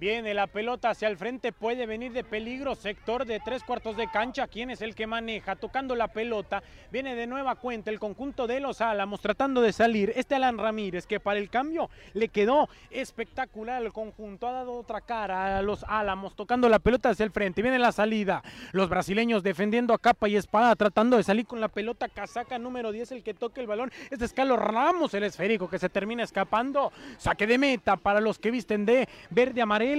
Viene 0.00 0.32
la 0.32 0.46
pelota 0.46 0.88
hacia 0.88 1.08
el 1.08 1.18
frente, 1.18 1.52
puede 1.52 1.84
venir 1.84 2.12
de 2.12 2.24
peligro, 2.24 2.74
sector 2.74 3.26
de 3.26 3.38
tres 3.38 3.62
cuartos 3.62 3.98
de 3.98 4.10
cancha, 4.10 4.46
¿quién 4.46 4.70
es 4.70 4.80
el 4.80 4.94
que 4.94 5.06
maneja? 5.06 5.56
Tocando 5.56 5.94
la 5.94 6.08
pelota, 6.08 6.62
viene 6.90 7.14
de 7.14 7.26
nueva 7.26 7.56
cuenta 7.56 7.90
el 7.90 8.00
conjunto 8.00 8.46
de 8.46 8.60
los 8.60 8.80
Álamos 8.80 9.20
tratando 9.20 9.60
de 9.60 9.74
salir. 9.74 10.14
Este 10.16 10.34
Alan 10.34 10.56
Ramírez 10.56 11.06
que 11.06 11.20
para 11.20 11.38
el 11.38 11.50
cambio 11.50 11.90
le 12.14 12.28
quedó 12.28 12.70
espectacular 12.88 13.82
el 13.82 13.92
conjunto, 13.92 14.48
ha 14.48 14.52
dado 14.52 14.72
otra 14.72 15.02
cara 15.02 15.58
a 15.58 15.60
los 15.60 15.84
Álamos 15.86 16.34
tocando 16.34 16.70
la 16.70 16.78
pelota 16.78 17.10
hacia 17.10 17.24
el 17.24 17.30
frente, 17.30 17.60
viene 17.60 17.78
la 17.78 17.92
salida, 17.92 18.42
los 18.72 18.88
brasileños 18.88 19.42
defendiendo 19.42 19.92
a 19.92 19.98
capa 19.98 20.30
y 20.30 20.36
espada, 20.36 20.76
tratando 20.76 21.18
de 21.18 21.24
salir 21.24 21.44
con 21.44 21.60
la 21.60 21.68
pelota, 21.68 22.08
casaca 22.08 22.58
número 22.58 22.90
10 22.90 23.12
el 23.12 23.22
que 23.22 23.34
toque 23.34 23.60
el 23.60 23.66
balón, 23.66 23.92
este 24.08 24.24
es 24.24 24.32
Carlos 24.32 24.60
Ramos 24.60 25.12
el 25.12 25.24
esférico 25.24 25.68
que 25.68 25.78
se 25.78 25.90
termina 25.90 26.22
escapando, 26.22 26.90
saque 27.18 27.46
de 27.46 27.58
meta 27.58 27.98
para 27.98 28.22
los 28.22 28.38
que 28.38 28.50
visten 28.50 28.86
de 28.86 29.06
verde 29.28 29.60
amarillo 29.60 29.89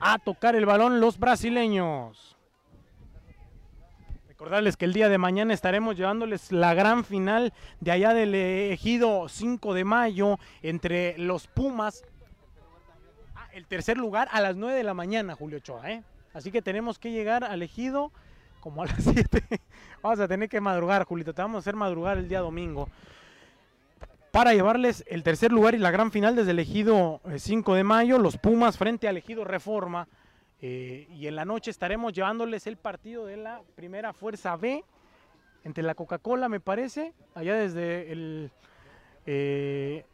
a 0.00 0.18
tocar 0.18 0.56
el 0.56 0.66
balón 0.66 1.00
los 1.00 1.18
brasileños. 1.18 2.36
Recordarles 4.28 4.76
que 4.76 4.84
el 4.84 4.92
día 4.92 5.08
de 5.08 5.18
mañana 5.18 5.54
estaremos 5.54 5.96
llevándoles 5.96 6.50
la 6.50 6.74
gran 6.74 7.04
final 7.04 7.52
de 7.80 7.92
allá 7.92 8.14
del 8.14 8.34
ejido 8.34 9.28
5 9.28 9.74
de 9.74 9.84
mayo 9.84 10.38
entre 10.62 11.16
los 11.18 11.46
Pumas. 11.46 12.04
Ah, 13.34 13.48
el 13.52 13.66
tercer 13.66 13.96
lugar 13.96 14.28
a 14.32 14.40
las 14.40 14.56
9 14.56 14.76
de 14.76 14.84
la 14.84 14.94
mañana, 14.94 15.34
Julio 15.34 15.58
Ochoa. 15.58 15.90
¿eh? 15.90 16.02
Así 16.32 16.50
que 16.50 16.62
tenemos 16.62 16.98
que 16.98 17.10
llegar 17.12 17.44
al 17.44 17.62
ejido 17.62 18.12
como 18.60 18.82
a 18.82 18.86
las 18.86 19.04
7. 19.04 19.44
vamos 20.02 20.20
a 20.20 20.28
tener 20.28 20.48
que 20.48 20.60
madrugar, 20.60 21.04
Julito. 21.04 21.32
Te 21.32 21.42
vamos 21.42 21.56
a 21.56 21.60
hacer 21.60 21.76
madrugar 21.76 22.18
el 22.18 22.28
día 22.28 22.40
domingo 22.40 22.88
para 24.34 24.52
llevarles 24.52 25.04
el 25.06 25.22
tercer 25.22 25.52
lugar 25.52 25.76
y 25.76 25.78
la 25.78 25.92
gran 25.92 26.10
final 26.10 26.34
desde 26.34 26.50
el 26.50 26.58
ejido 26.58 27.20
5 27.36 27.72
eh, 27.72 27.76
de 27.76 27.84
mayo, 27.84 28.18
los 28.18 28.36
Pumas 28.36 28.76
frente 28.76 29.06
al 29.06 29.16
ejido 29.16 29.44
Reforma. 29.44 30.08
Eh, 30.60 31.06
y 31.08 31.28
en 31.28 31.36
la 31.36 31.44
noche 31.44 31.70
estaremos 31.70 32.12
llevándoles 32.12 32.66
el 32.66 32.76
partido 32.76 33.26
de 33.26 33.36
la 33.36 33.60
primera 33.76 34.12
fuerza 34.12 34.56
B 34.56 34.82
entre 35.62 35.84
la 35.84 35.94
Coca-Cola, 35.94 36.48
me 36.48 36.58
parece, 36.58 37.12
allá 37.36 37.54
desde 37.54 38.10
el, 38.10 38.50
eh, 39.24 40.04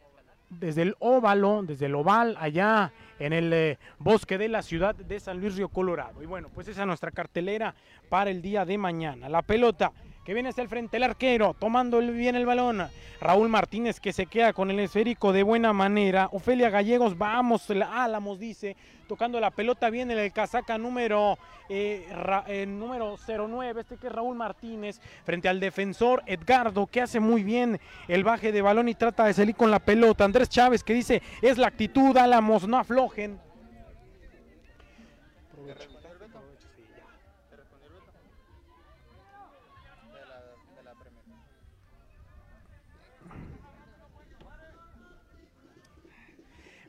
desde 0.51 0.83
el 0.83 0.97
óvalo, 0.99 1.62
desde 1.62 1.87
el 1.87 1.95
oval, 1.95 2.37
allá 2.39 2.93
en 3.18 3.33
el 3.33 3.79
bosque 3.99 4.37
de 4.37 4.49
la 4.49 4.61
ciudad 4.61 4.95
de 4.95 5.18
San 5.18 5.41
Luis 5.41 5.57
Río 5.57 5.71
Colorado. 5.71 6.23
Y 6.23 6.27
bueno, 6.27 6.51
pues 6.55 6.68
esa 6.68 6.83
es 6.83 6.87
nuestra 6.87 7.11
cartelera 7.11 7.75
para 8.11 8.29
el 8.29 8.43
día 8.43 8.66
de 8.66 8.77
mañana. 8.77 9.31
La 9.31 9.41
pelota 9.41 9.93
que 10.25 10.35
viene 10.35 10.51
hacia 10.51 10.62
el 10.62 10.68
frente 10.68 10.97
el 10.97 11.03
arquero, 11.03 11.55
tomando 11.59 11.99
bien 12.01 12.37
el 12.37 12.47
balón. 12.47 12.89
Raúl 13.21 13.49
Martínez 13.49 14.01
que 14.01 14.12
se 14.12 14.27
queda 14.27 14.53
con 14.53 14.71
el 14.71 14.81
esférico 14.81 15.33
de 15.33 15.43
buena 15.43 15.73
manera. 15.73 16.29
Ofelia 16.33 16.71
Gallegos, 16.71 17.16
vamos, 17.16 17.68
la 17.71 18.05
Álamos 18.05 18.39
dice, 18.39 18.77
tocando 19.09 19.41
la 19.41 19.51
pelota 19.51 19.91
bien 19.91 20.11
en 20.11 20.18
el 20.18 20.33
casaca 20.33 20.79
número, 20.79 21.39
eh, 21.68 22.07
eh 22.47 22.66
número 22.66 23.16
09, 23.27 23.81
este 23.81 23.97
que 23.97 24.07
es 24.07 24.12
Raúl 24.12 24.37
Martínez, 24.37 25.01
frente 25.25 25.49
al 25.49 25.61
defensor 25.61 26.23
Edgardo, 26.27 26.87
que 26.87 27.03
hace 27.03 27.21
muy 27.21 27.43
bien 27.43 27.81
el 28.09 28.25
baje 28.25 28.53
de 28.53 28.62
balón 28.62 28.89
y 28.89 28.95
trata 28.95 29.25
de 29.25 29.35
salir 29.35 29.55
con 29.55 29.71
la 29.71 29.81
pelota. 29.81 30.25
Andrés 30.25 30.49
Chávez 30.49 30.85
que 30.85 30.95
dice, 30.95 31.23
es 31.43 31.59
la 31.59 31.68
actitud, 31.68 32.16
Álamos, 32.16 32.66
no 32.66 32.79
aflojen. 32.79 33.50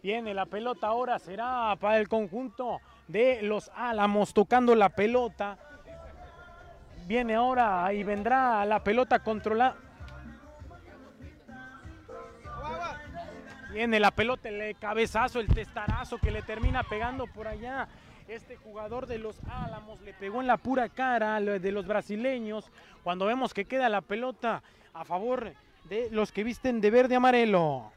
Viene 0.01 0.33
la 0.33 0.47
pelota 0.47 0.87
ahora, 0.87 1.19
será 1.19 1.75
para 1.79 1.99
el 1.99 2.07
conjunto 2.07 2.81
de 3.07 3.43
los 3.43 3.69
Álamos 3.75 4.33
tocando 4.33 4.73
la 4.73 4.89
pelota. 4.89 5.57
Viene 7.05 7.35
ahora 7.35 7.93
y 7.93 8.03
vendrá 8.03 8.65
la 8.65 8.83
pelota 8.83 9.19
controlada. 9.19 9.75
Viene 13.71 13.99
la 13.99 14.11
pelota, 14.11 14.49
el 14.49 14.75
cabezazo, 14.77 15.39
el 15.39 15.47
testarazo 15.47 16.17
que 16.17 16.31
le 16.31 16.41
termina 16.41 16.83
pegando 16.83 17.27
por 17.27 17.47
allá. 17.47 17.87
Este 18.27 18.55
jugador 18.55 19.05
de 19.05 19.19
los 19.19 19.39
Álamos 19.49 20.01
le 20.01 20.13
pegó 20.13 20.41
en 20.41 20.47
la 20.47 20.57
pura 20.57 20.89
cara 20.89 21.39
de 21.39 21.71
los 21.71 21.85
brasileños. 21.85 22.71
Cuando 23.03 23.27
vemos 23.27 23.53
que 23.53 23.65
queda 23.65 23.87
la 23.87 24.01
pelota 24.01 24.63
a 24.93 25.05
favor 25.05 25.53
de 25.85 26.09
los 26.11 26.31
que 26.31 26.43
visten 26.43 26.81
de 26.81 26.89
verde 26.89 27.15
amarelo. 27.15 27.91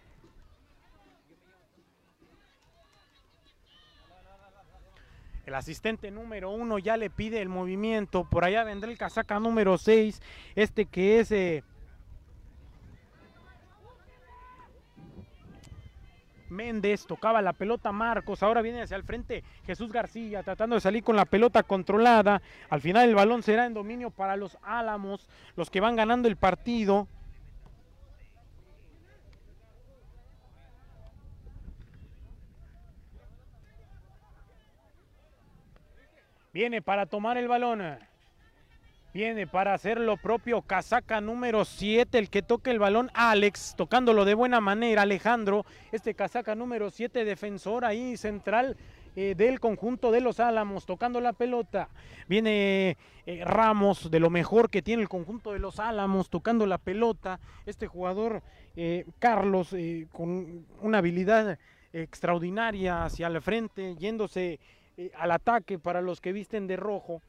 El 5.47 5.55
asistente 5.55 6.11
número 6.11 6.51
uno 6.51 6.79
ya 6.79 6.97
le 6.97 7.11
pide 7.11 7.43
el 7.43 7.49
movimiento. 7.49 8.25
Por 8.25 8.45
allá 8.45 8.65
vendrá 8.65 8.91
el 8.91 8.99
casaca 8.99 9.39
número 9.39 9.77
6. 9.79 10.23
Este 10.55 10.87
que 10.87 11.21
es... 11.21 11.31
Eh, 11.33 11.63
Méndez 16.55 17.07
tocaba 17.07 17.43
la 17.43 17.53
pelota 17.53 17.91
Marcos, 17.91 18.43
ahora 18.43 18.63
viene 18.63 18.83
hacia 18.83 18.97
el 18.97 19.03
frente 19.03 19.43
Jesús 19.67 19.91
García 19.91 20.43
tratando 20.45 20.77
de 20.77 20.81
salir 20.81 21.03
con 21.03 21.17
la 21.17 21.25
pelota 21.25 21.63
controlada. 21.63 22.43
Al 22.71 22.81
final 22.81 23.09
el 23.09 23.15
balón 23.15 23.43
será 23.43 23.67
en 23.67 23.75
dominio 23.75 24.11
para 24.11 24.37
los 24.37 24.57
Álamos, 24.63 25.29
los 25.57 25.69
que 25.69 25.81
van 25.81 25.97
ganando 25.97 26.29
el 26.29 26.37
partido. 26.37 27.09
Viene 36.55 36.81
para 36.83 37.07
tomar 37.07 37.37
el 37.37 37.49
balón. 37.49 37.83
Viene 39.13 39.49
para 39.49 39.75
hacer 39.75 39.99
lo 39.99 40.17
propio. 40.17 40.63
Casaca 40.63 41.21
número 41.21 41.65
7, 41.65 42.17
el 42.17 42.31
que 42.31 42.43
toque 42.43 42.71
el 42.71 42.79
balón. 42.79 43.11
Alex, 43.13 43.75
tocándolo 43.77 44.25
de 44.25 44.35
buena 44.35 44.61
manera. 44.61 45.03
Alejandro, 45.03 45.67
este 45.91 46.15
casaca 46.15 46.55
número 46.55 46.93
7, 46.93 47.25
defensor 47.25 47.85
ahí 47.85 48.17
central 48.17 48.77
eh, 49.17 49.35
del 49.37 49.59
conjunto 49.59 50.13
de 50.13 50.21
los 50.21 50.39
Álamos, 50.39 50.87
tocando 50.87 51.21
la 51.21 51.33
pelota. 51.33 51.89
Viene 52.29 52.97
eh, 53.27 53.43
Ramos, 53.45 54.09
de 54.09 54.21
lo 54.21 54.31
mejor 54.31 54.71
que 54.71 54.81
tiene 54.81 55.03
el 55.03 55.09
conjunto 55.09 55.53
de 55.53 55.59
los 55.59 55.81
Álamos, 55.81 56.31
tocando 56.31 56.67
la 56.67 56.79
pelota. 56.79 57.41
Este 57.67 57.89
jugador, 57.89 58.45
eh, 58.77 59.07
Carlos, 59.19 59.75
con 60.13 60.67
una 60.81 60.99
habilidad 60.99 61.59
extraordinaria 61.93 63.05
hacia 63.05 63.27
el 63.27 63.43
frente, 63.43 63.97
yéndose 63.97 64.61
eh, 64.97 65.11
al 65.17 65.31
ataque 65.33 65.79
para 65.79 66.01
los 66.01 66.21
que 66.21 66.33
visten 66.33 66.67
de 66.67 66.77
rojo. 66.77 67.21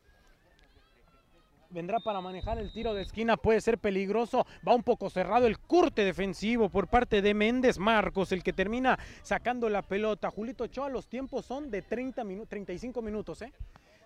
Vendrá 1.69 1.99
para 1.99 2.21
manejar 2.21 2.57
el 2.57 2.71
tiro 2.71 2.93
de 2.93 3.01
esquina, 3.01 3.37
puede 3.37 3.59
ser 3.59 3.79
peligroso. 3.79 4.45
Va 4.65 4.75
un 4.75 4.83
poco 4.83 5.09
cerrado 5.09 5.47
el 5.47 5.59
corte 5.59 6.03
defensivo 6.03 6.69
por 6.69 6.87
parte 6.87 7.21
de 7.21 7.33
Méndez 7.33 7.79
Marcos, 7.79 8.31
el 8.31 8.43
que 8.43 8.53
termina 8.53 8.97
sacando 9.23 9.67
la 9.67 9.81
pelota. 9.81 10.29
Julito 10.29 10.65
Ochoa, 10.65 10.89
los 10.89 11.07
tiempos 11.07 11.45
son 11.45 11.71
de 11.71 11.81
30 11.81 12.23
minutos, 12.23 12.49
35 12.49 13.01
minutos, 13.01 13.41
¿eh? 13.41 13.51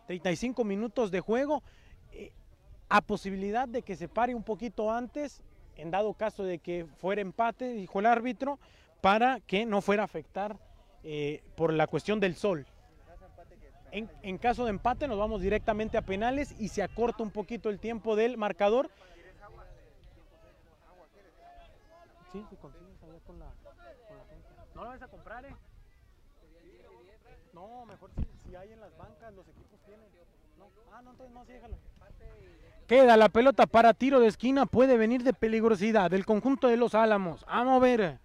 35 0.07 0.63
minutos 0.63 1.11
de 1.11 1.19
juego. 1.19 1.61
Eh, 2.11 2.31
a 2.89 3.01
posibilidad 3.01 3.67
de 3.67 3.83
que 3.83 3.95
se 3.95 4.07
pare 4.07 4.33
un 4.33 4.41
poquito 4.43 4.91
antes, 4.91 5.43
en 5.75 5.91
dado 5.91 6.13
caso 6.15 6.43
de 6.43 6.57
que 6.57 6.87
fuera 6.97 7.21
empate, 7.21 7.73
dijo 7.73 7.99
el 7.99 8.07
árbitro, 8.07 8.57
para 9.01 9.41
que 9.41 9.65
no 9.65 9.81
fuera 9.81 10.01
a 10.03 10.05
afectar 10.05 10.57
eh, 11.03 11.43
por 11.55 11.71
la 11.71 11.85
cuestión 11.87 12.19
del 12.19 12.35
sol. 12.35 12.65
En, 13.91 14.37
caso 14.37 14.65
de 14.65 14.71
empate 14.71 15.07
nos 15.07 15.17
vamos 15.17 15.41
directamente 15.41 15.97
a 15.97 16.01
penales 16.01 16.55
y 16.59 16.69
se 16.69 16.83
acorta 16.83 17.23
un 17.23 17.31
poquito 17.31 17.69
el 17.69 17.79
tiempo 17.79 18.15
del 18.15 18.37
marcador. 18.37 18.89
Sí, 22.31 22.45
si 22.49 22.55
consigues 22.57 23.03
allá 23.03 23.19
con 23.25 23.39
la, 23.39 23.47
¿No 24.75 24.83
la 24.83 24.89
vas 24.91 25.01
a 25.01 25.07
comprar, 25.07 25.45
eh? 25.45 25.55
No, 27.53 27.85
mejor 27.85 28.11
si, 28.45 28.55
hay 28.55 28.71
en 28.71 28.79
las 28.79 28.95
bancas, 28.97 29.33
los 29.33 29.47
equipos 29.47 29.79
tienen. 29.85 30.05
Ah, 30.93 31.01
no, 31.01 31.11
entonces 31.11 31.33
no, 31.33 31.45
sí, 31.45 31.53
déjalo. 31.53 31.77
Queda 32.87 33.17
la 33.17 33.29
pelota 33.29 33.67
para 33.67 33.93
tiro 33.93 34.19
de 34.19 34.27
esquina, 34.27 34.65
puede 34.65 34.97
venir 34.97 35.23
de 35.23 35.33
peligrosidad 35.33 36.11
del 36.11 36.25
conjunto 36.25 36.67
de 36.67 36.77
los 36.77 36.95
Álamos. 36.95 37.45
A 37.47 37.63
mover 37.63 38.19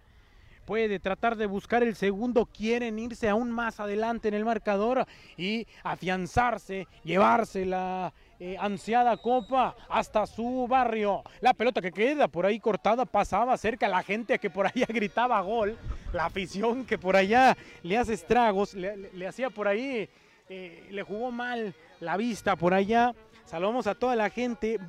puede 0.65 0.99
tratar 0.99 1.35
de 1.37 1.45
buscar 1.45 1.83
el 1.83 1.95
segundo, 1.95 2.45
quieren 2.45 2.99
irse 2.99 3.29
aún 3.29 3.51
más 3.51 3.79
adelante 3.79 4.27
en 4.27 4.33
el 4.33 4.45
marcador 4.45 5.05
y 5.37 5.67
afianzarse, 5.83 6.87
llevarse 7.03 7.65
la 7.65 8.13
eh, 8.39 8.57
ansiada 8.59 9.15
copa 9.17 9.75
hasta 9.87 10.25
su 10.27 10.67
barrio. 10.67 11.23
La 11.39 11.53
pelota 11.53 11.81
que 11.81 11.91
queda 11.91 12.27
por 12.27 12.45
ahí 12.45 12.59
cortada 12.59 13.05
pasaba 13.05 13.57
cerca, 13.57 13.87
la 13.87 14.03
gente 14.03 14.39
que 14.39 14.49
por 14.49 14.67
allá 14.67 14.85
gritaba 14.89 15.39
gol, 15.41 15.77
la 16.11 16.25
afición 16.25 16.85
que 16.85 16.97
por 16.97 17.15
allá 17.15 17.55
le 17.83 17.97
hace 17.97 18.13
estragos, 18.13 18.73
le, 18.73 19.27
hacía 19.27 19.49
por 19.49 19.67
ahí, 19.67 20.09
eh, 20.49 20.87
le 20.89 21.03
jugó 21.03 21.31
mal 21.31 21.73
la 21.99 22.17
vista 22.17 22.55
por 22.55 22.73
allá. 22.73 23.13
Saludamos 23.45 23.87
a 23.87 23.95
toda 23.95 24.15
la 24.15 24.29
gente, 24.29 24.79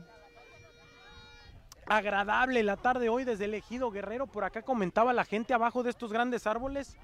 agradable 1.87 2.62
la 2.62 2.76
tarde 2.76 3.09
hoy 3.09 3.24
desde 3.24 3.47
el 3.47 3.55
Ejido 3.55 3.91
Guerrero. 3.91 4.26
Por 4.26 4.45
acá 4.45 4.62
comentaba 4.62 5.12
la 5.12 5.24
gente 5.24 5.55
abajo 5.55 5.82
de 5.82 5.91
estos 5.91 6.12
grandes 6.12 6.47
árboles. 6.47 6.97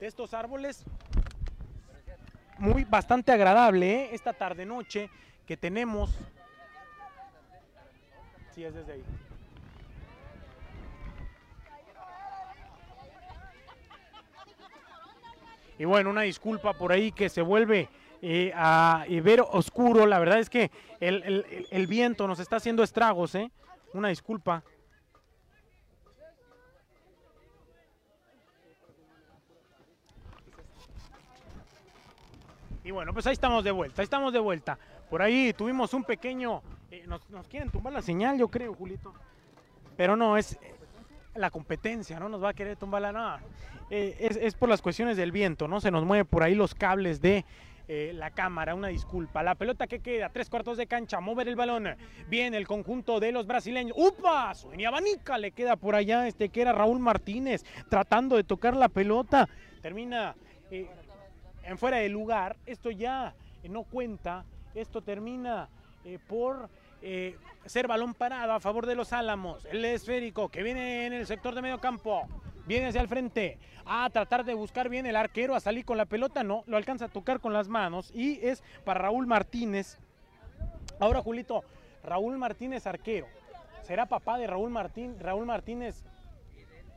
de 0.00 0.06
estos 0.06 0.34
árboles. 0.34 0.84
Muy 2.58 2.84
bastante 2.84 3.32
agradable 3.32 4.04
¿eh? 4.04 4.10
esta 4.12 4.32
tarde 4.32 4.66
noche 4.66 5.10
que 5.46 5.56
tenemos. 5.56 6.10
Sí, 8.54 8.64
es 8.64 8.74
desde 8.74 8.92
ahí. 8.92 9.04
Y 15.78 15.84
bueno, 15.84 16.10
una 16.10 16.22
disculpa 16.22 16.72
por 16.72 16.90
ahí 16.90 17.12
que 17.12 17.28
se 17.28 17.40
vuelve 17.40 17.88
eh, 18.22 18.52
a 18.54 19.04
ver 19.22 19.40
oscuro. 19.40 20.06
La 20.06 20.18
verdad 20.18 20.38
es 20.38 20.50
que 20.50 20.70
el, 21.00 21.66
el- 21.70 21.86
viento 21.86 22.26
nos 22.26 22.40
está 22.40 22.56
haciendo 22.56 22.82
estragos, 22.82 23.34
¿eh? 23.34 23.50
Una 23.94 24.08
disculpa. 24.08 24.62
Y 32.84 32.90
bueno, 32.90 33.12
pues 33.12 33.26
ahí 33.26 33.32
estamos 33.34 33.64
de 33.64 33.70
vuelta, 33.70 34.00
ahí 34.00 34.04
estamos 34.04 34.32
de 34.32 34.38
vuelta. 34.38 34.78
Por 35.10 35.20
ahí 35.20 35.52
tuvimos 35.52 35.92
un 35.94 36.04
pequeño... 36.04 36.62
eh, 36.90 37.04
nos, 37.06 37.28
nos 37.30 37.46
quieren 37.46 37.70
tumbar 37.70 37.92
la 37.92 38.02
señal, 38.02 38.38
yo 38.38 38.48
creo, 38.48 38.74
Julito. 38.74 39.12
Pero 39.96 40.16
no, 40.16 40.36
es 40.36 40.54
eh, 40.54 40.74
la 41.34 41.50
competencia, 41.50 42.18
¿no? 42.18 42.28
Nos 42.28 42.42
va 42.42 42.50
a 42.50 42.54
querer 42.54 42.76
tumbar 42.76 43.02
la... 43.02 43.12
No, 43.12 43.36
eh, 43.90 44.16
es, 44.20 44.36
es 44.36 44.54
por 44.54 44.68
las 44.68 44.80
cuestiones 44.80 45.16
del 45.16 45.32
viento, 45.32 45.68
¿no? 45.68 45.80
Se 45.80 45.90
nos 45.90 46.04
mueve 46.04 46.24
por 46.24 46.42
ahí 46.42 46.54
los 46.54 46.74
cables 46.74 47.20
de 47.20 47.44
eh, 47.90 48.12
la 48.14 48.30
cámara, 48.30 48.74
una 48.74 48.88
disculpa. 48.88 49.42
La 49.42 49.54
pelota 49.54 49.86
que 49.86 50.00
queda, 50.00 50.28
tres 50.28 50.50
cuartos 50.50 50.76
de 50.76 50.86
cancha, 50.86 51.20
mover 51.20 51.48
el 51.48 51.56
balón. 51.56 51.88
Viene 52.28 52.58
el 52.58 52.66
conjunto 52.66 53.18
de 53.18 53.32
los 53.32 53.46
brasileños. 53.46 53.96
¡Upa! 53.98 54.54
Sueña 54.54 54.88
abanica, 54.88 55.38
le 55.38 55.52
queda 55.52 55.76
por 55.76 55.94
allá 55.94 56.28
este 56.28 56.50
que 56.50 56.60
era 56.60 56.72
Raúl 56.72 56.98
Martínez, 56.98 57.64
tratando 57.88 58.36
de 58.36 58.44
tocar 58.44 58.76
la 58.76 58.90
pelota. 58.90 59.48
Termina 59.80 60.34
eh, 60.70 60.86
en 61.62 61.78
fuera 61.78 61.96
de 61.96 62.10
lugar. 62.10 62.56
Esto 62.66 62.90
ya 62.90 63.34
eh, 63.62 63.70
no 63.70 63.84
cuenta. 63.84 64.44
Esto 64.74 65.00
termina 65.00 65.70
por 66.26 66.68
ser 67.64 67.86
balón 67.86 68.14
parado 68.14 68.52
a 68.52 68.60
favor 68.60 68.84
de 68.84 68.94
los 68.94 69.12
Álamos. 69.12 69.64
El 69.66 69.84
esférico 69.84 70.50
que 70.50 70.62
viene 70.62 71.06
en 71.06 71.14
el 71.14 71.26
sector 71.26 71.54
de 71.54 71.62
medio 71.62 71.78
campo. 71.80 72.28
Viene 72.68 72.88
hacia 72.88 73.00
el 73.00 73.08
frente 73.08 73.56
a 73.86 74.10
tratar 74.10 74.44
de 74.44 74.52
buscar 74.52 74.90
bien 74.90 75.06
el 75.06 75.16
arquero, 75.16 75.54
a 75.54 75.60
salir 75.60 75.86
con 75.86 75.96
la 75.96 76.04
pelota. 76.04 76.44
No, 76.44 76.64
lo 76.66 76.76
alcanza 76.76 77.06
a 77.06 77.08
tocar 77.08 77.40
con 77.40 77.54
las 77.54 77.66
manos. 77.66 78.10
Y 78.14 78.46
es 78.46 78.62
para 78.84 79.00
Raúl 79.00 79.26
Martínez. 79.26 79.98
Ahora, 81.00 81.22
Julito, 81.22 81.64
Raúl 82.04 82.36
Martínez 82.36 82.86
arquero. 82.86 83.26
¿Será 83.80 84.04
papá 84.04 84.36
de 84.36 84.46
Raúl, 84.46 84.68
Martín, 84.68 85.18
Raúl 85.18 85.46
Martínez 85.46 86.04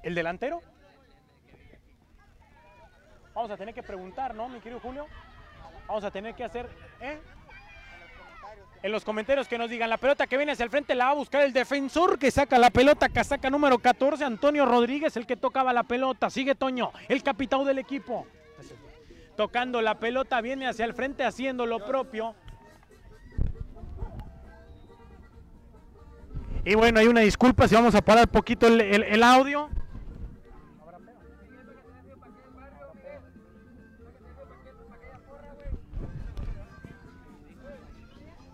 el 0.04 0.14
delantero? 0.14 0.62
Vamos 3.34 3.50
a 3.50 3.56
tener 3.56 3.74
que 3.74 3.82
preguntar, 3.82 4.36
¿no, 4.36 4.50
mi 4.50 4.60
querido 4.60 4.82
Julio? 4.82 5.08
Vamos 5.88 6.04
a 6.04 6.12
tener 6.12 6.36
que 6.36 6.44
hacer, 6.44 6.68
¿eh? 7.00 7.18
En 8.84 8.92
los 8.92 9.06
comentarios 9.06 9.48
que 9.48 9.60
nos 9.60 9.70
digan, 9.70 9.90
la 9.90 9.98
pelota 9.98 10.26
que 10.26 10.38
viene 10.38 10.54
hacia 10.54 10.64
el 10.64 10.72
frente 10.72 10.96
la 10.96 11.06
va 11.06 11.12
a 11.12 11.16
buscar 11.16 11.44
el 11.44 11.54
defensor 11.54 12.18
que 12.18 12.32
saca 12.32 12.58
la 12.58 12.72
pelota, 12.72 13.10
casaca 13.10 13.50
número 13.52 13.78
14, 13.78 14.24
Antonio 14.24 14.66
Rodríguez, 14.66 15.16
el 15.18 15.28
que 15.28 15.38
tocaba 15.38 15.72
la 15.72 15.84
pelota. 15.84 16.32
Sigue 16.32 16.56
Toño, 16.56 16.92
el 17.08 17.22
capitán 17.22 17.64
del 17.64 17.78
equipo. 17.78 18.26
Tocando 19.38 19.82
la 19.82 20.00
pelota, 20.00 20.42
viene 20.42 20.68
hacia 20.68 20.86
el 20.86 20.96
frente 20.96 21.24
haciendo 21.24 21.68
lo 21.68 21.86
propio. 21.86 22.34
Y 26.66 26.74
bueno, 26.74 27.00
hay 27.00 27.08
una 27.08 27.22
disculpa 27.22 27.68
si 27.68 27.76
vamos 27.76 27.94
a 27.94 28.02
parar 28.02 28.28
poquito 28.30 28.68
el 28.68 29.24
audio. 29.24 29.70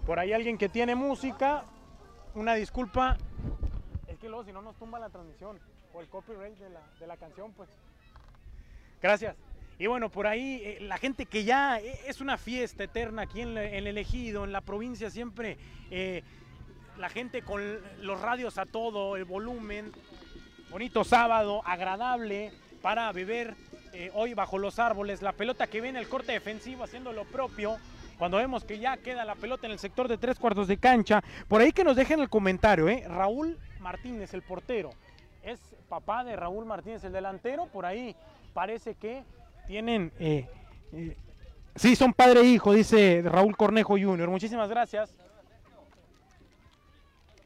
Por 0.08 0.20
ahí 0.20 0.32
alguien 0.32 0.58
que 0.58 0.70
tiene 0.70 0.96
música, 0.96 1.66
una 2.34 2.54
disculpa. 2.54 3.18
Es 4.08 4.18
que 4.18 4.30
luego 4.30 4.46
si 4.46 4.54
no 4.54 4.62
nos 4.62 4.78
tumba 4.78 5.00
la 5.00 5.10
transmisión 5.10 5.60
o 5.94 6.00
el 6.00 6.08
copyright 6.08 6.58
de 6.58 6.70
la, 6.70 6.80
de 6.98 7.08
la 7.08 7.18
canción, 7.18 7.52
pues. 7.52 7.68
Gracias. 9.02 9.36
Y 9.78 9.86
bueno, 9.88 10.08
por 10.08 10.26
ahí 10.26 10.62
eh, 10.64 10.78
la 10.80 10.98
gente 10.98 11.26
que 11.26 11.44
ya 11.44 11.82
eh, 11.82 12.00
es 12.08 12.22
una 12.22 12.38
fiesta 12.38 12.86
eterna 12.86 13.24
aquí 13.24 13.42
en, 13.42 13.58
el 13.58 13.98
ejido, 13.98 14.46
en 14.46 14.54
la 14.54 14.62
provincia 14.62 15.10
siempre, 15.10 15.58
eh, 15.92 16.24
la 16.98 17.10
gente 17.10 17.42
con 17.42 17.62
los 18.00 18.22
radios 18.22 18.58
a 18.58 18.66
todo, 18.66 19.18
el 19.18 19.26
volumen, 19.26 19.92
bonito 20.70 21.04
sábado, 21.04 21.62
agradable 21.66 22.54
para 22.82 23.12
beber 23.12 23.56
hoy 24.14 24.34
bajo 24.36 24.58
los 24.58 24.80
árboles, 24.80 25.22
la 25.22 25.34
pelota 25.34 25.68
que 25.68 25.82
viene 25.82 26.00
el 26.00 26.08
corte 26.08 26.32
defensivo 26.32 26.86
haciendo 26.86 27.12
lo 27.12 27.26
propio. 27.26 27.78
Cuando 28.18 28.38
vemos 28.38 28.66
que 28.66 28.80
ya 28.80 28.98
queda 28.98 29.26
la 29.26 29.36
pelota 29.36 29.68
en 29.68 29.74
el 29.74 29.80
sector 29.80 30.08
de 30.08 30.18
tres 30.18 30.40
cuartos 30.40 30.68
de 30.68 30.78
cancha, 30.78 31.24
por 31.48 31.62
ahí 31.62 31.72
que 31.72 31.84
nos 31.84 31.96
dejen 31.96 32.20
el 32.20 32.30
comentario, 32.30 32.90
¿eh? 32.90 33.04
Raúl 33.08 33.58
Martínez, 33.80 34.34
el 34.34 34.42
portero, 34.42 34.90
es 35.44 35.60
papá 35.88 36.24
de 36.24 36.36
Raúl 36.36 36.66
Martínez, 36.66 37.04
el 37.04 37.14
delantero, 37.14 37.68
por 37.68 37.86
ahí 37.86 38.16
parece 38.54 38.96
que 38.96 39.24
tienen, 39.68 40.12
eh, 40.20 40.48
eh, 40.94 41.16
sí, 41.76 41.96
son 41.96 42.14
padre 42.14 42.42
e 42.42 42.46
hijo, 42.46 42.74
dice 42.74 43.22
Raúl 43.24 43.56
Cornejo 43.56 43.98
Jr. 44.00 44.30
Muchísimas 44.30 44.70
gracias. 44.70 45.16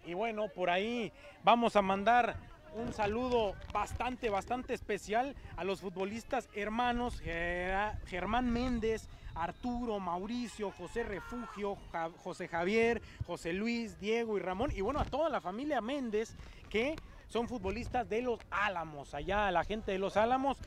Y 0.06 0.14
bueno, 0.14 0.48
por 0.48 0.70
ahí 0.70 1.12
vamos 1.44 1.76
a 1.76 1.82
mandar 1.82 2.38
un 2.74 2.94
saludo 2.94 3.56
bastante, 3.74 4.30
bastante 4.30 4.74
especial 4.74 5.36
a 5.58 5.64
los 5.64 5.82
futbolistas 5.82 6.50
hermanos 6.56 7.20
Germán 7.20 8.50
Méndez, 8.50 9.10
Arturo, 9.36 10.00
Mauricio, 10.00 10.72
José 10.72 11.04
Refugio, 11.04 11.78
José 12.24 12.48
Javier, 12.48 13.02
José 13.26 13.54
Luis, 13.54 14.00
Diego 14.00 14.38
y 14.38 14.42
Ramón. 14.42 14.72
Y 14.76 14.82
bueno, 14.82 15.00
a 15.00 15.06
toda 15.06 15.30
la 15.30 15.42
familia 15.42 15.82
Méndez 15.82 16.36
que 16.70 16.96
son 17.28 17.48
futbolistas 17.48 18.08
de 18.10 18.22
los 18.22 18.40
Álamos. 18.50 19.14
Allá 19.14 19.50
la 19.52 19.64
gente 19.64 19.92
de 19.92 20.00
los 20.00 20.18
Álamos. 20.18 20.58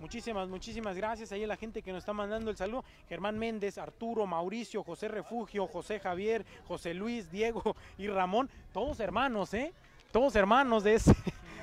Muchísimas, 0.00 0.48
muchísimas 0.48 0.96
gracias. 0.96 1.32
Ahí 1.32 1.44
a 1.44 1.46
la 1.46 1.56
gente 1.56 1.80
que 1.82 1.92
nos 1.92 2.00
está 2.00 2.12
mandando 2.12 2.50
el 2.50 2.56
saludo. 2.56 2.84
Germán 3.08 3.38
Méndez, 3.38 3.78
Arturo, 3.78 4.26
Mauricio, 4.26 4.82
José 4.82 5.08
Refugio, 5.08 5.66
José 5.66 6.00
Javier, 6.00 6.44
José 6.66 6.92
Luis, 6.94 7.30
Diego 7.30 7.76
y 7.96 8.08
Ramón. 8.08 8.50
Todos 8.72 9.00
hermanos, 9.00 9.54
¿eh? 9.54 9.72
Todos 10.12 10.34
hermanos 10.36 10.82
de, 10.84 10.94
ese- 10.94 11.14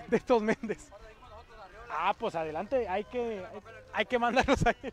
de 0.07 0.17
estos 0.17 0.41
Méndez. 0.41 0.89
Ah, 1.91 2.15
pues 2.17 2.33
adelante, 2.35 2.87
hay 2.87 3.03
que, 3.03 3.43
hay 3.93 4.05
que 4.05 4.17
mandarlos 4.17 4.65
ahí. 4.65 4.91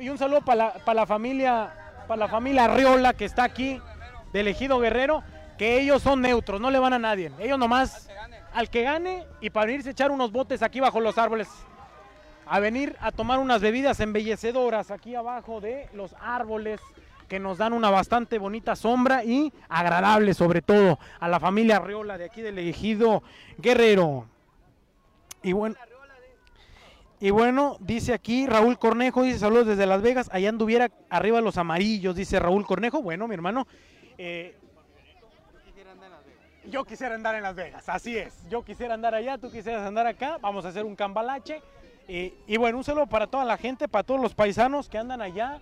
Y, 0.00 0.08
un 0.08 0.18
saludo 0.18 0.40
para 0.40 0.56
la, 0.56 0.72
para 0.84 1.00
la 1.00 1.06
familia, 1.06 1.72
para 2.06 2.18
la 2.18 2.28
familia 2.28 2.64
Arriola 2.64 3.12
que 3.12 3.24
está 3.24 3.44
aquí, 3.44 3.80
del 4.32 4.48
Ejido 4.48 4.78
Guerrero, 4.78 5.22
que 5.56 5.80
ellos 5.80 6.02
son 6.02 6.20
neutros, 6.20 6.60
no 6.60 6.70
le 6.70 6.78
van 6.78 6.92
a 6.92 6.98
nadie. 6.98 7.32
Ellos 7.38 7.58
nomás 7.58 8.08
al 8.52 8.70
que 8.70 8.82
gane 8.82 9.26
y 9.40 9.50
para 9.50 9.72
irse 9.72 9.90
a 9.90 9.92
echar 9.92 10.10
unos 10.10 10.32
botes 10.32 10.62
aquí 10.62 10.80
bajo 10.80 11.00
los 11.00 11.18
árboles. 11.18 11.48
A 12.46 12.60
venir 12.60 12.96
a 13.00 13.10
tomar 13.10 13.38
unas 13.38 13.60
bebidas 13.60 13.98
embellecedoras 14.00 14.90
aquí 14.90 15.14
abajo 15.14 15.60
de 15.60 15.88
los 15.92 16.14
árboles 16.20 16.80
que 17.28 17.40
nos 17.40 17.58
dan 17.58 17.72
una 17.72 17.90
bastante 17.90 18.38
bonita 18.38 18.76
sombra 18.76 19.24
y 19.24 19.52
agradable 19.68 20.32
sobre 20.32 20.62
todo 20.62 20.98
a 21.18 21.28
la 21.28 21.40
familia 21.40 21.76
Arriola 21.76 22.16
de 22.18 22.26
aquí 22.26 22.40
del 22.42 22.58
Ejido 22.58 23.22
Guerrero. 23.58 24.26
Y 25.42 25.52
bueno, 25.52 25.74
y 27.20 27.30
bueno, 27.30 27.76
dice 27.80 28.12
aquí 28.12 28.46
Raúl 28.46 28.78
Cornejo, 28.78 29.22
dice 29.22 29.38
saludos 29.38 29.66
desde 29.66 29.86
Las 29.86 30.02
Vegas, 30.02 30.28
allá 30.32 30.48
anduviera 30.48 30.90
arriba 31.08 31.40
los 31.40 31.56
amarillos, 31.56 32.14
dice 32.14 32.38
Raúl 32.38 32.66
Cornejo. 32.66 33.02
Bueno, 33.02 33.26
mi 33.26 33.34
hermano, 33.34 33.66
eh, 34.18 34.56
yo 36.70 36.84
quisiera 36.84 37.14
andar 37.14 37.34
en 37.34 37.42
Las 37.42 37.54
Vegas, 37.54 37.88
así 37.88 38.16
es. 38.16 38.46
Yo 38.50 38.64
quisiera 38.64 38.94
andar 38.94 39.14
allá, 39.14 39.38
tú 39.38 39.50
quisieras 39.50 39.86
andar 39.86 40.06
acá, 40.06 40.38
vamos 40.40 40.64
a 40.64 40.68
hacer 40.68 40.84
un 40.84 40.96
cambalache. 40.96 41.62
Y 42.08 42.56
bueno, 42.56 42.78
un 42.78 42.84
saludo 42.84 43.06
para 43.06 43.26
toda 43.26 43.44
la 43.44 43.56
gente, 43.56 43.88
para 43.88 44.04
todos 44.04 44.20
los 44.20 44.34
paisanos 44.34 44.88
que 44.88 44.98
andan 44.98 45.20
allá 45.20 45.60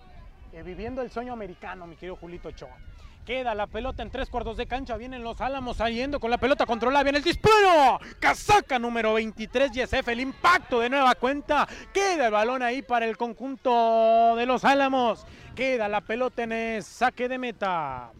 eh, 0.53 0.61
viviendo 0.61 1.01
el 1.01 1.09
sueño 1.09 1.33
americano, 1.33 1.87
mi 1.87 1.95
querido 1.95 2.15
Julito 2.15 2.49
Ochoa. 2.49 2.77
Queda 3.25 3.55
la 3.55 3.65
pelota 3.65 4.03
en 4.03 4.11
tres 4.11 4.29
cuartos 4.29 4.55
de 4.55 4.67
cancha. 4.67 4.97
Vienen 4.97 5.23
los 5.23 5.41
Álamos 5.41 5.77
saliendo 5.77 6.19
con 6.19 6.29
la 6.29 6.37
pelota 6.37 6.67
controlada. 6.67 7.01
Viene 7.01 7.17
el 7.17 7.23
disparo. 7.23 7.99
Casaca 8.19 8.77
número 8.77 9.15
23. 9.15 9.71
YSF. 9.71 10.07
El 10.09 10.19
impacto 10.19 10.79
de 10.79 10.91
nueva 10.91 11.15
cuenta. 11.15 11.67
Queda 11.91 12.27
el 12.27 12.31
balón 12.31 12.61
ahí 12.61 12.83
para 12.83 13.07
el 13.07 13.17
conjunto 13.17 14.35
de 14.35 14.45
los 14.45 14.63
Álamos. 14.63 15.25
Queda 15.55 15.87
la 15.87 16.01
pelota 16.01 16.43
en 16.43 16.51
el 16.51 16.83
saque 16.83 17.27
de 17.27 17.39
meta. 17.39 18.11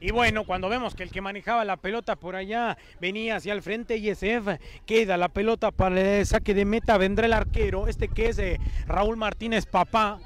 Y 0.00 0.12
bueno, 0.12 0.44
cuando 0.44 0.68
vemos 0.68 0.94
que 0.94 1.02
el 1.02 1.10
que 1.10 1.20
manejaba 1.20 1.64
la 1.64 1.76
pelota 1.76 2.14
por 2.14 2.36
allá 2.36 2.78
venía 3.00 3.36
hacia 3.36 3.52
el 3.52 3.62
frente, 3.62 3.96
ISF 3.96 4.60
queda 4.86 5.16
la 5.16 5.28
pelota 5.28 5.72
para 5.72 6.18
el 6.18 6.26
saque 6.26 6.54
de 6.54 6.64
meta, 6.64 6.96
vendrá 6.98 7.26
el 7.26 7.32
arquero, 7.32 7.88
este 7.88 8.06
que 8.06 8.28
es 8.28 8.38
eh, 8.38 8.60
Raúl 8.86 9.16
Martínez 9.16 9.66
Papá. 9.66 10.20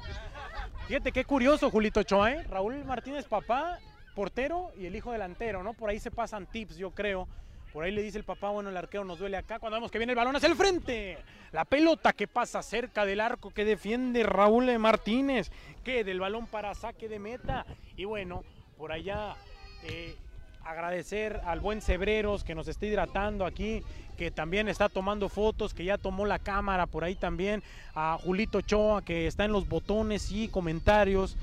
Fíjate 0.87 1.11
qué 1.11 1.25
curioso, 1.25 1.71
Julito 1.71 2.01
Ochoa, 2.01 2.31
¿eh? 2.31 2.43
Raúl 2.43 2.85
Martínez 2.85 3.25
Papá, 3.25 3.79
portero 4.13 4.71
y 4.77 4.85
el 4.85 4.95
hijo 4.95 5.11
delantero, 5.11 5.63
¿no? 5.63 5.73
Por 5.73 5.89
ahí 5.89 5.99
se 5.99 6.11
pasan 6.11 6.45
tips, 6.45 6.77
yo 6.77 6.91
creo. 6.91 7.27
Por 7.73 7.83
ahí 7.83 7.91
le 7.91 8.03
dice 8.03 8.19
el 8.19 8.23
papá, 8.23 8.51
bueno, 8.51 8.69
el 8.69 8.77
arquero 8.77 9.03
nos 9.03 9.17
duele 9.17 9.35
acá. 9.35 9.57
Cuando 9.57 9.77
vemos 9.77 9.89
que 9.89 9.97
viene 9.97 10.13
el 10.13 10.15
balón 10.15 10.35
hacia 10.35 10.47
el 10.47 10.55
frente. 10.55 11.17
La 11.51 11.65
pelota 11.65 12.13
que 12.13 12.27
pasa 12.27 12.61
cerca 12.61 13.03
del 13.03 13.19
arco 13.19 13.49
que 13.49 13.65
defiende 13.65 14.21
Raúl 14.21 14.77
Martínez. 14.77 15.51
Que 15.83 16.03
del 16.03 16.19
balón 16.19 16.45
para 16.45 16.75
saque 16.75 17.09
de 17.09 17.17
meta. 17.17 17.65
Y 17.97 18.05
bueno, 18.05 18.43
por 18.77 18.91
allá 18.91 19.35
eh, 19.83 20.15
agradecer 20.63 21.41
al 21.45 21.59
buen 21.59 21.81
Cebreros 21.81 22.43
que 22.43 22.55
nos 22.55 22.67
está 22.67 22.85
hidratando 22.85 23.45
aquí, 23.45 23.83
que 24.17 24.31
también 24.31 24.67
está 24.67 24.89
tomando 24.89 25.29
fotos, 25.29 25.73
que 25.73 25.85
ya 25.85 25.97
tomó 25.97 26.25
la 26.25 26.39
cámara 26.39 26.85
por 26.85 27.03
ahí 27.03 27.15
también. 27.15 27.63
A 27.95 28.17
Julito 28.21 28.61
Choa 28.61 29.01
que 29.01 29.27
está 29.27 29.45
en 29.45 29.51
los 29.51 29.67
botones 29.67 30.31
y 30.31 30.47
comentarios. 30.47 31.37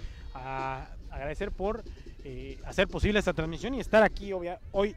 Agradecer 1.11 1.51
por 1.51 1.83
eh, 2.25 2.59
hacer 2.67 2.89
posible 2.89 3.19
esta 3.19 3.33
transmisión 3.33 3.75
y 3.75 3.81
estar 3.81 4.03
aquí 4.03 4.33
hoy 4.33 4.97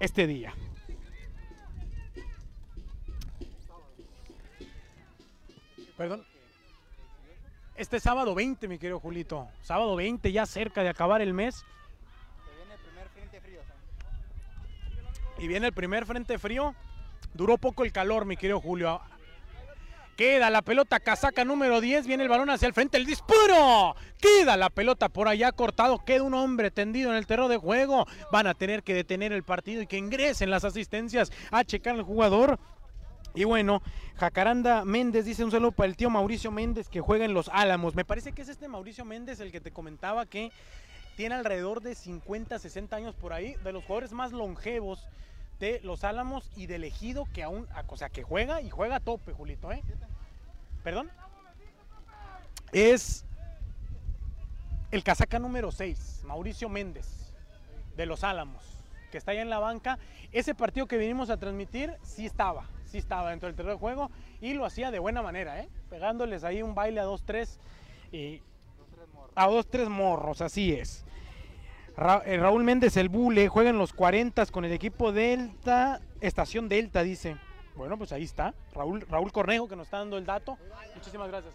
este 0.00 0.26
día. 0.26 0.54
Perdón. 5.96 6.24
Este 7.76 7.98
sábado 7.98 8.34
20, 8.34 8.68
mi 8.68 8.78
querido 8.78 9.00
Julito. 9.00 9.48
Sábado 9.62 9.96
20, 9.96 10.30
ya 10.30 10.46
cerca 10.46 10.82
de 10.82 10.88
acabar 10.88 11.22
el 11.22 11.32
mes. 11.32 11.64
Y 15.44 15.46
viene 15.46 15.66
el 15.66 15.74
primer 15.74 16.06
frente 16.06 16.38
frío. 16.38 16.74
Duró 17.34 17.58
poco 17.58 17.84
el 17.84 17.92
calor, 17.92 18.24
mi 18.24 18.34
querido 18.34 18.62
Julio. 18.62 18.98
Queda 20.16 20.48
la 20.48 20.62
pelota, 20.62 21.00
casaca 21.00 21.44
número 21.44 21.82
10, 21.82 22.06
viene 22.06 22.22
el 22.22 22.30
balón 22.30 22.48
hacia 22.48 22.66
el 22.66 22.72
frente, 22.72 22.96
el 22.96 23.04
disparo. 23.04 23.94
Queda 24.18 24.56
la 24.56 24.70
pelota 24.70 25.10
por 25.10 25.28
allá 25.28 25.52
cortado, 25.52 26.02
queda 26.02 26.22
un 26.22 26.32
hombre 26.32 26.70
tendido 26.70 27.10
en 27.10 27.18
el 27.18 27.26
terreno 27.26 27.48
de 27.48 27.58
juego. 27.58 28.06
Van 28.32 28.46
a 28.46 28.54
tener 28.54 28.82
que 28.82 28.94
detener 28.94 29.34
el 29.34 29.42
partido 29.42 29.82
y 29.82 29.86
que 29.86 29.98
ingresen 29.98 30.48
las 30.48 30.64
asistencias 30.64 31.30
a 31.50 31.62
checar 31.62 31.94
al 31.96 32.04
jugador. 32.04 32.58
Y 33.34 33.44
bueno, 33.44 33.82
Jacaranda 34.16 34.86
Méndez 34.86 35.26
dice 35.26 35.44
un 35.44 35.50
saludo 35.50 35.72
para 35.72 35.88
el 35.88 35.96
tío 35.96 36.08
Mauricio 36.08 36.52
Méndez 36.52 36.88
que 36.88 37.02
juega 37.02 37.26
en 37.26 37.34
los 37.34 37.50
Álamos. 37.52 37.94
Me 37.94 38.06
parece 38.06 38.32
que 38.32 38.40
es 38.40 38.48
este 38.48 38.66
Mauricio 38.66 39.04
Méndez 39.04 39.40
el 39.40 39.52
que 39.52 39.60
te 39.60 39.72
comentaba 39.72 40.24
que 40.24 40.52
tiene 41.18 41.34
alrededor 41.34 41.82
de 41.82 41.94
50, 41.94 42.58
60 42.58 42.96
años 42.96 43.14
por 43.14 43.34
ahí, 43.34 43.56
de 43.62 43.72
los 43.72 43.84
jugadores 43.84 44.12
más 44.12 44.32
longevos 44.32 45.06
de 45.58 45.80
Los 45.82 46.04
Álamos 46.04 46.50
y 46.56 46.66
del 46.66 46.84
Ejido 46.84 47.26
que 47.32 47.42
aún, 47.42 47.66
o 47.88 47.96
sea, 47.96 48.08
que 48.08 48.22
juega 48.22 48.60
y 48.60 48.70
juega 48.70 48.96
a 48.96 49.00
tope, 49.00 49.32
Julito, 49.32 49.72
¿eh? 49.72 49.82
¿Perdón? 50.82 51.10
Es 52.72 53.24
el 54.90 55.02
casaca 55.02 55.38
número 55.38 55.72
6, 55.72 56.22
Mauricio 56.24 56.68
Méndez, 56.68 57.32
de 57.96 58.06
Los 58.06 58.24
Álamos, 58.24 58.62
que 59.10 59.18
está 59.18 59.32
ahí 59.32 59.38
en 59.38 59.50
la 59.50 59.58
banca. 59.58 59.98
Ese 60.32 60.54
partido 60.54 60.86
que 60.86 60.98
vinimos 60.98 61.30
a 61.30 61.36
transmitir, 61.36 61.96
sí 62.02 62.26
estaba, 62.26 62.68
sí 62.86 62.98
estaba 62.98 63.30
dentro 63.30 63.46
del 63.46 63.56
terreno 63.56 63.74
de 63.74 63.80
juego 63.80 64.10
y 64.40 64.54
lo 64.54 64.64
hacía 64.64 64.90
de 64.90 64.98
buena 64.98 65.22
manera, 65.22 65.60
¿eh? 65.60 65.68
Pegándoles 65.88 66.44
ahí 66.44 66.62
un 66.62 66.74
baile 66.74 67.00
a 67.00 67.06
2-3 67.06 67.58
y... 68.12 68.42
A 69.36 69.48
2-3 69.48 69.88
morros, 69.88 70.40
así 70.42 70.72
es. 70.72 71.04
Eh, 71.96 72.36
Raúl 72.38 72.64
Méndez, 72.64 72.96
el 72.96 73.08
Bule, 73.08 73.48
juega 73.48 73.70
en 73.70 73.78
los 73.78 73.92
40 73.92 74.46
con 74.46 74.64
el 74.64 74.72
equipo 74.72 75.12
Delta, 75.12 76.00
Estación 76.20 76.68
Delta, 76.68 77.02
dice. 77.02 77.36
Bueno, 77.76 77.98
pues 77.98 78.12
ahí 78.12 78.22
está. 78.22 78.54
Raúl, 78.72 79.00
Raúl 79.08 79.32
Cornejo 79.32 79.66
que 79.66 79.74
nos 79.74 79.88
está 79.88 79.98
dando 79.98 80.16
el 80.16 80.24
dato. 80.24 80.56
Muchísimas 80.94 81.28
gracias. 81.28 81.52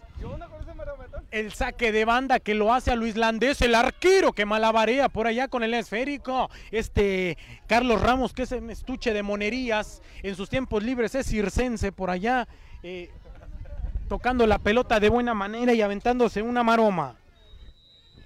El 1.30 1.52
saque 1.52 1.92
de 1.92 2.04
banda 2.04 2.40
que 2.40 2.54
lo 2.54 2.74
hace 2.74 2.90
a 2.90 2.96
Luis 2.96 3.16
Landés, 3.16 3.62
el 3.62 3.74
arquero 3.74 4.32
que 4.32 4.44
malabarea 4.44 5.08
por 5.08 5.26
allá 5.26 5.48
con 5.48 5.62
el 5.62 5.72
esférico. 5.72 6.50
Este 6.70 7.38
Carlos 7.66 8.02
Ramos, 8.02 8.34
que 8.34 8.42
es 8.42 8.52
un 8.52 8.68
estuche 8.68 9.14
de 9.14 9.22
monerías 9.22 10.02
en 10.22 10.36
sus 10.36 10.50
tiempos 10.50 10.82
libres, 10.82 11.14
es 11.14 11.26
circense 11.26 11.90
por 11.90 12.10
allá, 12.10 12.46
eh, 12.82 13.10
tocando 14.08 14.46
la 14.46 14.58
pelota 14.58 15.00
de 15.00 15.08
buena 15.08 15.32
manera 15.32 15.72
y 15.72 15.80
aventándose 15.80 16.42
una 16.42 16.62
maroma. 16.62 17.16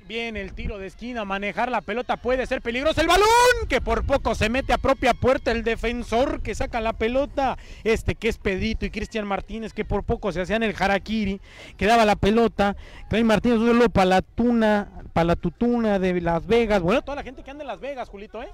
Viene 0.07 0.42
el 0.42 0.52
tiro 0.52 0.76
de 0.76 0.86
esquina, 0.86 1.24
manejar 1.24 1.70
la 1.70 1.80
pelota 1.80 2.18
puede 2.18 2.46
ser 2.46 2.61
peligroso. 2.61 3.00
El 3.00 3.07
balón 3.07 3.26
que 3.70 3.80
por 3.80 4.05
poco 4.05 4.34
se 4.34 4.50
mete 4.50 4.74
a 4.74 4.78
propia 4.78 5.14
puerta. 5.14 5.50
El 5.50 5.64
defensor 5.64 6.42
que 6.42 6.55
saca 6.55 6.82
la 6.82 6.92
pelota. 6.92 7.57
Este 7.84 8.14
que 8.14 8.28
es 8.28 8.36
Pedito 8.36 8.84
y 8.84 8.90
Cristian 8.90 9.26
Martínez 9.26 9.72
que 9.72 9.86
por 9.86 10.05
poco 10.05 10.30
se 10.30 10.42
hacían 10.42 10.62
el 10.62 10.74
harakiri. 10.78 11.40
Que 11.78 11.86
daba 11.86 12.05
la 12.05 12.16
pelota. 12.16 12.76
Clay 13.09 13.24
Martínez, 13.24 13.59
un 13.61 13.82
para 13.90 14.05
la 14.05 14.22
tuna, 14.22 14.90
para 15.14 15.24
la 15.24 15.36
tutuna 15.36 15.98
de 15.98 16.20
Las 16.20 16.46
Vegas. 16.46 16.82
Bueno, 16.82 17.00
toda 17.00 17.16
la 17.16 17.22
gente 17.22 17.42
que 17.42 17.50
anda 17.50 17.64
en 17.64 17.68
Las 17.68 17.80
Vegas, 17.80 18.11
Julito, 18.11 18.42
¿eh? 18.42 18.50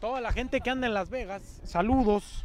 Toda 0.00 0.22
la 0.22 0.32
gente 0.32 0.62
que 0.62 0.70
anda 0.70 0.86
en 0.86 0.94
Las 0.94 1.10
Vegas. 1.10 1.60
Saludos. 1.64 2.42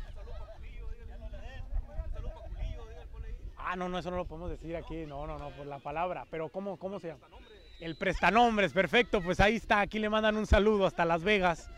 Ah, 3.58 3.78
no, 3.78 3.88
no, 3.88 4.00
eso 4.00 4.12
no 4.12 4.18
lo 4.18 4.26
podemos 4.26 4.50
decir 4.50 4.76
aquí. 4.76 5.06
No, 5.06 5.26
no, 5.26 5.38
no, 5.38 5.52
por 5.52 5.66
la 5.66 5.80
palabra. 5.80 6.26
Pero 6.30 6.50
¿cómo, 6.50 6.76
cómo 6.78 7.00
se 7.00 7.08
llama? 7.08 7.28
El 7.82 7.96
prestanombres, 7.96 8.74
perfecto, 8.74 9.24
pues 9.24 9.40
ahí 9.40 9.56
está, 9.56 9.80
aquí 9.80 9.98
le 9.98 10.08
mandan 10.08 10.38
un 10.38 10.46
saludo 10.46 10.86
hasta 10.86 11.04
Las 11.04 11.24
Vegas. 11.24 11.72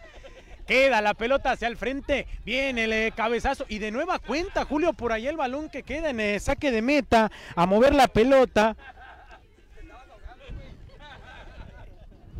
Queda 0.67 1.01
la 1.01 1.13
pelota 1.13 1.51
hacia 1.51 1.69
el 1.69 1.77
frente, 1.77 2.27
viene 2.43 2.83
el 2.83 3.13
cabezazo 3.13 3.65
y 3.69 3.79
de 3.79 3.89
nueva 3.89 4.19
cuenta, 4.19 4.65
Julio, 4.65 4.91
por 4.91 5.13
ahí 5.13 5.27
el 5.27 5.37
balón 5.37 5.69
que 5.69 5.83
queda 5.83 6.09
en 6.09 6.19
el 6.19 6.41
saque 6.41 6.71
de 6.71 6.81
meta, 6.81 7.31
a 7.55 7.65
mover 7.65 7.95
la 7.95 8.09
pelota. 8.09 8.75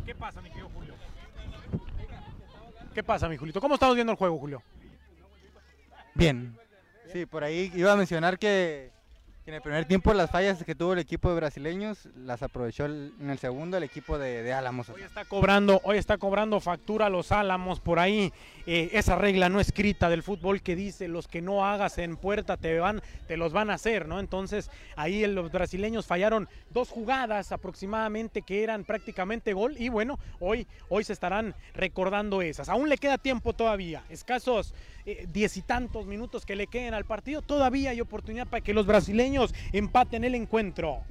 ¿Qué 0.04 0.14
pasa, 0.14 0.42
mi 0.42 0.50
querido 0.50 0.68
Julio? 0.68 0.94
¿Qué 2.92 3.02
pasa, 3.02 3.28
mi 3.30 3.38
Julito? 3.38 3.62
¿Cómo 3.62 3.74
estamos 3.74 3.94
viendo 3.94 4.12
el 4.12 4.18
juego, 4.18 4.38
Julio? 4.38 4.62
Bien. 6.12 6.54
Sí, 7.10 7.24
por 7.24 7.42
ahí 7.42 7.72
iba 7.74 7.92
a 7.92 7.96
mencionar 7.96 8.38
que 8.38 8.93
en 9.46 9.52
el 9.54 9.60
primer 9.60 9.84
tiempo 9.84 10.14
las 10.14 10.30
fallas 10.30 10.64
que 10.64 10.74
tuvo 10.74 10.94
el 10.94 10.98
equipo 10.98 11.28
de 11.28 11.36
brasileños 11.36 12.08
las 12.16 12.42
aprovechó 12.42 12.86
en 12.86 13.28
el 13.28 13.38
segundo 13.38 13.76
el 13.76 13.82
equipo 13.82 14.16
de, 14.18 14.52
Álamos. 14.54 14.88
Hoy 14.88 15.02
está 15.02 15.26
cobrando, 15.26 15.82
hoy 15.84 15.98
está 15.98 16.16
cobrando 16.16 16.60
factura 16.60 17.10
los 17.10 17.30
Álamos 17.30 17.80
por 17.80 17.98
ahí. 17.98 18.32
Eh, 18.66 18.90
esa 18.92 19.16
regla 19.16 19.50
no 19.50 19.60
escrita 19.60 20.08
del 20.08 20.22
fútbol 20.22 20.62
que 20.62 20.74
dice 20.74 21.08
los 21.08 21.28
que 21.28 21.42
no 21.42 21.66
hagas 21.66 21.98
en 21.98 22.16
puerta 22.16 22.56
te 22.56 22.78
van, 22.78 23.02
te 23.28 23.36
los 23.36 23.52
van 23.52 23.68
a 23.68 23.74
hacer, 23.74 24.08
¿no? 24.08 24.18
Entonces 24.18 24.70
ahí 24.96 25.26
los 25.26 25.52
brasileños 25.52 26.06
fallaron 26.06 26.48
dos 26.70 26.88
jugadas 26.88 27.52
aproximadamente 27.52 28.40
que 28.40 28.62
eran 28.62 28.84
prácticamente 28.84 29.52
gol 29.52 29.74
y 29.78 29.90
bueno, 29.90 30.18
hoy, 30.40 30.66
hoy 30.88 31.04
se 31.04 31.12
estarán 31.12 31.54
recordando 31.74 32.40
esas. 32.40 32.70
Aún 32.70 32.88
le 32.88 32.96
queda 32.96 33.18
tiempo 33.18 33.52
todavía, 33.52 34.04
escasos 34.08 34.72
eh, 35.06 35.26
diez 35.30 35.56
y 35.56 35.62
tantos 35.62 36.06
minutos 36.06 36.46
que 36.46 36.56
le 36.56 36.66
queden 36.66 36.94
al 36.94 37.04
partido, 37.04 37.42
todavía 37.42 37.90
hay 37.90 38.00
oportunidad 38.00 38.46
para 38.46 38.62
que 38.62 38.74
los 38.74 38.86
brasileños 38.86 39.54
empaten 39.72 40.24
el 40.24 40.34
encuentro. 40.34 41.02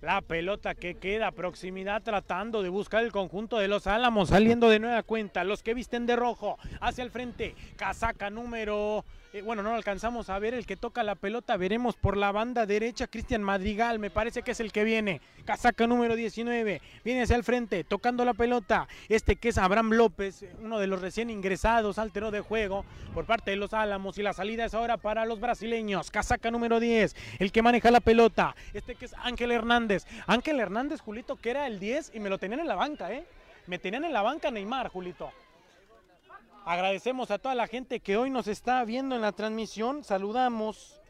La 0.00 0.22
pelota 0.22 0.74
que 0.74 0.94
queda 0.94 1.30
proximidad 1.30 2.02
tratando 2.02 2.62
de 2.62 2.70
buscar 2.70 3.04
el 3.04 3.12
conjunto 3.12 3.58
de 3.58 3.68
los 3.68 3.86
Álamos, 3.86 4.30
saliendo 4.30 4.70
de 4.70 4.78
nueva 4.78 5.02
cuenta. 5.02 5.44
Los 5.44 5.62
que 5.62 5.74
visten 5.74 6.06
de 6.06 6.16
rojo 6.16 6.56
hacia 6.80 7.04
el 7.04 7.10
frente. 7.10 7.54
Casaca 7.76 8.30
número 8.30 9.04
eh, 9.32 9.42
bueno, 9.42 9.62
no 9.62 9.74
alcanzamos 9.74 10.28
a 10.28 10.38
ver 10.40 10.54
el 10.54 10.66
que 10.66 10.76
toca 10.76 11.04
la 11.04 11.14
pelota, 11.14 11.56
veremos 11.56 11.94
por 11.94 12.16
la 12.16 12.32
banda 12.32 12.66
derecha 12.66 13.06
Cristian 13.06 13.42
Madrigal, 13.42 14.00
me 14.00 14.10
parece 14.10 14.42
que 14.42 14.50
es 14.50 14.60
el 14.60 14.72
que 14.72 14.82
viene, 14.82 15.20
casaca 15.44 15.86
número 15.86 16.16
19, 16.16 16.82
viene 17.04 17.22
hacia 17.22 17.36
el 17.36 17.44
frente, 17.44 17.84
tocando 17.84 18.24
la 18.24 18.34
pelota, 18.34 18.88
este 19.08 19.36
que 19.36 19.50
es 19.50 19.58
Abraham 19.58 19.92
López, 19.92 20.44
uno 20.60 20.80
de 20.80 20.88
los 20.88 21.00
recién 21.00 21.30
ingresados 21.30 21.98
al 21.98 22.10
terreno 22.10 22.32
de 22.32 22.40
juego 22.40 22.84
por 23.14 23.24
parte 23.24 23.52
de 23.52 23.56
los 23.56 23.72
Álamos 23.72 24.18
y 24.18 24.22
la 24.22 24.32
salida 24.32 24.64
es 24.64 24.74
ahora 24.74 24.96
para 24.96 25.24
los 25.26 25.38
brasileños, 25.38 26.10
casaca 26.10 26.50
número 26.50 26.80
10, 26.80 27.14
el 27.38 27.52
que 27.52 27.62
maneja 27.62 27.92
la 27.92 28.00
pelota, 28.00 28.56
este 28.74 28.96
que 28.96 29.04
es 29.04 29.14
Ángel 29.14 29.52
Hernández, 29.52 30.06
Ángel 30.26 30.58
Hernández, 30.58 31.00
Julito, 31.00 31.36
que 31.36 31.50
era 31.50 31.68
el 31.68 31.78
10 31.78 32.12
y 32.14 32.20
me 32.20 32.30
lo 32.30 32.38
tenían 32.38 32.60
en 32.60 32.68
la 32.68 32.74
banca, 32.74 33.12
¿eh? 33.12 33.24
Me 33.68 33.78
tenían 33.78 34.04
en 34.04 34.12
la 34.12 34.22
banca 34.22 34.50
Neymar, 34.50 34.88
Julito. 34.88 35.30
Agradecemos 36.64 37.30
a 37.30 37.38
toda 37.38 37.54
la 37.54 37.66
gente 37.66 38.00
que 38.00 38.16
hoy 38.16 38.30
nos 38.30 38.46
está 38.46 38.84
viendo 38.84 39.14
en 39.14 39.22
la 39.22 39.32
transmisión. 39.32 40.04
Saludamos. 40.04 41.00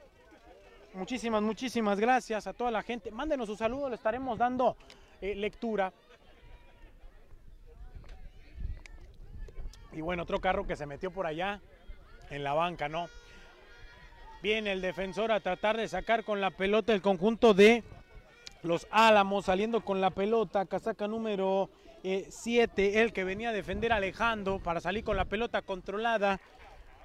Muchísimas, 0.95 1.43
muchísimas 1.43 1.99
gracias 1.99 2.47
a 2.47 2.53
toda 2.53 2.71
la 2.71 2.83
gente. 2.83 3.11
Mándenos 3.11 3.49
su 3.49 3.57
saludo, 3.57 3.89
le 3.89 3.97
estaremos 3.97 4.39
dando 4.39 4.77
eh, 5.21 5.35
lectura. 5.35 5.93
Y 9.93 10.01
bueno, 10.01 10.23
otro 10.23 10.41
carro 10.41 10.67
que 10.67 10.77
se 10.77 10.87
metió 10.87 11.11
por 11.11 11.27
allá 11.27 11.61
en 12.31 12.45
la 12.45 12.55
banca, 12.55 12.89
¿no? 12.89 13.09
Viene 14.43 14.73
el 14.73 14.81
defensor 14.81 15.33
a 15.33 15.41
tratar 15.41 15.77
de 15.77 15.89
sacar 15.89 16.25
con 16.25 16.41
la 16.41 16.51
pelota 16.51 16.93
el 16.93 17.03
conjunto 17.03 17.55
de 17.55 17.83
los 18.63 18.87
Álamos, 18.91 19.47
saliendo 19.47 19.85
con 19.85 20.01
la 20.01 20.11
pelota, 20.11 20.65
casaca 20.65 21.09
número 21.09 21.71
7, 22.03 23.03
el 23.03 23.13
que 23.13 23.25
venía 23.25 23.51
a 23.51 23.53
defender 23.53 23.93
a 23.93 23.97
Alejandro 23.97 24.59
para 24.59 24.81
salir 24.81 25.05
con 25.05 25.17
la 25.17 25.27
pelota 25.27 25.63
controlada. 25.63 26.41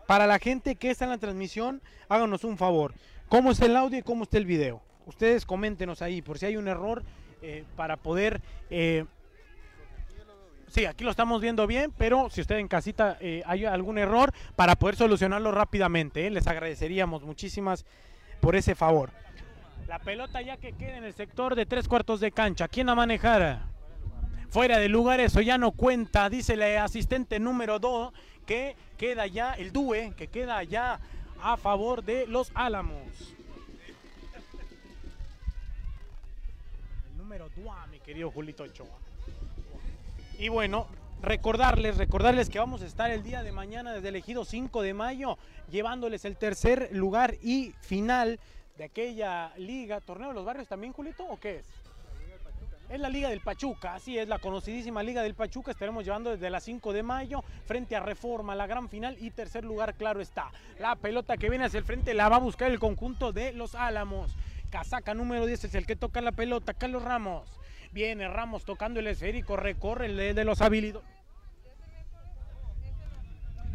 Para 0.08 0.28
la 0.28 0.40
gente 0.40 0.76
que 0.76 0.92
está 0.92 1.06
en 1.06 1.12
la 1.12 1.18
transmisión, 1.18 1.82
háganos 2.10 2.44
un 2.44 2.58
favor. 2.58 2.94
¿Cómo 3.28 3.52
está 3.52 3.66
el 3.66 3.76
audio 3.76 4.00
y 4.00 4.04
cómo 4.04 4.24
está 4.24 4.38
el 4.38 4.46
video? 4.46 4.82
Ustedes 5.06 5.46
coméntenos 5.46 6.02
ahí 6.02 6.22
por 6.22 6.38
si 6.38 6.46
hay 6.46 6.58
un 6.58 6.68
error 6.68 7.04
eh, 7.42 7.64
para 7.76 7.98
poder... 7.98 8.42
Eh, 8.70 9.06
sí, 10.68 10.86
aquí 10.86 11.04
lo 11.04 11.12
estamos 11.12 11.42
viendo 11.42 11.66
bien, 11.66 11.92
pero 11.98 12.30
si 12.30 12.42
usted 12.42 12.58
en 12.58 12.68
casita 12.68 13.18
eh, 13.20 13.42
hay 13.46 13.66
algún 13.66 13.98
error, 13.98 14.32
para 14.56 14.76
poder 14.76 14.96
solucionarlo 14.96 15.52
rápidamente, 15.52 16.30
les 16.30 16.48
agradeceríamos 16.48 17.24
muchísimas 17.24 17.86
por 18.40 18.56
ese 18.56 18.76
favor. 18.76 19.12
La 19.88 20.00
pelota 20.00 20.42
ya 20.42 20.58
que 20.58 20.74
queda 20.74 20.98
en 20.98 21.04
el 21.04 21.14
sector 21.14 21.56
de 21.56 21.66
tres 21.66 21.88
cuartos 21.88 22.20
de 22.20 22.32
cancha. 22.32 22.68
¿Quién 22.68 22.90
a 22.90 22.96
manejar? 22.96 23.75
Fuera 24.50 24.78
de 24.80 24.90
lugar, 24.90 25.20
eso 25.20 25.42
ya 25.42 25.58
no 25.58 25.72
cuenta, 25.72 26.30
dice 26.30 26.54
el 26.54 26.64
asistente 26.78 27.40
número 27.40 27.80
2, 27.80 28.14
que 28.46 28.76
queda 28.98 29.28
ya, 29.28 29.54
el 29.54 29.72
DUE, 29.72 30.14
que 30.16 30.28
queda 30.28 30.64
ya 30.64 31.00
a 31.42 31.58
favor 31.58 32.04
de 32.04 32.28
los 32.28 32.52
Álamos. 32.56 33.36
El 37.12 37.18
número 37.18 37.50
2, 37.56 37.66
mi 37.92 38.00
querido 38.00 38.32
Julito 38.32 38.64
Ochoa. 38.64 38.88
Y 40.38 40.50
bueno, 40.50 40.88
recordarles, 41.22 41.98
recordarles 41.98 42.50
que 42.50 42.60
vamos 42.60 42.82
a 42.82 42.86
estar 42.86 43.12
el 43.12 43.24
día 43.24 43.44
de 43.44 43.52
mañana 43.52 43.94
desde 43.94 44.10
el 44.10 44.16
ejido 44.16 44.46
5 44.46 44.82
de 44.82 44.94
mayo, 44.94 45.38
llevándoles 45.72 46.26
el 46.26 46.38
tercer 46.38 46.90
lugar 46.92 47.36
y 47.42 47.74
final 47.82 48.40
de 48.78 48.84
aquella 48.86 49.54
liga, 49.58 50.02
torneo 50.02 50.30
de 50.30 50.34
los 50.36 50.46
barrios 50.46 50.68
también, 50.68 50.94
Julito, 50.94 51.26
¿o 51.26 51.40
qué 51.40 51.58
es? 51.58 51.66
Es 52.88 53.00
la 53.00 53.10
Liga 53.10 53.30
del 53.30 53.42
Pachuca, 53.42 53.96
así 53.96 54.18
es, 54.18 54.28
la 54.28 54.38
conocidísima 54.38 55.02
Liga 55.02 55.24
del 55.24 55.34
Pachuca. 55.34 55.72
Estaremos 55.72 56.06
llevando 56.06 56.30
desde 56.30 56.52
las 56.52 56.64
5 56.64 56.94
de 56.94 57.02
mayo 57.02 57.44
frente 57.66 57.96
a 57.96 58.00
Reforma, 58.00 58.54
la 58.54 58.68
gran 58.68 58.90
final 58.90 59.18
y 59.20 59.32
tercer 59.32 59.66
lugar, 59.66 59.96
claro 59.96 60.22
está. 60.22 60.52
La 60.80 60.96
pelota 60.96 61.36
que 61.36 61.50
viene 61.50 61.66
hacia 61.66 61.80
el 61.80 61.84
frente 61.84 62.14
la 62.14 62.30
va 62.30 62.36
a 62.36 62.40
buscar 62.40 62.70
el 62.70 62.78
conjunto 62.78 63.34
de 63.34 63.54
los 63.54 63.74
Álamos. 63.74 64.36
Casaca 64.70 65.16
número 65.16 65.48
10 65.48 65.64
es 65.64 65.76
el 65.76 65.88
que 65.88 65.96
toca 65.96 66.22
la 66.22 66.32
pelota, 66.32 66.76
Carlos 66.76 67.04
Ramos. 67.04 67.50
Viene 67.92 68.28
Ramos 68.28 68.66
tocando 68.66 69.00
el 69.00 69.08
esférico, 69.08 69.58
recorre 69.58 70.06
el 70.06 70.36
de 70.36 70.46
los 70.46 70.62
habilidosos. 70.62 71.15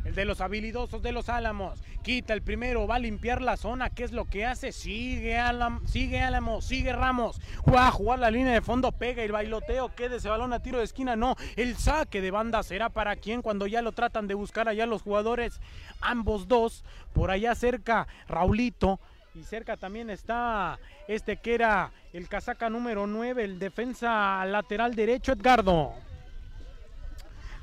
El 0.04 0.14
de 0.14 0.24
los 0.24 0.40
habilidosos 0.40 1.02
de 1.02 1.12
los 1.12 1.28
Álamos. 1.28 1.78
Quita 2.02 2.32
el 2.32 2.42
primero, 2.42 2.86
va 2.86 2.96
a 2.96 2.98
limpiar 2.98 3.42
la 3.42 3.56
zona. 3.56 3.90
¿Qué 3.90 4.04
es 4.04 4.12
lo 4.12 4.24
que 4.24 4.46
hace? 4.46 4.72
Sigue 4.72 5.38
Álamos, 5.38 5.90
sigue 5.90 6.20
Álamos, 6.20 6.64
sigue 6.64 6.92
Ramos. 6.92 7.40
Va 7.68 7.88
a 7.88 7.90
jugar 7.90 8.18
la 8.18 8.30
línea 8.30 8.54
de 8.54 8.62
fondo, 8.62 8.92
pega 8.92 9.22
el 9.22 9.32
bailoteo. 9.32 9.94
Queda 9.94 10.16
ese 10.16 10.28
balón 10.28 10.52
a 10.52 10.62
tiro 10.62 10.78
de 10.78 10.84
esquina. 10.84 11.16
No, 11.16 11.36
el 11.56 11.76
saque 11.76 12.20
de 12.20 12.30
banda 12.30 12.62
será 12.62 12.88
para 12.88 13.16
quien 13.16 13.42
cuando 13.42 13.66
ya 13.66 13.82
lo 13.82 13.92
tratan 13.92 14.26
de 14.26 14.34
buscar 14.34 14.68
allá 14.68 14.86
los 14.86 15.02
jugadores. 15.02 15.60
Ambos 16.00 16.48
dos. 16.48 16.84
Por 17.12 17.30
allá 17.30 17.54
cerca, 17.54 18.08
Raulito. 18.26 18.98
Y 19.34 19.44
cerca 19.44 19.76
también 19.76 20.10
está 20.10 20.78
este 21.06 21.36
que 21.36 21.54
era 21.54 21.92
el 22.12 22.28
casaca 22.28 22.68
número 22.68 23.06
9, 23.06 23.44
el 23.44 23.58
defensa 23.58 24.44
lateral 24.44 24.94
derecho, 24.94 25.32
Edgardo. 25.32 25.94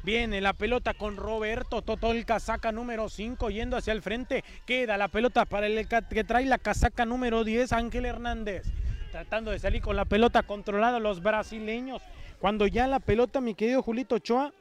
Viene 0.07 0.39
la 0.39 0.53
pelota 0.53 0.93
con 0.93 1.17
Roberto 1.17 1.81
Totol, 1.81 2.23
casaca 2.23 2.71
número 2.71 3.09
5, 3.09 3.49
yendo 3.49 3.75
hacia 3.75 3.91
el 3.91 4.01
frente. 4.01 4.41
Queda 4.65 4.95
la 4.95 5.09
pelota 5.09 5.43
para 5.43 5.67
el 5.67 5.85
que 5.85 6.23
trae 6.23 6.45
la 6.45 6.57
casaca 6.57 7.05
número 7.05 7.43
10, 7.43 7.73
Ángel 7.73 8.05
Hernández. 8.05 8.63
Tratando 9.11 9.51
de 9.51 9.59
salir 9.59 9.81
con 9.81 9.97
la 9.97 10.05
pelota 10.05 10.43
controlada 10.43 10.99
los 10.99 11.21
brasileños. 11.21 12.01
Cuando 12.39 12.67
ya 12.67 12.87
la 12.87 13.01
pelota, 13.01 13.41
mi 13.41 13.53
querido 13.53 13.83
Julito 13.83 14.15
Ochoa. 14.15 14.53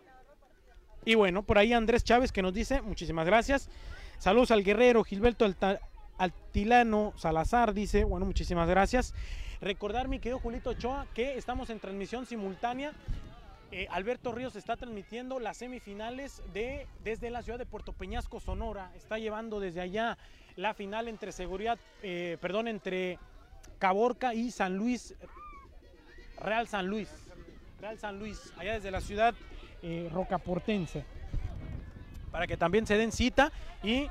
Y 1.04 1.14
bueno, 1.14 1.44
por 1.44 1.58
ahí 1.58 1.72
Andrés 1.72 2.02
Chávez 2.02 2.32
que 2.32 2.42
nos 2.42 2.52
dice, 2.52 2.82
muchísimas 2.82 3.24
gracias. 3.24 3.70
Saludos 4.18 4.50
al 4.50 4.64
guerrero 4.64 5.04
Gilberto 5.04 5.48
Altilano 6.18 7.12
Salazar, 7.14 7.72
dice, 7.72 8.02
bueno, 8.02 8.26
muchísimas 8.26 8.68
gracias. 8.68 9.14
Recordar, 9.60 10.08
mi 10.08 10.18
querido 10.18 10.40
Julito 10.40 10.70
Ochoa, 10.70 11.06
que 11.14 11.38
estamos 11.38 11.70
en 11.70 11.78
transmisión 11.78 12.26
simultánea 12.26 12.92
eh, 13.72 13.88
Alberto 13.90 14.32
Ríos 14.32 14.54
está 14.54 14.76
transmitiendo 14.76 15.40
las 15.40 15.56
semifinales 15.56 16.42
de 16.52 16.86
desde 17.02 17.30
la 17.30 17.42
ciudad 17.42 17.58
de 17.58 17.66
Puerto 17.66 17.92
Peñasco, 17.92 18.38
Sonora. 18.38 18.92
Está 18.96 19.18
llevando 19.18 19.58
desde 19.58 19.80
allá 19.80 20.16
la 20.54 20.72
final 20.72 21.08
entre 21.08 21.32
seguridad, 21.32 21.78
eh, 22.02 22.38
perdón, 22.40 22.68
entre 22.68 23.18
Caborca 23.78 24.34
y 24.34 24.52
San 24.52 24.76
Luis, 24.76 25.14
Real 26.40 26.68
San 26.68 26.86
Luis, 26.86 27.08
Real 27.80 27.98
San 27.98 28.18
Luis, 28.18 28.52
allá 28.56 28.74
desde 28.74 28.90
la 28.92 29.00
ciudad 29.00 29.34
eh, 29.82 30.08
rocaportense. 30.12 31.04
Para 32.30 32.46
que 32.46 32.56
también 32.56 32.86
se 32.86 32.96
den 32.96 33.12
cita 33.12 33.50
y 33.82 34.08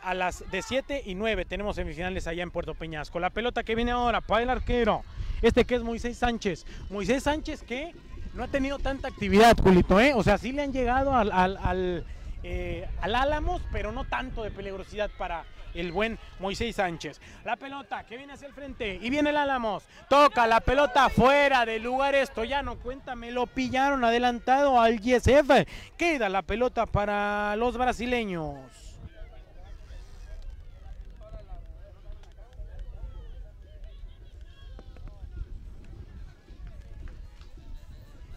a 0.00 0.14
las 0.14 0.48
de 0.52 0.62
7 0.62 1.02
y 1.06 1.16
9 1.16 1.44
tenemos 1.44 1.74
semifinales 1.74 2.28
allá 2.28 2.44
en 2.44 2.52
Puerto 2.52 2.74
Peñasco. 2.74 3.18
La 3.18 3.30
pelota 3.30 3.64
que 3.64 3.74
viene 3.74 3.90
ahora 3.90 4.20
para 4.20 4.42
el 4.44 4.50
arquero, 4.50 5.02
este 5.40 5.64
que 5.64 5.74
es 5.74 5.82
Moisés 5.82 6.16
Sánchez. 6.18 6.64
Moisés 6.88 7.24
Sánchez 7.24 7.64
que 7.64 7.92
no 8.34 8.44
ha 8.44 8.48
tenido 8.48 8.78
tanta 8.78 9.08
actividad, 9.08 9.56
Julito, 9.62 10.00
¿eh? 10.00 10.12
O 10.14 10.22
sea, 10.22 10.38
sí 10.38 10.52
le 10.52 10.62
han 10.62 10.72
llegado 10.72 11.14
al, 11.14 11.30
al, 11.32 12.04
eh, 12.42 12.88
Álamos, 13.00 13.62
pero 13.70 13.92
no 13.92 14.04
tanto 14.04 14.42
de 14.42 14.50
peligrosidad 14.50 15.10
para 15.18 15.44
el 15.74 15.92
buen 15.92 16.18
Moisés 16.38 16.76
Sánchez. 16.76 17.20
La 17.44 17.56
pelota 17.56 18.04
que 18.04 18.16
viene 18.16 18.32
hacia 18.34 18.48
el 18.48 18.54
frente 18.54 18.98
y 19.00 19.10
viene 19.10 19.30
el 19.30 19.36
Álamos. 19.36 19.84
Toca 20.08 20.46
la 20.46 20.60
pelota 20.60 21.08
fuera 21.08 21.64
del 21.64 21.82
lugar. 21.82 22.14
Esto 22.14 22.44
ya 22.44 22.62
no 22.62 22.76
cuenta, 22.76 23.14
me 23.14 23.30
lo 23.30 23.46
pillaron 23.46 24.04
adelantado 24.04 24.80
al 24.80 25.00
YSF. 25.00 25.66
Queda 25.96 26.28
la 26.28 26.42
pelota 26.42 26.86
para 26.86 27.56
los 27.56 27.76
brasileños. 27.76 28.81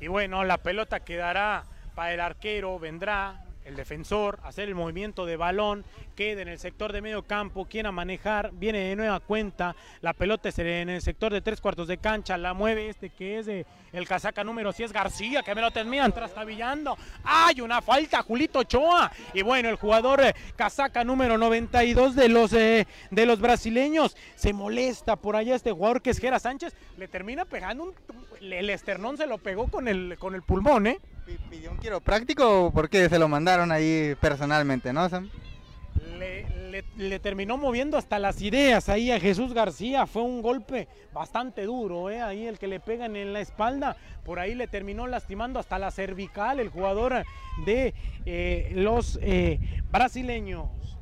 Y 0.06 0.08
bueno, 0.08 0.44
la 0.44 0.60
pelota 0.60 1.00
quedará 1.00 1.64
para 1.96 2.14
el 2.14 2.20
arquero, 2.20 2.78
vendrá 2.78 3.42
el 3.66 3.76
defensor, 3.76 4.40
hacer 4.44 4.70
el 4.70 4.76
movimiento 4.76 5.26
de 5.26 5.38
balón, 5.38 5.84
queda 6.16 6.42
en 6.44 6.48
el 6.48 6.60
sector 6.60 6.94
de 6.94 7.02
medio 7.02 7.24
campo, 7.24 7.66
quiera 7.66 7.92
manejar, 7.92 8.52
viene 8.54 8.80
de 8.80 8.96
nueva 8.96 9.20
cuenta, 9.20 9.76
la 10.02 10.14
pelota 10.14 10.50
es 10.50 10.60
en 10.60 10.90
el 10.90 11.02
sector 11.02 11.34
de 11.34 11.42
tres 11.42 11.60
cuartos 11.60 11.88
de 11.88 11.98
cancha, 11.98 12.38
la 12.38 12.54
mueve 12.54 12.90
este 12.90 13.10
que 13.10 13.40
es 13.40 13.48
de 13.48 13.66
el 13.92 14.08
casaca 14.08 14.44
número 14.44 14.72
10 14.72 14.92
García, 14.92 15.42
que 15.42 15.56
me 15.56 15.62
lo 15.62 15.72
terminan 15.72 16.12
trastabillando, 16.12 16.98
hay 17.24 17.62
una 17.62 17.82
falta, 17.82 18.22
Julito 18.22 18.60
Ochoa, 18.60 19.12
y 19.34 19.42
bueno, 19.42 19.70
el 19.70 19.78
jugador 19.78 20.22
eh, 20.22 20.36
casaca 20.56 21.04
número 21.04 21.38
92 21.38 22.16
de 22.16 22.30
los, 22.30 22.54
eh, 22.54 22.88
de 23.10 23.26
los 23.26 23.40
brasileños, 23.40 24.16
se 24.36 24.54
molesta 24.54 25.16
por 25.16 25.36
allá 25.36 25.56
este 25.56 25.72
jugador 25.72 26.02
que 26.02 26.12
es 26.12 26.20
Gera 26.20 26.40
Sánchez, 26.40 26.76
le 26.98 27.08
termina 27.08 27.46
pegando 27.46 27.86
un, 27.86 27.94
el 28.42 28.70
esternón 28.70 29.18
se 29.18 29.26
lo 29.26 29.38
pegó 29.38 29.68
con 29.68 29.88
el, 29.88 30.18
con 30.20 30.36
el 30.36 30.44
pulmón, 30.44 30.88
¿eh? 30.88 31.00
¿Pidió 31.26 31.72
un 31.72 31.78
quiropráctico 31.78 32.66
o 32.66 32.72
porque 32.72 33.10
se 33.10 33.18
lo 33.18 33.28
mandaron 33.28 33.72
ahí 33.72 34.16
personalmente, 34.22 34.94
no? 34.94 35.10
Le, 36.98 37.20
terminó 37.20 37.58
moviendo 37.58 37.98
hasta 37.98 38.20
las 38.20 38.42
ideas 38.42 38.90
ahí 38.90 39.12
a 39.12 39.20
Jesús 39.20 39.54
García. 39.54 40.06
Fue 40.06 40.22
un 40.22 40.42
golpe 40.42 40.88
bastante 41.14 41.64
duro, 41.64 42.10
¿eh? 42.10 42.22
ahí 42.22 42.46
el 42.46 42.60
que 42.60 42.68
le 42.68 42.80
pegan 42.80 43.16
en 43.16 43.34
la 43.34 43.40
espalda. 43.40 43.98
Por 44.24 44.40
ahí 44.40 44.56
le 44.56 44.68
terminó 44.68 45.08
lastimando 45.08 45.60
hasta 45.60 45.80
la 45.80 45.90
cervical 45.90 46.60
el 46.60 46.70
jugador 46.70 47.24
de 47.66 47.94
eh, 48.26 48.72
los 48.76 49.18
eh, 49.22 49.60
brasileños. 49.90 50.95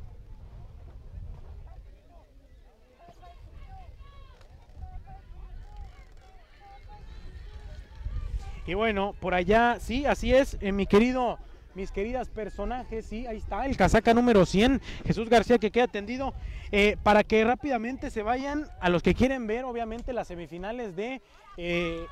Y 8.66 8.74
bueno, 8.74 9.14
por 9.20 9.34
allá, 9.34 9.78
sí, 9.78 10.06
así 10.06 10.34
es, 10.34 10.56
eh, 10.60 10.72
mi 10.72 10.86
querido, 10.86 11.38
mis 11.74 11.90
queridas 11.90 12.30
personajes, 12.30 13.04
sí, 13.04 13.26
ahí 13.26 13.36
está, 13.36 13.66
el 13.66 13.76
casaca 13.76 14.14
número 14.14 14.46
100, 14.46 14.80
Jesús 15.04 15.28
García 15.28 15.58
que 15.58 15.70
queda 15.70 15.84
atendido, 15.84 16.32
eh, 16.72 16.96
para 17.02 17.24
que 17.24 17.44
rápidamente 17.44 18.10
se 18.10 18.22
vayan 18.22 18.66
a 18.80 18.88
los 18.88 19.02
que 19.02 19.14
quieren 19.14 19.46
ver, 19.46 19.64
obviamente, 19.64 20.14
las 20.14 20.28
semifinales 20.28 20.96
de 20.96 21.20
eh, 21.58 22.06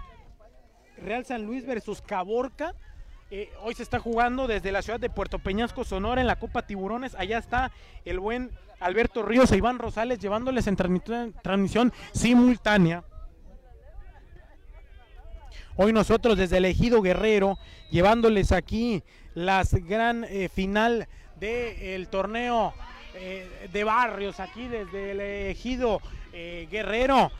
Real 1.02 1.24
San 1.24 1.44
Luis 1.46 1.64
versus 1.64 2.02
Caborca. 2.02 2.74
hoy 3.62 3.74
se 3.74 3.82
está 3.82 3.98
jugando 3.98 4.46
desde 4.46 4.72
la 4.72 4.82
ciudad 4.82 5.00
de 5.00 5.08
Puerto 5.08 5.38
Peñasco, 5.38 5.84
Sonora, 5.84 6.20
en 6.20 6.26
la 6.26 6.38
Copa 6.38 6.66
Tiburones. 6.66 7.14
Allá 7.14 7.38
está 7.38 7.72
el 8.04 8.20
buen 8.20 8.50
Alberto 8.78 9.22
Ríos 9.22 9.50
e 9.52 9.56
Iván 9.56 9.78
Rosales 9.78 10.18
llevándoles 10.18 10.66
en 10.66 10.76
transmisión 10.76 11.94
simultánea 12.12 13.04
Hoy 15.76 15.92
nosotros 15.92 16.36
desde 16.36 16.58
el 16.58 16.66
Ejido 16.66 17.00
Guerrero, 17.00 17.58
llevándoles 17.90 18.52
aquí 18.52 19.02
la 19.34 19.62
gran 19.72 20.24
eh, 20.24 20.50
final 20.52 21.08
del 21.40 22.08
torneo 22.08 22.74
eh, 23.14 23.68
de 23.72 23.84
barrios, 23.84 24.38
aquí 24.38 24.68
desde 24.68 25.12
el 25.12 25.20
Ejido 25.20 26.00
eh, 26.32 26.68
Guerrero. 26.70 27.30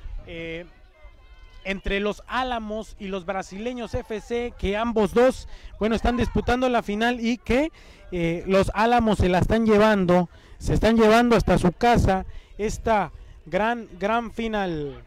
entre 1.64 2.00
los 2.00 2.22
Álamos 2.26 2.96
y 2.98 3.06
los 3.06 3.24
brasileños 3.24 3.94
FC, 3.94 4.52
que 4.58 4.76
ambos 4.76 5.14
dos, 5.14 5.46
bueno, 5.78 5.94
están 5.94 6.16
disputando 6.16 6.68
la 6.68 6.82
final 6.82 7.20
y 7.20 7.38
que 7.38 7.70
los 8.46 8.70
Álamos 8.74 9.18
se 9.18 9.28
la 9.28 9.38
están 9.38 9.66
llevando, 9.66 10.28
se 10.58 10.74
están 10.74 10.96
llevando 10.96 11.36
hasta 11.36 11.58
su 11.58 11.70
casa 11.70 12.24
esta 12.58 13.12
gran, 13.46 13.88
gran 13.98 14.32
final. 14.32 15.04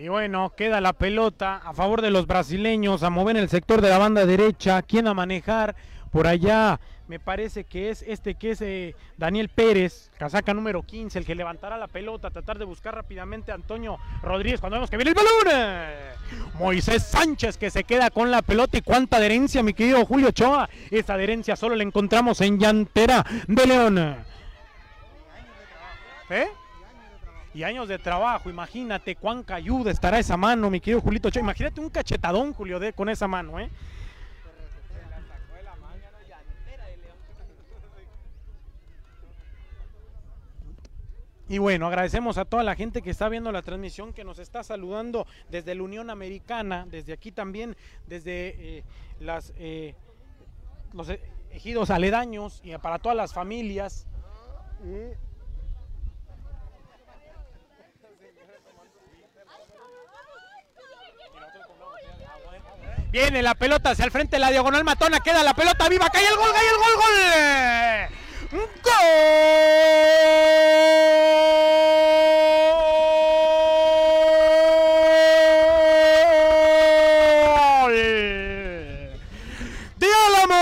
Y 0.00 0.06
bueno, 0.06 0.52
queda 0.56 0.80
la 0.80 0.92
pelota 0.92 1.56
a 1.56 1.74
favor 1.74 2.02
de 2.02 2.12
los 2.12 2.28
brasileños, 2.28 3.02
a 3.02 3.10
mover 3.10 3.36
en 3.36 3.42
el 3.42 3.48
sector 3.48 3.80
de 3.80 3.88
la 3.88 3.98
banda 3.98 4.24
derecha, 4.26 4.80
quién 4.82 5.08
a 5.08 5.14
manejar 5.14 5.74
por 6.12 6.28
allá. 6.28 6.78
Me 7.08 7.18
parece 7.18 7.64
que 7.64 7.90
es 7.90 8.02
este 8.02 8.36
que 8.36 8.52
es 8.52 8.60
eh, 8.60 8.94
Daniel 9.16 9.48
Pérez, 9.48 10.12
casaca 10.16 10.54
número 10.54 10.84
15, 10.84 11.18
el 11.18 11.24
que 11.24 11.34
levantará 11.34 11.76
la 11.78 11.88
pelota, 11.88 12.30
tratar 12.30 12.58
de 12.58 12.64
buscar 12.64 12.94
rápidamente 12.94 13.50
a 13.50 13.56
Antonio 13.56 13.98
Rodríguez 14.22 14.60
cuando 14.60 14.76
vemos 14.76 14.88
que 14.88 14.98
viene 14.98 15.10
el 15.10 15.16
balón. 15.16 16.54
Moisés 16.54 17.02
Sánchez 17.02 17.56
que 17.56 17.70
se 17.70 17.82
queda 17.82 18.10
con 18.10 18.30
la 18.30 18.42
pelota 18.42 18.78
y 18.78 18.82
cuánta 18.82 19.16
adherencia, 19.16 19.64
mi 19.64 19.74
querido 19.74 20.06
Julio 20.06 20.30
Choa. 20.30 20.70
Esta 20.92 21.14
adherencia 21.14 21.56
solo 21.56 21.74
la 21.74 21.82
encontramos 21.82 22.40
en 22.40 22.60
Llantera 22.60 23.26
de 23.48 23.66
León. 23.66 23.98
¿Eh? 26.30 26.46
Y 27.58 27.64
años 27.64 27.88
de 27.88 27.98
trabajo. 27.98 28.48
Imagínate 28.48 29.16
cuán 29.16 29.44
ayuda 29.48 29.90
estará 29.90 30.20
esa 30.20 30.36
mano, 30.36 30.70
mi 30.70 30.78
querido 30.78 31.00
Julito. 31.00 31.28
Imagínate 31.36 31.80
un 31.80 31.90
cachetadón, 31.90 32.52
Julio, 32.52 32.78
con 32.94 33.08
esa 33.08 33.26
mano, 33.26 33.58
¿eh? 33.58 33.68
Y 41.48 41.58
bueno, 41.58 41.88
agradecemos 41.88 42.38
a 42.38 42.44
toda 42.44 42.62
la 42.62 42.76
gente 42.76 43.02
que 43.02 43.10
está 43.10 43.28
viendo 43.28 43.50
la 43.50 43.62
transmisión, 43.62 44.12
que 44.12 44.22
nos 44.22 44.38
está 44.38 44.62
saludando 44.62 45.26
desde 45.50 45.74
la 45.74 45.82
Unión 45.82 46.10
Americana, 46.10 46.86
desde 46.88 47.12
aquí 47.12 47.32
también, 47.32 47.74
desde 48.06 48.78
eh, 48.78 48.84
eh, 49.56 49.94
los 50.92 51.08
ejidos 51.50 51.90
aledaños 51.90 52.60
y 52.62 52.76
para 52.78 53.00
todas 53.00 53.16
las 53.16 53.32
familias. 53.32 54.06
Viene 63.10 63.42
la 63.42 63.54
pelota 63.54 63.90
hacia 63.90 64.04
el 64.04 64.10
frente, 64.10 64.38
la 64.38 64.50
diagonal 64.50 64.84
matona, 64.84 65.20
queda 65.20 65.42
la 65.42 65.54
pelota 65.54 65.88
viva, 65.88 66.10
cae 66.10 66.26
el 66.26 66.36
gol, 66.36 66.50
cae 66.52 66.68
el 66.68 66.76
gol, 66.76 66.94
gol. 66.96 67.08
¡Gol! 68.50 68.62
¡De 79.96 80.06
Álamos! 80.26 80.58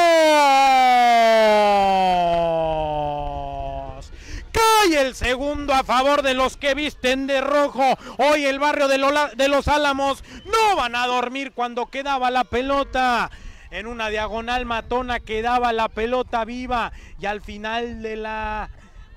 Cae 4.53 5.01
el 5.01 5.15
segundo 5.17 5.66
a 5.77 5.85
favor 5.85 6.23
de 6.23 6.33
los 6.33 6.57
que 6.57 6.75
visten 6.75 7.27
de 7.27 7.43
rojo. 7.43 7.85
Hoy 8.17 8.47
el 8.47 8.59
barrio 8.59 8.89
de, 8.89 9.49
los 9.49 9.69
Álamos 9.69 10.25
no 10.47 10.77
van 10.77 10.97
a 10.97 11.07
dormir 11.07 11.53
cuando 11.53 11.87
quedaba 11.87 12.31
la 12.31 12.45
pelota. 12.45 13.31
En 13.71 13.87
una 13.87 14.09
diagonal 14.09 14.65
matona 14.65 15.21
quedaba 15.21 15.75
la 15.75 15.91
pelota 15.91 16.47
viva 16.47 16.93
y 17.21 17.27
al 17.27 17.43
final 17.43 18.01
de 18.01 18.17
la 18.17 18.71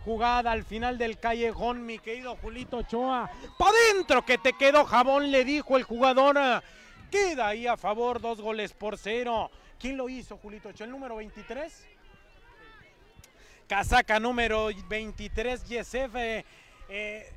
jugada, 0.04 0.52
al 0.52 0.66
final 0.66 0.98
del 0.98 1.18
callejón, 1.18 1.86
mi 1.86 1.98
querido 1.98 2.36
Julito 2.36 2.78
Ochoa, 2.78 3.30
¡pa' 3.58 3.72
dentro 3.94 4.26
que 4.26 4.38
te 4.38 4.54
quedó 4.54 4.84
jabón! 4.84 5.32
Le 5.32 5.46
dijo 5.46 5.78
el 5.78 5.84
jugador. 5.84 6.62
Queda 7.10 7.48
ahí 7.48 7.68
a 7.68 7.78
favor, 7.78 8.20
dos 8.20 8.42
goles 8.42 8.74
por 8.74 8.98
cero. 8.98 9.50
¿Quién 9.80 9.96
lo 9.96 10.10
hizo, 10.10 10.36
Julito 10.38 10.70
Ochoa? 10.70 10.86
¿El 10.86 10.92
número 10.92 11.16
23? 11.16 11.88
Casaca 13.70 14.20
número 14.20 14.70
23, 14.90 15.64
Yesef. 15.66 16.16
Eh, 16.16 17.32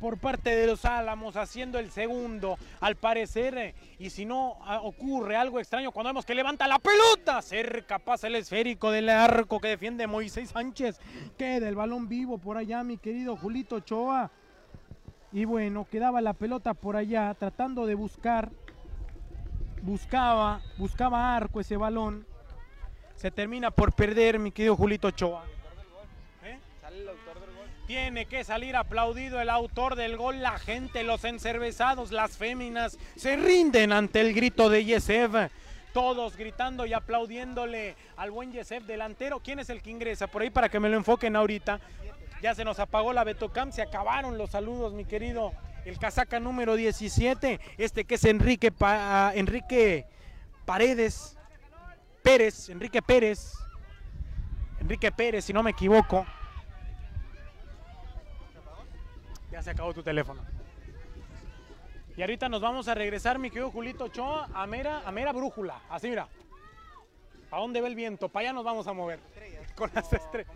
por 0.00 0.18
parte 0.18 0.56
de 0.56 0.66
los 0.66 0.84
Álamos 0.84 1.36
haciendo 1.36 1.78
el 1.78 1.92
segundo, 1.92 2.58
al 2.80 2.96
parecer, 2.96 3.56
eh, 3.56 3.74
y 4.00 4.10
si 4.10 4.24
no 4.24 4.56
ah, 4.62 4.80
ocurre 4.82 5.36
algo 5.36 5.60
extraño 5.60 5.92
cuando 5.92 6.08
vemos 6.08 6.26
que 6.26 6.34
levanta 6.34 6.66
la 6.66 6.80
pelota, 6.80 7.40
cerca 7.40 8.00
pasa 8.00 8.26
el 8.26 8.34
esférico 8.34 8.90
del 8.90 9.08
arco 9.08 9.60
que 9.60 9.68
defiende 9.68 10.08
Moisés 10.08 10.50
Sánchez, 10.50 10.98
queda 11.38 11.68
el 11.68 11.76
balón 11.76 12.08
vivo 12.08 12.38
por 12.38 12.56
allá, 12.56 12.82
mi 12.82 12.96
querido 12.98 13.36
Julito 13.36 13.78
Choa, 13.78 14.32
y 15.30 15.44
bueno, 15.44 15.86
quedaba 15.88 16.20
la 16.20 16.32
pelota 16.32 16.74
por 16.74 16.96
allá 16.96 17.32
tratando 17.38 17.86
de 17.86 17.94
buscar, 17.94 18.50
buscaba, 19.82 20.62
buscaba 20.78 21.36
arco 21.36 21.60
ese 21.60 21.76
balón, 21.76 22.26
se 23.14 23.30
termina 23.30 23.70
por 23.70 23.92
perder, 23.92 24.40
mi 24.40 24.50
querido 24.50 24.74
Julito 24.74 25.12
Choa. 25.12 25.44
Tiene 27.86 28.26
que 28.26 28.42
salir 28.42 28.74
aplaudido 28.74 29.40
el 29.40 29.48
autor 29.48 29.94
del 29.94 30.16
gol. 30.16 30.42
La 30.42 30.58
gente, 30.58 31.04
los 31.04 31.24
encervezados, 31.24 32.10
las 32.10 32.36
féminas, 32.36 32.98
se 33.14 33.36
rinden 33.36 33.92
ante 33.92 34.20
el 34.20 34.34
grito 34.34 34.68
de 34.68 34.84
Yesef. 34.84 35.52
Todos 35.92 36.36
gritando 36.36 36.84
y 36.84 36.92
aplaudiéndole 36.92 37.94
al 38.16 38.32
buen 38.32 38.52
Yesef 38.52 38.84
delantero. 38.84 39.38
¿Quién 39.38 39.60
es 39.60 39.70
el 39.70 39.82
que 39.82 39.90
ingresa? 39.90 40.26
Por 40.26 40.42
ahí 40.42 40.50
para 40.50 40.68
que 40.68 40.80
me 40.80 40.88
lo 40.88 40.96
enfoquen 40.96 41.36
ahorita. 41.36 41.80
Ya 42.42 42.54
se 42.54 42.64
nos 42.64 42.80
apagó 42.80 43.12
la 43.12 43.22
Betocam, 43.22 43.70
se 43.70 43.82
acabaron 43.82 44.36
los 44.36 44.50
saludos, 44.50 44.92
mi 44.92 45.04
querido. 45.04 45.52
El 45.84 45.98
casaca 45.98 46.40
número 46.40 46.74
17, 46.74 47.60
este 47.78 48.04
que 48.04 48.16
es 48.16 48.24
Enrique, 48.24 48.72
Enrique 49.34 50.06
Paredes, 50.64 51.38
Pérez, 52.22 52.68
Enrique 52.68 53.00
Pérez, 53.00 53.52
Enrique 54.80 55.12
Pérez, 55.12 55.44
si 55.44 55.52
no 55.52 55.62
me 55.62 55.70
equivoco. 55.70 56.26
Ya 59.56 59.62
se 59.62 59.70
acabó 59.70 59.94
tu 59.94 60.02
teléfono. 60.02 60.42
Y 62.14 62.20
ahorita 62.20 62.46
nos 62.50 62.60
vamos 62.60 62.88
a 62.88 62.94
regresar, 62.94 63.38
mi 63.38 63.48
querido 63.48 63.70
Julito 63.70 64.04
Ochoa, 64.04 64.50
a 64.52 64.66
mera, 64.66 65.00
a 65.02 65.10
mera 65.10 65.32
brújula. 65.32 65.80
Así 65.88 66.10
mira. 66.10 66.28
¿A 67.50 67.58
dónde 67.58 67.80
va 67.80 67.88
el 67.88 67.94
viento? 67.94 68.28
Para 68.28 68.48
allá 68.48 68.52
nos 68.52 68.64
vamos 68.66 68.86
a 68.86 68.92
mover. 68.92 69.18
Con 69.74 69.90
las 69.94 70.12
estrellas. 70.12 70.52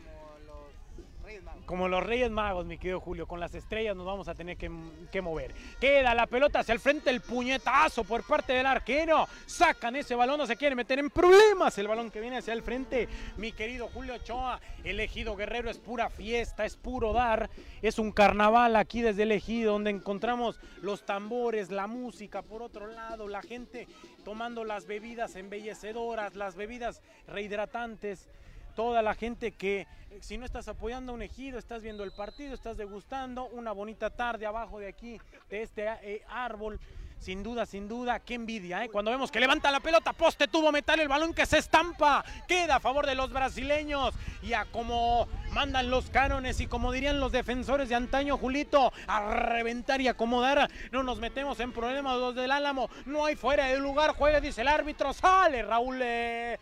Como 1.70 1.86
los 1.86 2.02
Reyes 2.02 2.32
Magos, 2.32 2.66
mi 2.66 2.78
querido 2.78 2.98
Julio, 2.98 3.28
con 3.28 3.38
las 3.38 3.54
estrellas 3.54 3.94
nos 3.94 4.04
vamos 4.04 4.26
a 4.26 4.34
tener 4.34 4.56
que, 4.56 5.20
mover. 5.20 5.54
Queda 5.80 6.16
la 6.16 6.26
pelota 6.26 6.58
hacia 6.58 6.72
el 6.72 6.80
frente, 6.80 7.10
el 7.10 7.20
puñetazo 7.20 8.02
por 8.02 8.26
parte 8.26 8.54
del 8.54 8.66
arquero. 8.66 9.28
Sacan 9.46 9.94
ese 9.94 10.16
balón, 10.16 10.38
no 10.38 10.48
se 10.48 10.56
quiere 10.56 10.74
meter 10.74 10.98
en 10.98 11.10
problemas. 11.10 11.78
El 11.78 11.86
balón 11.86 12.10
que 12.10 12.20
viene 12.20 12.38
hacia 12.38 12.54
el 12.54 12.64
frente, 12.64 13.08
mi 13.36 13.52
querido 13.52 13.86
Julio 13.86 14.14
Ochoa, 14.14 14.60
elegido 14.82 15.36
guerrero, 15.36 15.70
es 15.70 15.78
pura 15.78 16.10
fiesta, 16.10 16.64
es 16.64 16.74
puro 16.74 17.12
dar. 17.12 17.48
Es 17.82 18.00
un 18.00 18.10
carnaval 18.10 18.74
aquí 18.74 19.00
desde 19.00 19.22
el 19.22 19.30
ejido, 19.30 19.74
donde 19.74 19.90
encontramos 19.90 20.58
los 20.82 21.06
tambores, 21.06 21.70
la 21.70 21.86
música, 21.86 22.42
por 22.42 22.62
otro 22.62 22.88
lado, 22.88 23.28
la 23.28 23.42
gente 23.42 23.86
tomando 24.24 24.64
las 24.64 24.86
bebidas 24.86 25.36
embellecedoras, 25.36 26.34
las 26.34 26.56
bebidas 26.56 27.00
rehidratantes 27.28 28.28
toda 28.70 29.02
la 29.02 29.14
gente 29.14 29.52
que 29.52 29.86
si 30.20 30.36
no 30.36 30.44
estás 30.44 30.68
apoyando 30.68 31.12
un 31.12 31.22
ejido, 31.22 31.58
estás 31.58 31.82
viendo 31.82 32.04
el 32.04 32.12
partido, 32.12 32.54
estás 32.54 32.76
degustando 32.76 33.46
una 33.46 33.72
bonita 33.72 34.10
tarde 34.10 34.46
abajo 34.46 34.78
de 34.78 34.88
aquí, 34.88 35.20
de 35.48 35.62
este 35.62 35.86
eh, 36.02 36.22
árbol. 36.28 36.80
Sin 37.20 37.42
duda, 37.42 37.66
sin 37.66 37.86
duda, 37.86 38.18
qué 38.20 38.32
envidia, 38.32 38.82
¿eh? 38.82 38.88
Cuando 38.88 39.10
vemos 39.10 39.30
que 39.30 39.40
levanta 39.40 39.70
la 39.70 39.80
pelota, 39.80 40.14
poste 40.14 40.48
tuvo 40.48 40.72
metal, 40.72 41.00
el 41.00 41.08
balón 41.08 41.34
que 41.34 41.44
se 41.44 41.58
estampa, 41.58 42.24
queda 42.48 42.76
a 42.76 42.80
favor 42.80 43.04
de 43.04 43.14
los 43.14 43.30
brasileños. 43.30 44.14
Y 44.42 44.54
a 44.54 44.64
como 44.64 45.28
mandan 45.52 45.90
los 45.90 46.08
cánones 46.08 46.60
y 46.60 46.66
como 46.66 46.92
dirían 46.92 47.20
los 47.20 47.30
defensores 47.30 47.90
de 47.90 47.94
antaño, 47.94 48.38
Julito, 48.38 48.90
a 49.06 49.34
reventar 49.34 50.00
y 50.00 50.08
acomodar. 50.08 50.70
No 50.92 51.02
nos 51.02 51.18
metemos 51.18 51.60
en 51.60 51.72
problemas 51.72 52.18
los 52.18 52.34
del 52.34 52.52
Álamo, 52.52 52.88
no 53.04 53.26
hay 53.26 53.36
fuera 53.36 53.66
de 53.66 53.76
lugar, 53.76 54.14
juega, 54.16 54.40
dice 54.40 54.62
el 54.62 54.68
árbitro, 54.68 55.12
sale 55.12 55.62
Raúl. 55.62 56.00
Eh, 56.02 56.58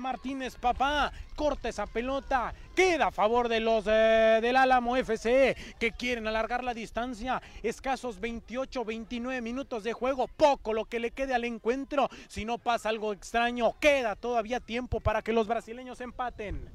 Martínez 0.00 0.56
Papá 0.56 1.12
corta 1.34 1.68
esa 1.68 1.86
pelota, 1.86 2.54
queda 2.74 3.08
a 3.08 3.10
favor 3.10 3.48
de 3.48 3.60
los 3.60 3.84
eh, 3.86 4.38
del 4.40 4.56
Álamo 4.56 4.96
FC 4.96 5.56
que 5.78 5.92
quieren 5.92 6.26
alargar 6.26 6.64
la 6.64 6.74
distancia, 6.74 7.42
escasos 7.62 8.20
28, 8.20 8.84
29 8.84 9.40
minutos 9.40 9.84
de 9.84 9.92
juego, 9.92 10.28
poco 10.28 10.72
lo 10.72 10.84
que 10.84 11.00
le 11.00 11.10
quede 11.10 11.34
al 11.34 11.44
encuentro, 11.44 12.08
si 12.28 12.44
no 12.44 12.58
pasa 12.58 12.88
algo 12.88 13.12
extraño, 13.12 13.74
queda 13.80 14.16
todavía 14.16 14.60
tiempo 14.60 15.00
para 15.00 15.22
que 15.22 15.32
los 15.32 15.46
brasileños 15.46 16.00
empaten. 16.00 16.70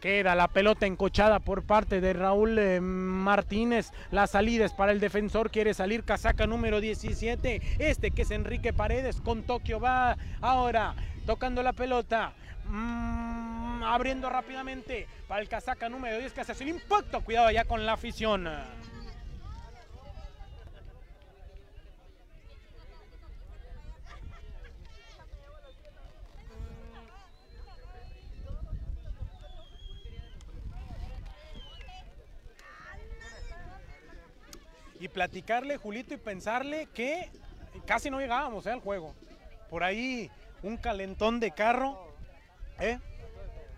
Queda 0.00 0.36
la 0.36 0.46
pelota 0.46 0.86
encochada 0.86 1.40
por 1.40 1.64
parte 1.64 2.00
de 2.00 2.12
Raúl 2.12 2.56
eh, 2.58 2.80
Martínez. 2.80 3.90
La 4.12 4.28
salida 4.28 4.64
es 4.64 4.72
para 4.72 4.92
el 4.92 5.00
defensor. 5.00 5.50
Quiere 5.50 5.74
salir 5.74 6.04
casaca 6.04 6.46
número 6.46 6.80
17. 6.80 7.60
Este 7.80 8.12
que 8.12 8.22
es 8.22 8.30
Enrique 8.30 8.72
Paredes 8.72 9.20
con 9.20 9.42
Tokio 9.42 9.80
va 9.80 10.16
ahora 10.40 10.94
tocando 11.28 11.62
la 11.62 11.74
pelota. 11.74 12.32
Mm, 12.64 13.82
abriendo 13.84 14.30
rápidamente 14.30 15.06
para 15.28 15.42
el 15.42 15.48
casaca 15.48 15.90
número 15.90 16.18
10 16.18 16.32
que 16.32 16.40
hace 16.40 16.64
el 16.64 16.70
impacto. 16.70 17.20
Cuidado 17.20 17.50
ya 17.50 17.66
con 17.66 17.84
la 17.84 17.92
afición. 17.92 18.48
y 35.00 35.06
platicarle, 35.06 35.76
Julito, 35.76 36.12
y 36.12 36.16
pensarle 36.16 36.88
que 36.92 37.30
casi 37.86 38.10
no 38.10 38.18
llegábamos 38.18 38.66
eh, 38.66 38.72
al 38.72 38.80
juego. 38.80 39.14
Por 39.70 39.84
ahí 39.84 40.28
un 40.62 40.76
calentón 40.76 41.40
de 41.40 41.50
carro, 41.52 41.98
¿eh? 42.80 42.98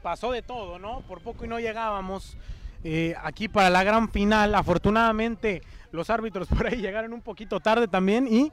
pasó 0.02 0.32
de 0.32 0.42
todo, 0.42 0.78
¿no? 0.78 1.00
Por 1.02 1.20
poco 1.20 1.44
y 1.44 1.48
no 1.48 1.60
llegábamos 1.60 2.36
eh, 2.84 3.14
aquí 3.22 3.48
para 3.48 3.70
la 3.70 3.84
gran 3.84 4.10
final. 4.10 4.54
Afortunadamente 4.54 5.62
los 5.92 6.10
árbitros 6.10 6.48
por 6.56 6.66
ahí 6.66 6.76
llegaron 6.76 7.12
un 7.12 7.22
poquito 7.22 7.60
tarde 7.60 7.88
también 7.88 8.26
y 8.28 8.52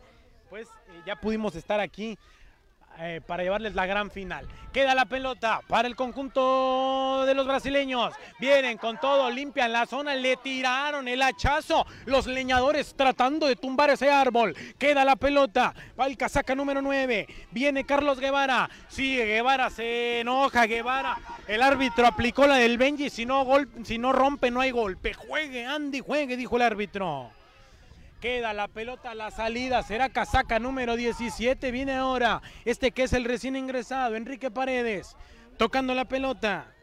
pues 0.49 0.67
ya 1.05 1.15
pudimos 1.19 1.55
estar 1.55 1.79
aquí 1.79 2.17
eh, 2.99 3.21
para 3.25 3.43
llevarles 3.43 3.75
la 3.75 3.85
gran 3.85 4.11
final. 4.11 4.47
Queda 4.73 4.93
la 4.93 5.05
pelota 5.05 5.61
para 5.67 5.87
el 5.87 5.95
conjunto 5.95 7.23
de 7.25 7.33
los 7.33 7.47
brasileños. 7.47 8.13
Vienen 8.39 8.77
con 8.77 8.99
todo, 8.99 9.29
limpian 9.29 9.71
la 9.71 9.85
zona, 9.85 10.15
le 10.15 10.37
tiraron 10.37 11.07
el 11.07 11.21
hachazo. 11.21 11.85
Los 12.05 12.27
leñadores 12.27 12.93
tratando 12.95 13.47
de 13.47 13.55
tumbar 13.55 13.89
ese 13.89 14.11
árbol. 14.11 14.55
Queda 14.77 15.05
la 15.05 15.15
pelota 15.15 15.73
para 15.95 16.09
el 16.09 16.17
casaca 16.17 16.53
número 16.53 16.81
9. 16.81 17.27
Viene 17.51 17.85
Carlos 17.85 18.19
Guevara. 18.19 18.69
Sigue 18.87 19.25
Guevara, 19.25 19.69
se 19.69 20.19
enoja 20.19 20.65
Guevara. 20.65 21.17
El 21.47 21.61
árbitro 21.61 22.05
aplicó 22.05 22.45
la 22.45 22.55
del 22.55 22.77
Benji. 22.77 23.09
Si 23.09 23.25
no, 23.25 23.47
si 23.83 23.97
no 23.97 24.13
rompe, 24.13 24.51
no 24.51 24.61
hay 24.61 24.71
golpe. 24.71 25.13
Juegue, 25.13 25.65
Andy, 25.65 26.01
juegue, 26.01 26.37
dijo 26.37 26.55
el 26.57 26.61
árbitro. 26.63 27.31
Queda 28.21 28.51
la 28.53 28.67
pelota 28.67 29.11
a 29.11 29.15
la 29.15 29.29
salida. 29.29 29.83
Será 29.83 30.09
casaca 30.09 30.59
número 30.59 30.95
17. 30.95 31.71
Viene 31.71 31.93
ahora 31.93 32.41
este 32.65 32.91
que 32.91 33.03
es 33.03 33.13
el 33.13 33.25
recién 33.25 33.55
ingresado, 33.55 34.15
Enrique 34.15 34.49
Paredes. 34.49 35.15
Tocando 35.57 35.93
la 35.93 36.05
pelota. 36.05 36.73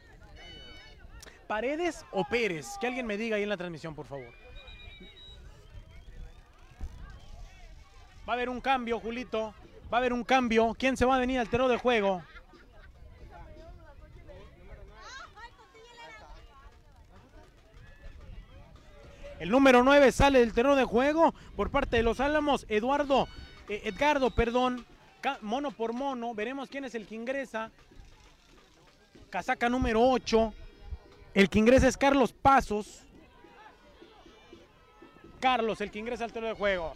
¿Paredes 1.48 2.04
o 2.12 2.24
Pérez? 2.24 2.66
Que 2.80 2.86
alguien 2.86 3.06
me 3.06 3.16
diga 3.16 3.36
ahí 3.36 3.42
en 3.42 3.48
la 3.48 3.56
transmisión, 3.56 3.94
por 3.94 4.06
favor. 4.06 4.32
Va 8.26 8.32
a 8.32 8.36
haber 8.36 8.48
un 8.48 8.60
cambio, 8.60 9.00
Julito. 9.00 9.54
Va 9.92 9.98
a 9.98 10.00
haber 10.00 10.12
un 10.12 10.24
cambio. 10.24 10.74
¿Quién 10.78 10.96
se 10.96 11.04
va 11.04 11.16
a 11.16 11.18
venir 11.18 11.38
al 11.38 11.48
terreno 11.48 11.68
de 11.68 11.76
juego? 11.76 12.22
El 19.44 19.50
número 19.50 19.82
9 19.82 20.10
sale 20.10 20.38
del 20.38 20.54
terreno 20.54 20.74
de 20.74 20.84
juego 20.84 21.34
por 21.54 21.70
parte 21.70 21.98
de 21.98 22.02
los 22.02 22.18
Álamos. 22.18 22.64
Eduardo, 22.70 23.28
eh, 23.68 23.82
Edgardo, 23.84 24.30
perdón, 24.30 24.86
mono 25.42 25.70
por 25.70 25.92
mono. 25.92 26.34
Veremos 26.34 26.70
quién 26.70 26.86
es 26.86 26.94
el 26.94 27.06
que 27.06 27.14
ingresa. 27.14 27.70
Casaca 29.28 29.68
número 29.68 30.00
8. 30.00 30.54
El 31.34 31.50
que 31.50 31.58
ingresa 31.58 31.88
es 31.88 31.98
Carlos 31.98 32.32
Pasos. 32.32 33.02
Carlos, 35.40 35.78
el 35.82 35.90
que 35.90 35.98
ingresa 35.98 36.24
al 36.24 36.32
terreno 36.32 36.54
de 36.54 36.58
juego. 36.58 36.94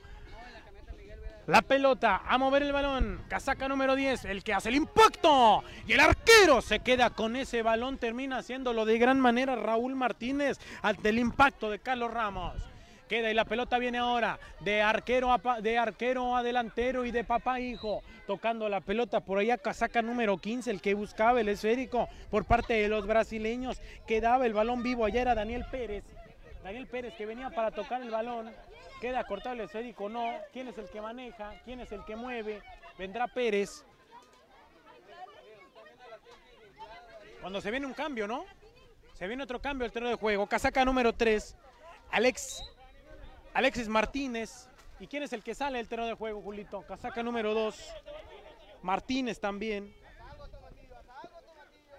La 1.48 1.62
pelota 1.62 2.20
a 2.26 2.36
mover 2.36 2.62
el 2.62 2.74
balón. 2.74 3.22
Casaca 3.26 3.68
número 3.68 3.96
10, 3.96 4.26
el 4.26 4.44
que 4.44 4.52
hace 4.52 4.68
el 4.68 4.74
impacto. 4.74 5.64
Y 5.86 5.94
el 5.94 6.00
arquero 6.00 6.60
se 6.60 6.80
queda 6.80 7.08
con 7.08 7.36
ese 7.36 7.62
balón. 7.62 7.96
Termina 7.96 8.36
haciéndolo 8.36 8.84
de 8.84 8.98
gran 8.98 9.18
manera 9.18 9.56
Raúl 9.56 9.94
Martínez 9.94 10.58
ante 10.82 11.08
el 11.08 11.18
impacto 11.18 11.70
de 11.70 11.78
Carlos 11.78 12.12
Ramos. 12.12 12.52
Queda 13.08 13.30
y 13.30 13.34
la 13.34 13.46
pelota 13.46 13.78
viene 13.78 13.96
ahora 13.96 14.38
de 14.60 14.82
arquero 14.82 15.32
a, 15.32 15.62
de 15.62 15.78
arquero 15.78 16.36
a 16.36 16.42
delantero 16.42 17.06
y 17.06 17.12
de 17.12 17.24
papá 17.24 17.60
hijo. 17.60 18.02
Tocando 18.26 18.68
la 18.68 18.82
pelota 18.82 19.20
por 19.20 19.38
allá, 19.38 19.56
casaca 19.56 20.02
número 20.02 20.36
15, 20.36 20.70
el 20.70 20.82
que 20.82 20.92
buscaba 20.92 21.40
el 21.40 21.48
esférico 21.48 22.10
por 22.30 22.44
parte 22.44 22.74
de 22.74 22.90
los 22.90 23.06
brasileños. 23.06 23.80
Quedaba 24.06 24.44
el 24.44 24.52
balón 24.52 24.82
vivo. 24.82 25.06
Allá 25.06 25.22
era 25.22 25.34
Daniel 25.34 25.64
Pérez. 25.70 26.04
Daniel 26.62 26.86
Pérez 26.88 27.14
que 27.14 27.24
venía 27.24 27.48
para 27.48 27.70
tocar 27.70 28.02
el 28.02 28.10
balón. 28.10 28.52
Queda 29.00 29.24
cortado 29.24 29.54
el 29.54 29.60
esférico, 29.60 30.08
no. 30.08 30.38
¿Quién 30.52 30.68
es 30.68 30.78
el 30.78 30.88
que 30.88 31.00
maneja? 31.00 31.54
¿Quién 31.64 31.80
es 31.80 31.92
el 31.92 32.04
que 32.04 32.16
mueve? 32.16 32.62
Vendrá 32.98 33.28
Pérez. 33.28 33.84
Cuando 37.40 37.60
se 37.60 37.70
viene 37.70 37.86
un 37.86 37.94
cambio, 37.94 38.26
¿no? 38.26 38.44
Se 39.14 39.26
viene 39.26 39.42
otro 39.42 39.60
cambio 39.60 39.84
al 39.84 39.92
terreno 39.92 40.10
de 40.10 40.16
juego. 40.16 40.46
Casaca 40.46 40.84
número 40.84 41.12
3. 41.12 41.56
Alex, 42.10 42.62
Alexis 43.54 43.88
Martínez. 43.88 44.68
¿Y 45.00 45.06
quién 45.06 45.22
es 45.22 45.32
el 45.32 45.44
que 45.44 45.54
sale 45.54 45.78
del 45.78 45.88
terreno 45.88 46.08
de 46.08 46.14
juego, 46.14 46.42
Julito? 46.42 46.82
Casaca 46.82 47.22
número 47.22 47.54
2. 47.54 47.76
Martínez 48.82 49.38
también. 49.38 49.94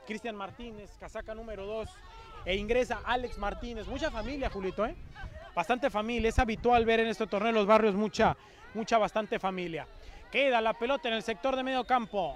Cristian 0.05 0.35
Martínez, 0.35 0.91
casaca 0.99 1.35
número 1.35 1.65
2. 1.65 1.89
E 2.45 2.55
ingresa 2.55 3.01
Alex 3.05 3.37
Martínez. 3.37 3.87
Mucha 3.87 4.09
familia, 4.09 4.49
Julito, 4.49 4.85
¿eh? 4.85 4.95
Bastante 5.55 5.89
familia. 5.89 6.29
Es 6.29 6.39
habitual 6.39 6.85
ver 6.85 7.01
en 7.01 7.07
este 7.07 7.27
torneo 7.27 7.51
los 7.51 7.65
barrios 7.65 7.95
mucha, 7.95 8.35
mucha, 8.73 8.97
bastante 8.97 9.39
familia. 9.39 9.87
Queda 10.31 10.61
la 10.61 10.73
pelota 10.73 11.07
en 11.07 11.15
el 11.15 11.23
sector 11.23 11.55
de 11.55 11.63
medio 11.63 11.83
campo. 11.85 12.35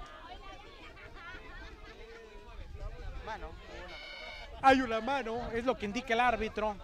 Hay 4.62 4.80
una 4.80 5.00
mano, 5.00 5.50
es 5.52 5.64
lo 5.64 5.76
que 5.76 5.86
indica 5.86 6.14
el 6.14 6.20
árbitro. 6.20 6.76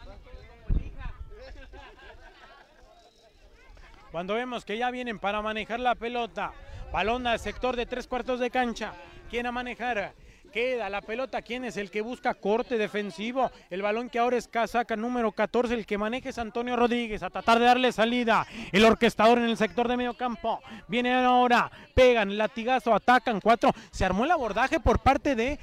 Cuando 4.11 4.35
vemos 4.35 4.65
que 4.65 4.77
ya 4.77 4.91
vienen 4.91 5.19
para 5.19 5.41
manejar 5.41 5.81
la 5.81 5.95
pelota, 5.95 6.53
balón 6.93 7.27
al 7.27 7.39
sector 7.39 7.77
de 7.77 7.87
tres 7.87 8.07
cuartos 8.07 8.41
de 8.41 8.51
cancha. 8.51 8.93
¿Quién 9.31 9.47
a 9.47 9.53
manejar? 9.53 10.13
Queda 10.53 10.91
la 10.91 11.01
pelota. 11.01 11.43
¿Quién 11.43 11.65
es 11.65 11.77
el 11.77 11.91
que 11.91 12.01
busca 12.01 12.35
corte 12.35 12.77
defensivo? 12.77 13.51
El 13.71 13.83
balón 13.83 14.11
que 14.11 14.19
ahora 14.19 14.37
es 14.37 14.49
casaca 14.49 14.97
número 14.97 15.33
14. 15.33 15.75
El 15.75 15.87
que 15.87 15.99
maneja 15.99 16.29
es 16.29 16.39
Antonio 16.39 16.77
Rodríguez. 16.77 17.23
A 17.23 17.31
tratar 17.31 17.59
de 17.59 17.67
darle 17.67 17.93
salida. 17.93 18.47
El 18.73 18.85
orquestador 18.85 19.39
en 19.39 19.45
el 19.45 19.57
sector 19.57 19.89
de 19.89 19.97
medio 19.97 20.15
campo. 20.15 20.61
Viene 20.89 21.15
ahora. 21.15 21.71
Pegan 21.95 22.37
latigazo. 22.37 22.95
Atacan 22.95 23.41
cuatro. 23.41 23.71
Se 23.91 24.05
armó 24.05 24.25
el 24.25 24.31
abordaje 24.31 24.81
por 24.81 25.01
parte 25.01 25.35
de 25.35 25.59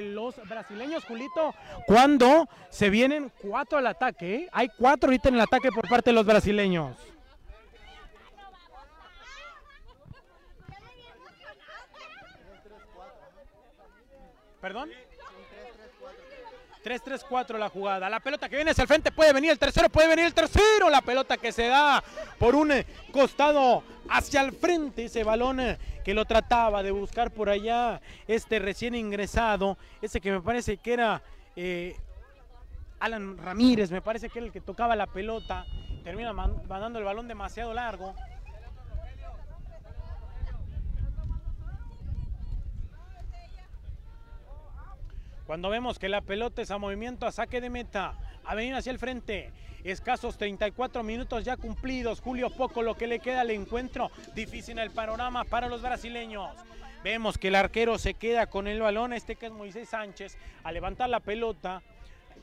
los 0.00 0.36
brasileños, 0.48 1.04
Julito. 1.04 1.54
Cuando 1.86 2.48
se 2.68 2.90
vienen 2.90 3.32
cuatro 3.40 3.78
al 3.78 3.86
ataque. 3.86 4.34
¿eh? 4.34 4.48
Hay 4.52 4.68
cuatro 4.76 5.08
ahorita 5.08 5.28
en 5.28 5.36
el 5.36 5.40
ataque 5.40 5.70
por 5.70 5.88
parte 5.88 6.10
de 6.10 6.14
los 6.14 6.26
brasileños. 6.26 7.11
¿Perdón? 14.62 14.90
3-3-4 16.84 17.58
la 17.58 17.68
jugada. 17.68 18.08
La 18.08 18.20
pelota 18.20 18.48
que 18.48 18.54
viene 18.54 18.70
hacia 18.70 18.82
el 18.82 18.88
frente 18.88 19.10
puede 19.10 19.32
venir 19.32 19.50
el 19.50 19.58
tercero, 19.58 19.88
puede 19.88 20.06
venir 20.06 20.24
el 20.24 20.34
tercero. 20.34 20.88
La 20.88 21.00
pelota 21.00 21.36
que 21.36 21.50
se 21.50 21.66
da 21.66 22.02
por 22.38 22.54
un 22.54 22.70
eh, 22.70 22.86
costado 23.12 23.82
hacia 24.08 24.40
el 24.40 24.52
frente. 24.52 25.06
Ese 25.06 25.24
balón 25.24 25.58
eh, 25.58 25.78
que 26.04 26.14
lo 26.14 26.24
trataba 26.24 26.84
de 26.84 26.92
buscar 26.92 27.32
por 27.32 27.48
allá. 27.48 28.00
Este 28.28 28.60
recién 28.60 28.94
ingresado. 28.94 29.76
Ese 30.00 30.20
que 30.20 30.30
me 30.30 30.40
parece 30.40 30.76
que 30.76 30.92
era 30.92 31.22
eh, 31.56 31.96
Alan 33.00 33.36
Ramírez. 33.38 33.90
Me 33.90 34.00
parece 34.00 34.30
que 34.30 34.38
era 34.38 34.46
el 34.46 34.52
que 34.52 34.60
tocaba 34.60 34.94
la 34.94 35.08
pelota. 35.08 35.66
Termina 36.04 36.32
mandando 36.32 37.00
el 37.00 37.04
balón 37.04 37.26
demasiado 37.26 37.74
largo. 37.74 38.14
Cuando 45.46 45.70
vemos 45.70 45.98
que 45.98 46.08
la 46.08 46.20
pelota 46.20 46.62
es 46.62 46.70
a 46.70 46.78
movimiento, 46.78 47.26
a 47.26 47.32
saque 47.32 47.60
de 47.60 47.68
meta, 47.68 48.14
a 48.44 48.54
venir 48.54 48.74
hacia 48.74 48.92
el 48.92 48.98
frente. 48.98 49.52
Escasos 49.82 50.38
34 50.38 51.02
minutos 51.02 51.44
ya 51.44 51.56
cumplidos. 51.56 52.20
Julio 52.20 52.50
Poco 52.50 52.82
lo 52.82 52.96
que 52.96 53.08
le 53.08 53.18
queda 53.18 53.40
al 53.40 53.50
encuentro. 53.50 54.10
Difícil 54.34 54.78
el 54.78 54.92
panorama 54.92 55.44
para 55.44 55.68
los 55.68 55.82
brasileños. 55.82 56.50
Vemos 57.02 57.36
que 57.36 57.48
el 57.48 57.56
arquero 57.56 57.98
se 57.98 58.14
queda 58.14 58.46
con 58.46 58.68
el 58.68 58.80
balón. 58.80 59.12
Este 59.12 59.34
que 59.34 59.46
es 59.46 59.52
Moisés 59.52 59.88
Sánchez. 59.88 60.38
A 60.62 60.70
levantar 60.70 61.10
la 61.10 61.18
pelota. 61.18 61.82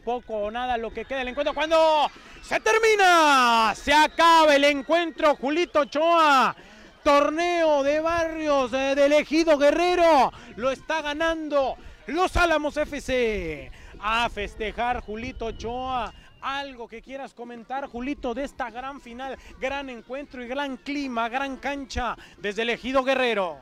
Poco 0.03 0.35
o 0.35 0.51
nada 0.51 0.77
lo 0.77 0.91
que 0.91 1.05
queda 1.05 1.19
del 1.19 1.29
encuentro. 1.29 1.53
Cuando 1.53 2.11
se 2.41 2.59
termina. 2.59 3.73
Se 3.75 3.93
acaba 3.93 4.53
el 4.53 4.65
encuentro. 4.65 5.35
Julito 5.35 5.79
Ochoa 5.81 6.55
torneo 7.01 7.81
de 7.81 8.01
barrios 8.01 8.71
del 8.71 9.13
ejido 9.13 9.57
Guerrero. 9.57 10.31
Lo 10.57 10.69
está 10.69 11.01
ganando 11.01 11.77
Los 12.09 12.35
Álamos 12.37 12.75
FC. 12.75 13.71
A 14.01 14.29
festejar 14.29 15.01
Julito 15.01 15.45
Ochoa. 15.45 16.11
Algo 16.41 16.87
que 16.87 17.01
quieras 17.01 17.33
comentar, 17.33 17.85
Julito, 17.87 18.33
de 18.33 18.45
esta 18.45 18.71
gran 18.71 19.01
final, 19.01 19.37
gran 19.59 19.89
encuentro 19.89 20.41
y 20.43 20.47
gran 20.47 20.77
clima, 20.77 21.27
gran 21.27 21.57
cancha 21.57 22.17
desde 22.37 22.61
el 22.61 22.69
Ejido 22.69 23.03
Guerrero. 23.03 23.57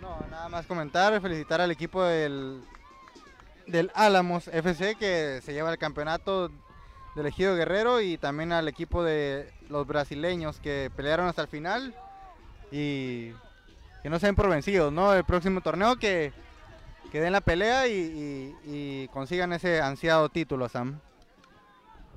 No, 0.00 0.20
nada 0.30 0.48
más 0.48 0.66
comentar, 0.66 1.20
felicitar 1.20 1.60
al 1.60 1.72
equipo 1.72 2.02
del, 2.02 2.62
del 3.66 3.90
Álamos 3.94 4.46
FC 4.48 4.94
que 4.94 5.40
se 5.42 5.52
lleva 5.52 5.72
el 5.72 5.78
campeonato 5.78 6.50
del 7.16 7.26
Ejido 7.26 7.56
Guerrero 7.56 8.00
y 8.00 8.16
también 8.18 8.52
al 8.52 8.68
equipo 8.68 9.02
de 9.02 9.52
los 9.68 9.84
brasileños 9.84 10.60
que 10.60 10.92
pelearon 10.94 11.26
hasta 11.26 11.42
el 11.42 11.48
final 11.48 11.92
y 12.70 13.32
que 14.02 14.08
no 14.08 14.20
sean 14.20 14.36
por 14.36 14.48
vencidos, 14.48 14.92
¿no? 14.92 15.12
El 15.12 15.24
próximo 15.24 15.60
torneo 15.60 15.96
que, 15.96 16.32
que 17.10 17.20
den 17.20 17.32
la 17.32 17.40
pelea 17.40 17.88
y, 17.88 18.54
y- 18.64 19.08
consigan 19.08 19.52
ese 19.52 19.80
ansiado 19.80 20.28
título, 20.28 20.68
Sam. 20.68 21.00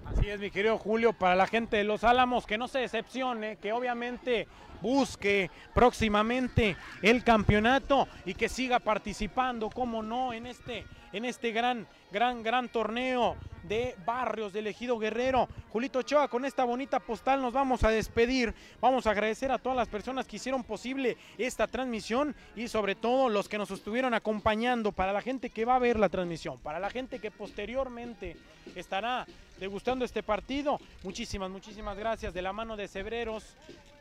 Así 0.05 0.29
es, 0.29 0.39
mi 0.39 0.51
querido 0.51 0.77
Julio, 0.77 1.13
para 1.13 1.35
la 1.35 1.47
gente 1.47 1.77
de 1.77 1.83
Los 1.83 2.03
Álamos, 2.03 2.45
que 2.45 2.57
no 2.57 2.67
se 2.67 2.79
decepcione, 2.79 3.57
que 3.57 3.71
obviamente 3.71 4.47
busque 4.81 5.51
próximamente 5.73 6.75
el 7.01 7.23
campeonato 7.23 8.07
y 8.25 8.33
que 8.33 8.49
siga 8.49 8.79
participando, 8.79 9.69
como 9.69 10.01
no, 10.01 10.33
en 10.33 10.47
este, 10.47 10.85
en 11.13 11.25
este 11.25 11.51
gran, 11.51 11.87
gran, 12.11 12.41
gran 12.43 12.69
torneo 12.69 13.37
de 13.63 13.95
barrios 14.05 14.53
del 14.53 14.67
Ejido 14.67 14.97
Guerrero. 14.97 15.47
Julito 15.69 15.99
Ochoa, 15.99 16.27
con 16.27 16.45
esta 16.45 16.63
bonita 16.63 16.99
postal 16.99 17.41
nos 17.41 17.53
vamos 17.53 17.83
a 17.83 17.89
despedir. 17.89 18.53
Vamos 18.81 19.05
a 19.05 19.11
agradecer 19.11 19.51
a 19.51 19.59
todas 19.59 19.77
las 19.77 19.87
personas 19.87 20.27
que 20.27 20.37
hicieron 20.37 20.63
posible 20.63 21.15
esta 21.37 21.67
transmisión 21.67 22.35
y 22.55 22.67
sobre 22.67 22.95
todo 22.95 23.29
los 23.29 23.47
que 23.47 23.59
nos 23.59 23.71
estuvieron 23.71 24.13
acompañando, 24.13 24.91
para 24.91 25.13
la 25.13 25.21
gente 25.21 25.51
que 25.51 25.63
va 25.63 25.75
a 25.75 25.79
ver 25.79 25.99
la 25.99 26.09
transmisión, 26.09 26.57
para 26.59 26.79
la 26.79 26.89
gente 26.89 27.19
que 27.19 27.31
posteriormente 27.31 28.35
estará 28.75 29.25
degustando 29.61 30.03
este 30.03 30.23
partido. 30.23 30.79
Muchísimas, 31.03 31.49
muchísimas 31.51 31.95
gracias 31.95 32.33
de 32.33 32.41
la 32.41 32.51
mano 32.51 32.75
de 32.75 32.87
Cebreros, 32.87 33.43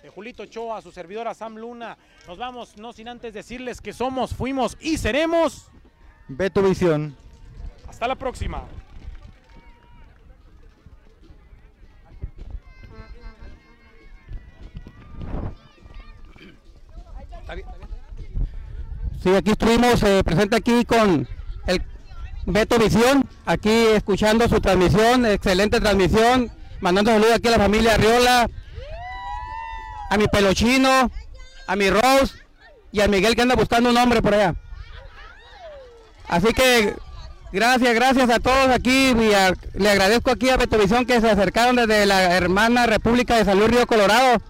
de 0.02 0.08
Julito 0.08 0.44
Ochoa, 0.44 0.80
su 0.80 0.90
servidora 0.90 1.34
Sam 1.34 1.56
Luna. 1.56 1.98
Nos 2.26 2.38
vamos, 2.38 2.78
no 2.78 2.94
sin 2.94 3.08
antes 3.08 3.34
decirles 3.34 3.82
que 3.82 3.92
somos, 3.92 4.34
fuimos 4.34 4.78
y 4.80 4.96
seremos. 4.96 5.68
Ve 6.28 6.48
tu 6.48 6.62
visión. 6.62 7.14
Hasta 7.86 8.08
la 8.08 8.14
próxima. 8.14 8.64
Sí, 19.22 19.28
aquí 19.34 19.50
estuvimos 19.50 20.02
eh, 20.04 20.24
presente 20.24 20.56
aquí 20.56 20.86
con 20.86 21.28
el 21.66 21.82
Beto 22.52 22.78
Visión, 22.78 23.28
aquí 23.46 23.70
escuchando 23.94 24.48
su 24.48 24.60
transmisión, 24.60 25.26
excelente 25.26 25.80
transmisión, 25.80 26.50
mandando 26.80 27.12
saludos 27.12 27.34
aquí 27.34 27.48
a 27.48 27.52
la 27.52 27.58
familia 27.58 27.94
Arriola, 27.94 28.48
a 30.10 30.16
mi 30.16 30.26
pelochino, 30.26 31.10
a 31.66 31.76
mi 31.76 31.90
Rose 31.90 32.34
y 32.92 33.00
a 33.00 33.08
Miguel 33.08 33.36
que 33.36 33.42
anda 33.42 33.54
buscando 33.54 33.90
un 33.90 33.94
nombre 33.94 34.22
por 34.22 34.34
allá. 34.34 34.54
Así 36.28 36.52
que 36.52 36.94
gracias, 37.52 37.94
gracias 37.94 38.30
a 38.30 38.40
todos 38.40 38.68
aquí 38.68 39.08
y 39.10 39.14
le 39.14 39.90
agradezco 39.90 40.30
aquí 40.30 40.48
a 40.50 40.56
Beto 40.56 40.78
Visión 40.78 41.06
que 41.06 41.20
se 41.20 41.30
acercaron 41.30 41.76
desde 41.76 42.06
la 42.06 42.36
hermana 42.36 42.86
República 42.86 43.36
de 43.36 43.44
Salud 43.44 43.68
Río 43.68 43.86
Colorado 43.86 44.42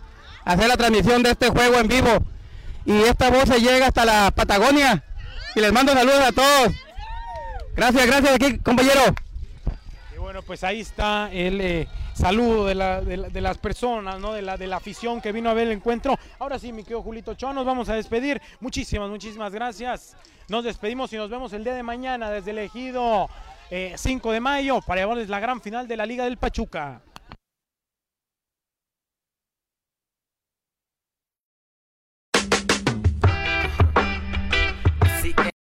a 0.45 0.53
hacer 0.53 0.69
la 0.69 0.77
transmisión 0.77 1.23
de 1.23 1.31
este 1.31 1.49
juego 1.51 1.79
en 1.79 1.89
vivo 1.89 2.25
y 2.85 3.03
esta 3.03 3.31
voz 3.31 3.45
se 3.45 3.61
llega 3.61 3.89
hasta 3.89 4.05
la 4.05 4.31
Patagonia 4.31 5.05
y 5.55 5.61
les 5.61 5.73
mando 5.73 5.93
saludos 5.93 6.21
a 6.21 6.33
todos. 6.33 6.73
Gracias, 7.77 8.07
gracias 8.07 8.35
aquí, 8.35 8.59
compañero. 8.59 9.01
Y 10.15 10.19
bueno, 10.19 10.43
pues 10.43 10.63
ahí 10.65 10.81
está 10.81 11.31
el 11.33 11.61
eh, 11.61 11.89
saludo 12.15 12.67
de, 12.67 12.75
la- 12.75 13.01
de 13.01 13.17
la- 13.17 13.29
de 13.29 13.41
las 13.41 13.59
personas, 13.59 14.19
¿no? 14.21 14.33
De 14.33 14.43
la, 14.43 14.57
de 14.57 14.67
la 14.67 14.77
afición 14.77 15.21
que 15.21 15.33
vino 15.33 15.49
a 15.51 15.55
ver 15.55 15.67
el 15.69 15.73
encuentro. 15.75 16.19
Ahora 16.39 16.59
sí, 16.59 16.73
mi 16.73 16.83
querido 16.83 17.03
Julito 17.03 17.33
Ochoa, 17.33 17.53
nos 17.53 17.65
vamos 17.65 17.89
a 17.89 17.95
despedir. 17.95 18.41
Muchísimas, 18.61 19.09
muchísimas 19.09 19.53
gracias. 19.53 20.17
Nos 20.49 20.65
despedimos 20.65 21.13
y 21.13 21.17
nos 21.17 21.31
vemos 21.31 21.53
el 21.53 21.65
día 21.65 21.75
de 21.75 21.83
mañana 21.83 22.31
desde 22.31 22.51
el 22.51 22.59
ejido 22.59 23.29
eh, 23.71 23.95
5 23.97 24.33
de 24.33 24.41
mayo 24.41 24.81
para 24.83 25.01
llevarles 25.03 25.29
la 25.29 25.39
gran 25.41 25.61
final 25.61 25.87
de 25.89 25.97
la 25.97 26.05
Liga 26.07 26.25
del 26.25 26.37
Pachuca. 26.37 27.01